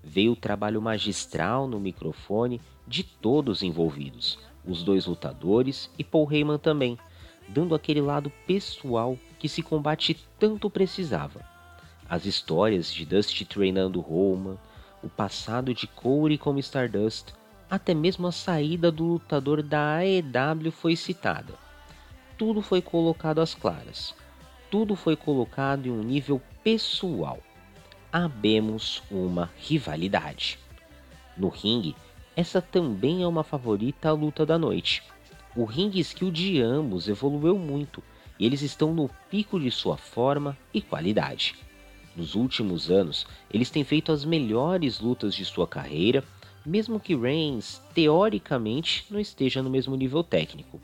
Veio 0.04 0.34
o 0.34 0.36
trabalho 0.36 0.82
magistral 0.82 1.66
no 1.66 1.80
microfone 1.80 2.60
de 2.86 3.04
todos 3.04 3.64
envolvidos, 3.64 4.38
os 4.66 4.84
dois 4.84 5.06
lutadores 5.06 5.90
e 5.98 6.04
Paul 6.04 6.30
Heyman 6.30 6.58
também, 6.58 7.00
dando 7.48 7.74
aquele 7.74 8.02
lado 8.02 8.30
pessoal 8.46 9.18
que 9.40 9.48
se 9.48 9.64
combate 9.64 10.28
tanto 10.38 10.70
precisava. 10.70 11.57
As 12.10 12.26
histórias 12.26 12.94
de 12.94 13.06
Dusty 13.06 13.44
treinando 13.44 14.00
Roman, 14.00 14.58
o 15.04 15.10
passado 15.10 15.74
de 15.74 15.88
Corey 15.88 16.38
como 16.38 16.60
Stardust, 16.60 17.34
até 17.70 17.94
mesmo 17.94 18.28
a 18.28 18.32
saída 18.32 18.90
do 18.90 19.04
lutador 19.04 19.62
da 19.62 19.98
AEW 19.98 20.72
foi 20.72 20.96
citada. 20.96 21.54
Tudo 22.38 22.62
foi 22.62 22.82
colocado 22.82 23.40
às 23.40 23.54
claras. 23.54 24.16
Tudo 24.72 24.96
foi 24.96 25.16
colocado 25.18 25.88
em 25.88 25.92
um 25.92 26.02
nível 26.02 26.42
pessoal. 26.64 27.40
Habemos 28.12 29.04
uma 29.12 29.50
rivalidade. 29.58 30.58
No 31.36 31.50
ringue, 31.50 31.96
essa 32.36 32.62
também 32.62 33.22
é 33.22 33.28
uma 33.28 33.44
favorita 33.44 34.10
à 34.10 34.14
luta 34.14 34.46
da 34.46 34.58
noite. 34.58 35.04
O 35.56 35.66
ring 35.66 35.92
skill 36.00 36.32
de 36.32 36.62
ambos 36.62 37.10
evoluiu 37.10 37.58
muito 37.58 38.02
e 38.40 38.46
eles 38.46 38.62
estão 38.62 38.94
no 38.94 39.10
pico 39.30 39.60
de 39.60 39.72
sua 39.72 39.98
forma 39.98 40.58
e 40.74 40.82
qualidade. 40.82 41.67
Nos 42.18 42.36
últimos 42.36 42.92
anos, 42.92 43.26
eles 43.54 43.70
têm 43.70 43.86
feito 43.86 44.12
as 44.12 44.26
melhores 44.26 45.00
lutas 45.00 45.34
de 45.34 45.46
sua 45.46 45.66
carreira 45.66 46.22
mesmo 46.68 47.00
que 47.00 47.16
Reigns 47.16 47.82
teoricamente 47.94 49.06
não 49.10 49.22
esteja 49.22 49.64
no 49.64 49.70
mesmo 49.70 49.96
nível 49.96 50.22
técnico. 50.22 50.82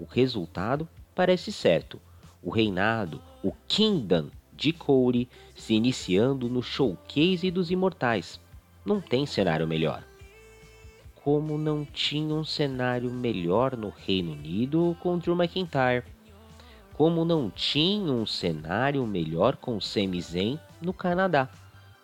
O 0.00 0.04
resultado 0.04 0.88
parece 1.14 1.52
certo: 1.52 2.00
o 2.42 2.48
reinado, 2.48 3.20
o 3.42 3.52
Kingdom 3.68 4.28
de 4.54 4.72
Cody 4.72 5.28
se 5.54 5.74
iniciando 5.74 6.48
no 6.48 6.62
showcase 6.62 7.50
dos 7.50 7.70
Imortais. 7.70 8.40
Não 8.86 9.02
tem 9.02 9.26
cenário 9.26 9.68
melhor. 9.68 10.02
Como 11.22 11.58
não 11.58 11.84
tinha 11.84 12.34
um 12.34 12.44
cenário 12.44 13.10
melhor 13.10 13.76
no 13.76 13.90
Reino 13.90 14.32
Unido 14.32 14.96
com 15.00 15.18
Drew 15.18 15.36
McIntyre. 15.36 16.04
Como 17.02 17.24
não 17.24 17.50
tinha 17.50 18.12
um 18.12 18.24
cenário 18.24 19.04
melhor 19.04 19.56
com 19.56 19.80
Sami 19.80 20.22
Zayn 20.22 20.56
no 20.80 20.92
Canadá. 20.92 21.48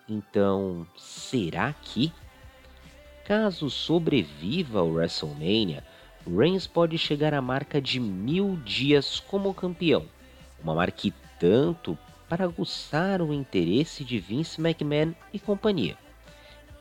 Então, 0.09 0.85
será 0.97 1.73
que 1.73 2.13
Caso 3.25 3.71
sobreviva 3.71 4.81
ao 4.81 4.89
WrestleMania, 4.89 5.85
Reigns 6.27 6.67
pode 6.67 6.99
chegar 6.99 7.33
à 7.33 7.41
marca 7.41 7.81
de 7.81 8.01
mil 8.01 8.57
dias 8.65 9.21
como 9.21 9.55
campeão, 9.55 10.05
uma 10.61 10.75
marca 10.75 11.13
tanto 11.39 11.97
para 12.29 12.45
aguçar 12.45 13.23
o 13.23 13.33
interesse 13.33 14.03
de 14.03 14.19
Vince 14.19 14.61
McMahon 14.61 15.15
e 15.33 15.39
companhia. 15.39 15.97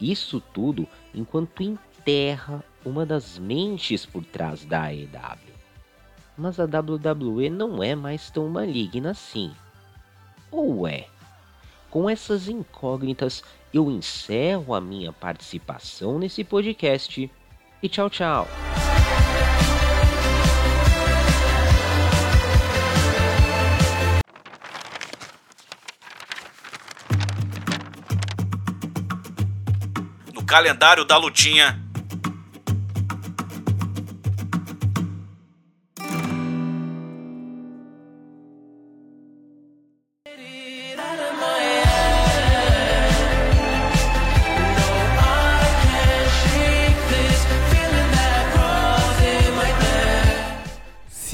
Isso 0.01 0.41
tudo 0.41 0.88
enquanto 1.13 1.61
enterra 1.61 2.63
uma 2.84 3.05
das 3.05 3.38
mentes 3.38 4.07
por 4.07 4.26
trás 4.26 4.65
da 4.65 4.86
AEW. 4.86 5.57
Mas 6.38 6.60
a 6.60 6.66
WWE 6.66 7.50
não 7.50 7.82
é 7.82 7.96
mais 7.96 8.30
tão 8.30 8.48
maligna 8.48 9.12
assim. 9.12 9.52
Ou 10.52 10.88
é? 10.88 11.08
Com 11.90 12.08
essas 12.08 12.48
incógnitas, 12.48 13.44
eu 13.74 13.90
encerro 13.90 14.76
a 14.76 14.80
minha 14.80 15.12
participação 15.12 16.20
nesse 16.20 16.44
podcast 16.44 17.32
e 17.82 17.90
tchau, 17.90 18.10
tchau. 18.10 18.48
No 30.34 30.46
calendário 30.46 31.04
da 31.04 31.18
lutinha 31.18 31.87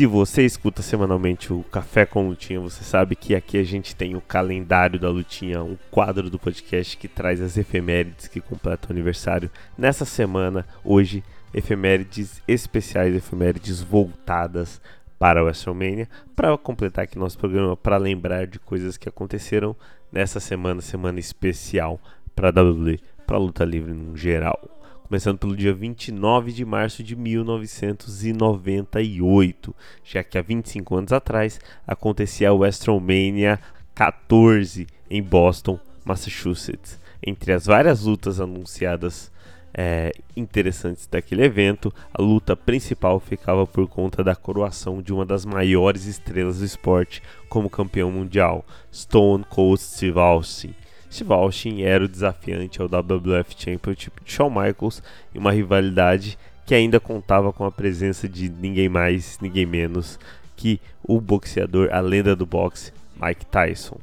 Se 0.04 0.08
você 0.08 0.45
escuta 0.45 0.82
semanalmente 0.82 1.54
o 1.54 1.64
Café 1.64 2.06
com 2.06 2.28
Lutinha, 2.28 2.60
você 2.60 2.84
sabe 2.84 3.16
que 3.16 3.34
aqui 3.34 3.58
a 3.58 3.64
gente 3.64 3.95
tem 3.95 4.18
o 4.18 4.22
calendário 4.22 4.99
da 4.99 5.10
Lutinha, 5.10 5.64
um 5.64 5.78
quadro 5.89 6.30
do 6.30 6.38
podcast 6.38 6.97
que 6.97 7.08
traz 7.08 7.39
as 7.39 7.56
efemérides 7.56 8.28
que 8.28 8.41
completam 8.41 8.89
o 8.89 8.91
aniversário 8.91 9.49
nessa 9.78 10.04
semana. 10.04 10.68
Hoje, 10.84 11.24
efemérides 11.54 12.43
especiais, 12.45 13.16
efemérides 13.16 13.80
voltadas 13.80 14.82
para 15.18 15.41
o 15.41 15.45
WrestleMania, 15.45 16.10
para 16.36 16.58
completar 16.58 17.06
aqui 17.06 17.18
nosso 17.18 17.38
programa, 17.38 17.78
para 17.78 17.95
lembrar 17.95 18.45
de 18.45 18.60
coisas 18.60 18.97
que 18.97 19.08
aconteceram 19.08 19.74
nessa 20.12 20.41
semana, 20.41 20.82
semana 20.82 21.18
especial 21.18 21.97
para 22.36 22.49
a 22.49 22.62
WWE, 22.62 22.99
para 23.26 23.38
a 23.38 23.39
luta 23.39 23.64
livre 23.64 23.93
no 23.93 24.18
geral. 24.18 24.82
Começando 25.14 25.38
pelo 25.38 25.55
dia 25.55 25.72
29 25.72 26.51
de 26.51 26.66
março 26.66 27.03
de 27.03 27.16
1998, 27.16 29.76
já 30.03 30.24
que 30.24 30.39
há 30.39 30.41
25 30.41 30.95
anos 30.95 31.14
atrás 31.14 31.59
acontecia 31.86 32.49
a 32.49 32.51
WrestleMania 32.51 33.59
14 33.93 34.88
em 35.07 35.22
Boston, 35.22 35.80
Massachusetts. 36.03 36.99
Entre 37.22 37.53
as 37.53 37.68
várias 37.68 38.05
lutas 38.05 38.39
anunciadas 38.39 39.32
é, 39.72 40.11
interessantes 40.36 41.05
daquele 41.05 41.43
evento, 41.43 41.93
a 42.11 42.20
luta 42.20 42.55
principal 42.55 43.20
ficava 43.20 43.68
por 43.68 43.88
conta 43.88 44.24
da 44.24 44.36
coroação 44.36 44.99
de 44.99 45.14
uma 45.14 45.28
das 45.28 45.45
maiores 45.45 46.07
estrelas 46.07 46.57
do 46.57 46.66
esporte 46.66 47.22
como 47.47 47.70
campeão 47.70 48.11
mundial, 48.11 48.66
Stone 48.91 49.45
Cold 49.47 49.80
Steve 49.80 50.18
Austin. 50.18 50.74
Steve 51.14 51.32
Austin 51.32 51.84
era 51.84 52.05
o 52.05 52.07
desafiante 52.07 52.82
ao 52.82 52.88
WWF 52.88 53.53
Championship 53.55 54.24
de 54.26 54.32
Shawn 54.32 54.49
Michaels 54.49 55.03
em 55.34 55.38
uma 55.38 55.51
rivalidade 55.51 56.39
que 56.66 56.74
ainda 56.74 56.99
contava 56.99 57.53
com 57.53 57.66
a 57.66 57.72
presença 57.72 58.28
de 58.28 58.49
ninguém 58.49 58.89
mais, 58.89 59.38
ninguém 59.39 59.66
menos 59.66 60.18
que 60.55 60.82
o 61.03 61.22
boxeador, 61.22 61.89
a 61.91 61.99
lenda 61.99 62.36
do 62.36 62.47
boxe, 62.47 62.91
Mike 63.22 63.45
Tyson. 63.45 63.99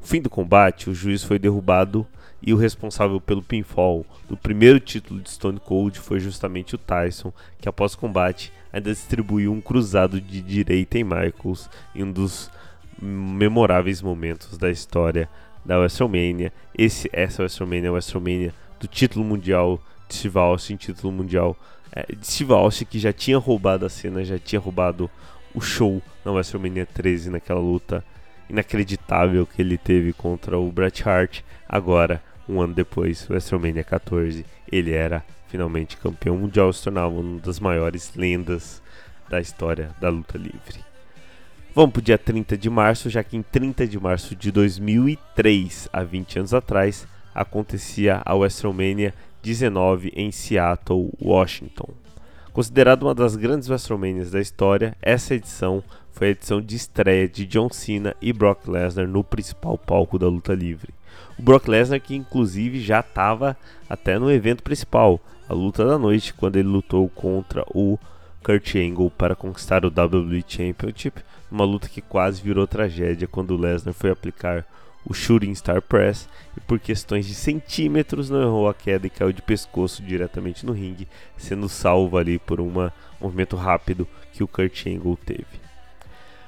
No 0.00 0.06
fim 0.06 0.20
do 0.20 0.30
combate, 0.30 0.88
o 0.88 0.94
juiz 0.94 1.24
foi 1.24 1.40
derrubado 1.40 2.06
e 2.40 2.54
o 2.54 2.56
responsável 2.56 3.20
pelo 3.20 3.42
pinfall 3.42 4.06
do 4.28 4.36
primeiro 4.36 4.78
título 4.78 5.20
de 5.20 5.30
Stone 5.30 5.58
Cold 5.58 5.98
foi 5.98 6.20
justamente 6.20 6.76
o 6.76 6.78
Tyson, 6.78 7.32
que 7.58 7.68
após 7.68 7.94
o 7.94 7.98
combate 7.98 8.52
ainda 8.72 8.92
distribuiu 8.92 9.52
um 9.52 9.60
cruzado 9.60 10.20
de 10.20 10.40
direita 10.40 10.98
em 10.98 11.04
Michaels 11.04 11.68
em 11.96 12.04
um 12.04 12.12
dos 12.12 12.48
memoráveis 13.00 14.00
momentos 14.00 14.56
da 14.56 14.70
história 14.70 15.28
da 15.64 15.78
WrestleMania. 15.78 16.52
Esse, 16.76 17.08
essa 17.12 17.42
WrestleMania 17.42 17.86
é 17.86 17.88
a 17.88 17.92
WrestleMania 17.92 18.54
do 18.78 18.86
título 18.86 19.24
mundial 19.24 19.80
de 20.08 20.14
Steve 20.14 20.38
Austin, 20.38 20.76
título 20.76 21.12
mundial 21.12 21.56
é, 21.92 22.14
de 22.14 22.26
Steve 22.26 22.52
Austin 22.52 22.84
que 22.84 22.98
já 22.98 23.12
tinha 23.12 23.38
roubado 23.38 23.86
a 23.86 23.88
cena, 23.88 24.24
já 24.24 24.38
tinha 24.38 24.60
roubado 24.60 25.10
o 25.54 25.60
show 25.60 26.02
na 26.24 26.32
WrestleMania 26.32 26.86
13 26.86 27.30
naquela 27.30 27.60
luta 27.60 28.04
inacreditável 28.48 29.46
que 29.46 29.62
ele 29.62 29.78
teve 29.78 30.12
contra 30.12 30.58
o 30.58 30.70
Bret 30.70 31.08
Hart. 31.08 31.40
Agora 31.68 32.22
um 32.48 32.60
ano 32.60 32.74
depois, 32.74 33.26
WrestleMania 33.28 33.84
14, 33.84 34.44
ele 34.70 34.92
era 34.92 35.24
finalmente 35.48 35.96
campeão 35.96 36.36
mundial, 36.36 36.72
se 36.72 36.82
tornava 36.82 37.14
uma 37.14 37.40
das 37.40 37.58
maiores 37.58 38.12
lendas 38.14 38.82
da 39.30 39.40
história 39.40 39.94
da 40.00 40.10
luta 40.10 40.36
livre. 40.36 40.93
Vamos 41.74 41.90
para 41.90 41.98
o 41.98 42.02
dia 42.02 42.16
30 42.16 42.56
de 42.56 42.70
março, 42.70 43.10
já 43.10 43.24
que 43.24 43.36
em 43.36 43.42
30 43.42 43.84
de 43.88 43.98
março 43.98 44.36
de 44.36 44.52
2003, 44.52 45.88
há 45.92 46.04
20 46.04 46.38
anos 46.38 46.54
atrás, 46.54 47.04
acontecia 47.34 48.22
a 48.24 48.32
WrestleMania 48.32 49.12
19 49.42 50.12
em 50.14 50.30
Seattle, 50.30 51.10
Washington. 51.20 51.88
Considerada 52.52 53.04
uma 53.04 53.12
das 53.12 53.34
grandes 53.34 53.68
WrestleManias 53.68 54.30
da 54.30 54.40
história, 54.40 54.96
essa 55.02 55.34
edição 55.34 55.82
foi 56.12 56.28
a 56.28 56.30
edição 56.30 56.62
de 56.62 56.76
estreia 56.76 57.28
de 57.28 57.44
John 57.44 57.68
Cena 57.68 58.14
e 58.22 58.32
Brock 58.32 58.68
Lesnar 58.68 59.08
no 59.08 59.24
principal 59.24 59.76
palco 59.76 60.16
da 60.16 60.28
luta 60.28 60.54
livre. 60.54 60.94
O 61.36 61.42
Brock 61.42 61.66
Lesnar 61.66 62.00
que 62.00 62.14
inclusive 62.14 62.78
já 62.78 63.00
estava 63.00 63.56
até 63.90 64.16
no 64.16 64.30
evento 64.30 64.62
principal, 64.62 65.20
a 65.48 65.52
luta 65.52 65.84
da 65.84 65.98
noite, 65.98 66.34
quando 66.34 66.54
ele 66.54 66.68
lutou 66.68 67.08
contra 67.08 67.64
o 67.74 67.98
Kurt 68.44 68.76
Angle 68.76 69.10
para 69.10 69.34
conquistar 69.34 69.84
o 69.84 69.88
WWE 69.88 70.44
Championship, 70.46 71.20
uma 71.54 71.64
luta 71.64 71.88
que 71.88 72.00
quase 72.00 72.42
virou 72.42 72.66
tragédia 72.66 73.28
quando 73.28 73.56
Lesnar 73.56 73.94
foi 73.94 74.10
aplicar 74.10 74.66
o 75.06 75.14
Shooting 75.14 75.54
Star 75.54 75.80
Press 75.80 76.28
e 76.56 76.60
por 76.60 76.80
questões 76.80 77.26
de 77.26 77.34
centímetros 77.34 78.28
não 78.28 78.42
errou 78.42 78.68
a 78.68 78.74
queda 78.74 79.06
e 79.06 79.10
caiu 79.10 79.32
de 79.32 79.40
pescoço 79.40 80.02
diretamente 80.02 80.66
no 80.66 80.72
ringue, 80.72 81.06
sendo 81.36 81.68
salvo 81.68 82.18
ali 82.18 82.38
por 82.38 82.60
um 82.60 82.90
movimento 83.20 83.54
rápido 83.54 84.08
que 84.32 84.42
o 84.42 84.48
Kurt 84.48 84.86
Angle 84.86 85.16
teve. 85.24 85.64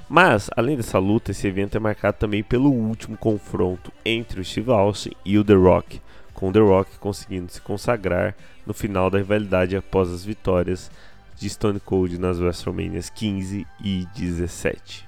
Mas, 0.08 0.50
além 0.56 0.76
dessa 0.76 0.98
luta, 0.98 1.30
esse 1.32 1.46
evento 1.46 1.76
é 1.76 1.80
marcado 1.80 2.16
também 2.18 2.42
pelo 2.42 2.70
último 2.70 3.16
confronto 3.16 3.92
entre 4.04 4.40
o 4.40 4.44
Steve 4.44 4.70
Austin 4.70 5.10
e 5.24 5.38
o 5.38 5.44
The 5.44 5.54
Rock, 5.54 6.00
com 6.32 6.48
o 6.48 6.52
The 6.52 6.60
Rock 6.60 6.98
conseguindo 6.98 7.52
se 7.52 7.60
consagrar 7.60 8.34
no 8.64 8.74
final 8.74 9.10
da 9.10 9.18
rivalidade 9.18 9.76
após 9.76 10.10
as 10.10 10.24
vitórias 10.24 10.90
de 11.38 11.48
Stone 11.48 11.80
Cold 11.80 12.18
nas 12.18 12.40
WrestleManias 12.40 13.10
15 13.10 13.66
e 13.82 14.06
17. 14.16 15.06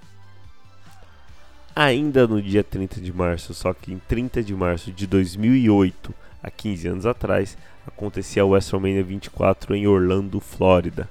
Ainda 1.75 2.27
no 2.27 2.43
dia 2.43 2.65
30 2.65 3.01
de 3.01 3.13
março, 3.13 3.55
só 3.55 3.73
que 3.73 3.93
em 3.93 3.99
30 3.99 4.43
de 4.43 4.55
março 4.55 4.93
de 4.93 5.07
2008, 5.07 6.15
há 6.43 6.51
15 6.51 6.89
anos 6.89 7.07
atrás, 7.07 7.57
acontecia 7.87 8.43
a 8.43 8.47
WrestleMania 8.47 9.03
24 9.03 9.75
em 9.75 9.87
Orlando, 9.87 10.41
Flórida. 10.41 11.09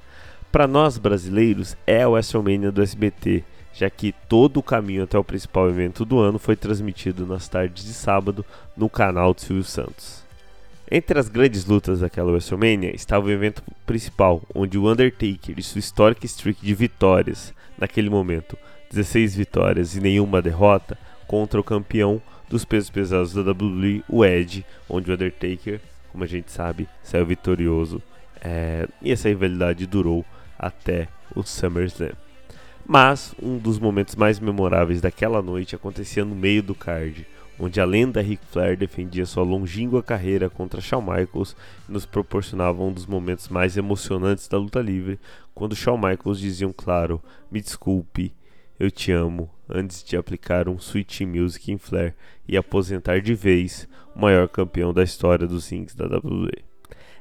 Para 0.52 0.68
nós 0.68 0.98
brasileiros, 0.98 1.76
é 1.86 2.04
a 2.04 2.10
WrestleMania 2.10 2.72
do 2.72 2.82
SBT 2.82 3.44
já 3.78 3.92
que 3.92 4.12
todo 4.28 4.58
o 4.58 4.64
caminho 4.64 5.04
até 5.04 5.20
o 5.20 5.24
principal 5.24 5.70
evento 5.70 6.04
do 6.04 6.18
ano 6.18 6.40
foi 6.40 6.56
transmitido 6.56 7.28
nas 7.28 7.48
tardes 7.48 7.86
de 7.86 7.94
sábado 7.94 8.44
no 8.76 8.90
canal 8.90 9.36
do 9.36 9.42
Silvio 9.42 9.64
Santos. 9.64 10.26
Entre 10.90 11.20
as 11.20 11.28
grandes 11.28 11.66
lutas 11.66 12.00
daquela 12.00 12.32
WrestleMania 12.32 12.96
estava 12.96 13.26
o 13.26 13.32
evento 13.32 13.62
principal, 13.86 14.42
onde 14.56 14.78
o 14.78 14.90
Undertaker 14.90 15.56
e 15.58 15.64
sua 15.64 15.80
histórica 15.80 16.26
streak 16.26 16.66
de 16.66 16.74
vitórias, 16.74 17.54
naquele 17.78 18.10
momento, 18.10 18.58
16 18.90 19.36
vitórias 19.36 19.98
e 19.98 20.00
nenhuma 20.00 20.42
derrota, 20.42 20.98
contra 21.28 21.60
o 21.60 21.64
campeão 21.64 22.22
dos 22.50 22.64
pesos 22.64 22.90
pesados 22.90 23.34
da 23.34 23.42
WWE, 23.42 24.02
o 24.08 24.24
Edge, 24.24 24.66
onde 24.88 25.12
o 25.12 25.14
Undertaker, 25.14 25.82
como 26.10 26.24
a 26.24 26.28
gente 26.28 26.54
sabe, 26.54 26.88
saiu 27.04 27.26
vitorioso. 27.26 28.02
É, 28.40 28.88
e 29.02 29.12
essa 29.12 29.28
rivalidade 29.28 29.86
durou 29.86 30.26
até 30.58 31.10
o 31.36 31.44
SummerSlam. 31.44 32.14
Mas 32.86 33.36
um 33.44 33.58
dos 33.58 33.78
momentos 33.78 34.16
mais 34.16 34.40
memoráveis 34.40 35.02
daquela 35.02 35.42
noite 35.42 35.76
acontecia 35.76 36.24
no 36.24 36.34
meio 36.34 36.64
do 36.64 36.74
card, 36.74 37.28
onde 37.60 37.82
a 37.82 37.86
lenda 37.86 38.22
Ric 38.22 38.42
Flair 38.52 38.78
defendia 38.78 39.26
sua 39.26 39.44
longínqua 39.44 40.04
carreira 40.04 40.50
contra 40.50 40.82
Shawn 40.82 41.02
Michaels 41.02 41.56
e 41.88 41.92
nos 41.92 42.06
proporcionava 42.06 42.84
um 42.84 42.92
dos 42.92 43.06
momentos 43.06 43.50
mais 43.50 43.78
emocionantes 43.78 44.48
da 44.48 44.58
luta 44.58 44.80
livre, 44.80 45.20
quando 45.54 45.76
Shawn 45.76 45.98
Michaels 45.98 46.40
dizia 46.40 46.68
um 46.68 46.74
claro: 46.74 47.22
"Me 47.52 47.60
desculpe, 47.60 48.34
eu 48.80 48.92
te 48.92 49.12
amo", 49.12 49.50
antes 49.70 50.04
de 50.04 50.16
aplicar 50.16 50.70
um 50.70 50.78
Sweet 50.78 51.26
Music 51.26 51.72
em 51.72 51.78
Flair 51.78 52.16
e 52.48 52.56
aposentar 52.56 53.22
de 53.22 53.34
vez 53.34 53.88
o 54.16 54.20
maior 54.20 54.48
campeão 54.48 54.94
da 54.94 55.04
história 55.04 55.48
dos 55.48 55.70
rings 55.70 55.96
da 55.96 56.06
WWE. 56.06 56.68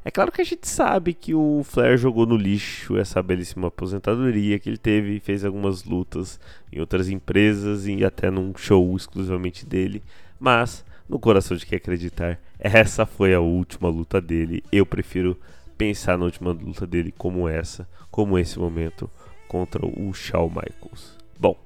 É 0.05 0.11
claro 0.13 0.31
que 0.31 0.41
a 0.41 0.45
gente 0.45 0.69
sabe 0.69 1.13
que 1.13 1.35
o 1.35 1.63
Flair 1.65 1.99
jogou 1.99 2.25
no 2.25 2.37
lixo 2.37 2.97
essa 2.97 3.21
belíssima 3.21 3.67
aposentadoria 3.67 4.57
que 4.57 4.69
ele 4.69 4.79
teve 4.79 5.17
e 5.17 5.21
fez 5.21 5.45
algumas 5.45 5.83
lutas 5.83 6.39
em 6.73 6.79
outras 6.79 7.09
empresas 7.09 7.89
e 7.89 8.05
até 8.05 8.31
num 8.31 8.53
show 8.57 8.97
exclusivamente 8.97 9.67
dele, 9.67 10.01
mas 10.39 10.85
no 11.09 11.19
coração 11.19 11.57
de 11.57 11.65
quem 11.65 11.77
acreditar, 11.77 12.39
essa 12.59 13.07
foi 13.07 13.35
a 13.35 13.41
última 13.41 13.89
luta 13.89 14.21
dele. 14.21 14.63
Eu 14.73 14.85
prefiro 14.85 15.39
pensar 15.77 16.19
na 16.19 16.25
última 16.25 16.53
luta 16.53 16.87
dele 16.87 17.13
como 17.17 17.49
essa, 17.49 17.89
como 18.11 18.39
esse 18.39 18.59
momento 18.59 19.11
contra 19.49 19.85
o 19.85 20.13
Shawn 20.13 20.49
Michaels. 20.49 21.17
Bom, 21.39 21.57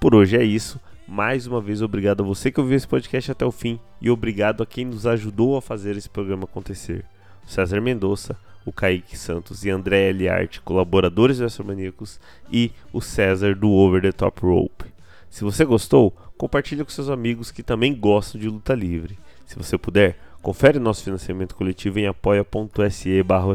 por 0.00 0.14
hoje 0.14 0.36
é 0.36 0.42
isso. 0.42 0.80
Mais 1.06 1.46
uma 1.46 1.60
vez, 1.60 1.82
obrigado 1.82 2.22
a 2.22 2.26
você 2.26 2.50
que 2.50 2.60
ouviu 2.60 2.76
esse 2.76 2.88
podcast 2.88 3.30
até 3.30 3.44
o 3.44 3.52
fim 3.52 3.78
e 4.00 4.10
obrigado 4.10 4.62
a 4.62 4.66
quem 4.66 4.86
nos 4.86 5.06
ajudou 5.06 5.56
a 5.56 5.62
fazer 5.62 5.96
esse 5.96 6.08
programa 6.08 6.44
acontecer. 6.44 7.04
César 7.46 7.80
Mendonça, 7.80 8.36
o 8.64 8.72
Kaique 8.72 9.16
Santos 9.16 9.64
e 9.64 9.70
André 9.70 10.08
Eliarte, 10.08 10.62
colaboradores 10.62 11.38
do 11.38 11.44
Astromaníacos, 11.44 12.18
e 12.50 12.72
o 12.92 13.00
César 13.02 13.54
do 13.54 13.70
Over 13.70 14.00
the 14.00 14.12
Top 14.12 14.40
Rope. 14.40 14.86
Se 15.28 15.44
você 15.44 15.64
gostou, 15.64 16.16
compartilhe 16.36 16.84
com 16.84 16.90
seus 16.90 17.08
amigos 17.08 17.50
que 17.50 17.62
também 17.62 17.94
gostam 17.94 18.40
de 18.40 18.48
luta 18.48 18.74
livre. 18.74 19.18
Se 19.46 19.56
você 19.56 19.78
puder, 19.78 20.18
confere 20.42 20.78
nosso 20.78 21.04
financiamento 21.04 21.54
coletivo 21.54 21.98
em 21.98 22.06
apoia.se 22.06 23.22
barra 23.22 23.46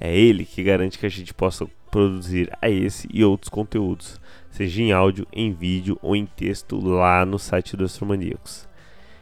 É 0.00 0.16
ele 0.16 0.44
que 0.44 0.62
garante 0.62 0.98
que 0.98 1.06
a 1.06 1.10
gente 1.10 1.34
possa 1.34 1.66
produzir 1.90 2.50
a 2.60 2.68
esse 2.68 3.08
e 3.12 3.24
outros 3.24 3.48
conteúdos, 3.48 4.20
seja 4.50 4.82
em 4.82 4.92
áudio, 4.92 5.26
em 5.32 5.52
vídeo 5.52 5.98
ou 6.02 6.14
em 6.14 6.26
texto 6.26 6.78
lá 6.78 7.24
no 7.24 7.38
site 7.38 7.76
do 7.76 7.84
Astromaníacos. 7.84 8.68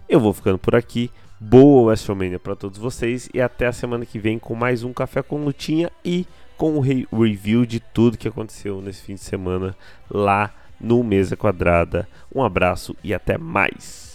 Eu 0.08 0.20
vou 0.20 0.32
ficando 0.32 0.58
por 0.58 0.74
aqui. 0.74 1.10
Boa 1.38 1.88
WrestleMania 1.88 2.38
para 2.38 2.56
todos 2.56 2.78
vocês 2.78 3.28
e 3.34 3.42
até 3.42 3.66
a 3.66 3.72
semana 3.72 4.06
que 4.06 4.18
vem 4.18 4.38
com 4.38 4.54
mais 4.54 4.82
um 4.82 4.92
Café 4.94 5.22
com 5.22 5.44
Lutinha 5.44 5.90
e 6.02 6.26
com 6.56 6.78
o 6.78 6.80
re 6.80 7.06
review 7.12 7.66
de 7.66 7.78
tudo 7.78 8.16
que 8.16 8.26
aconteceu 8.26 8.80
nesse 8.80 9.02
fim 9.02 9.14
de 9.14 9.20
semana 9.20 9.76
lá 10.10 10.50
no 10.80 11.02
Mesa 11.02 11.36
Quadrada. 11.36 12.08
Um 12.34 12.42
abraço 12.42 12.94
e 13.02 13.12
até 13.14 13.38
mais! 13.38 14.06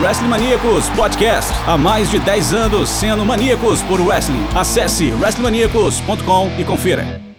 Wrestling 0.00 0.28
Maníacos 0.28 0.88
Podcast. 0.90 1.52
Há 1.66 1.76
mais 1.76 2.10
de 2.10 2.18
10 2.18 2.54
anos 2.54 2.88
sendo 2.88 3.24
maníacos 3.24 3.82
por 3.82 4.00
wrestling. 4.00 4.44
Acesse 4.56 5.12
wrestlingmaníacos.com 5.12 6.50
e 6.58 6.64
confira. 6.64 7.29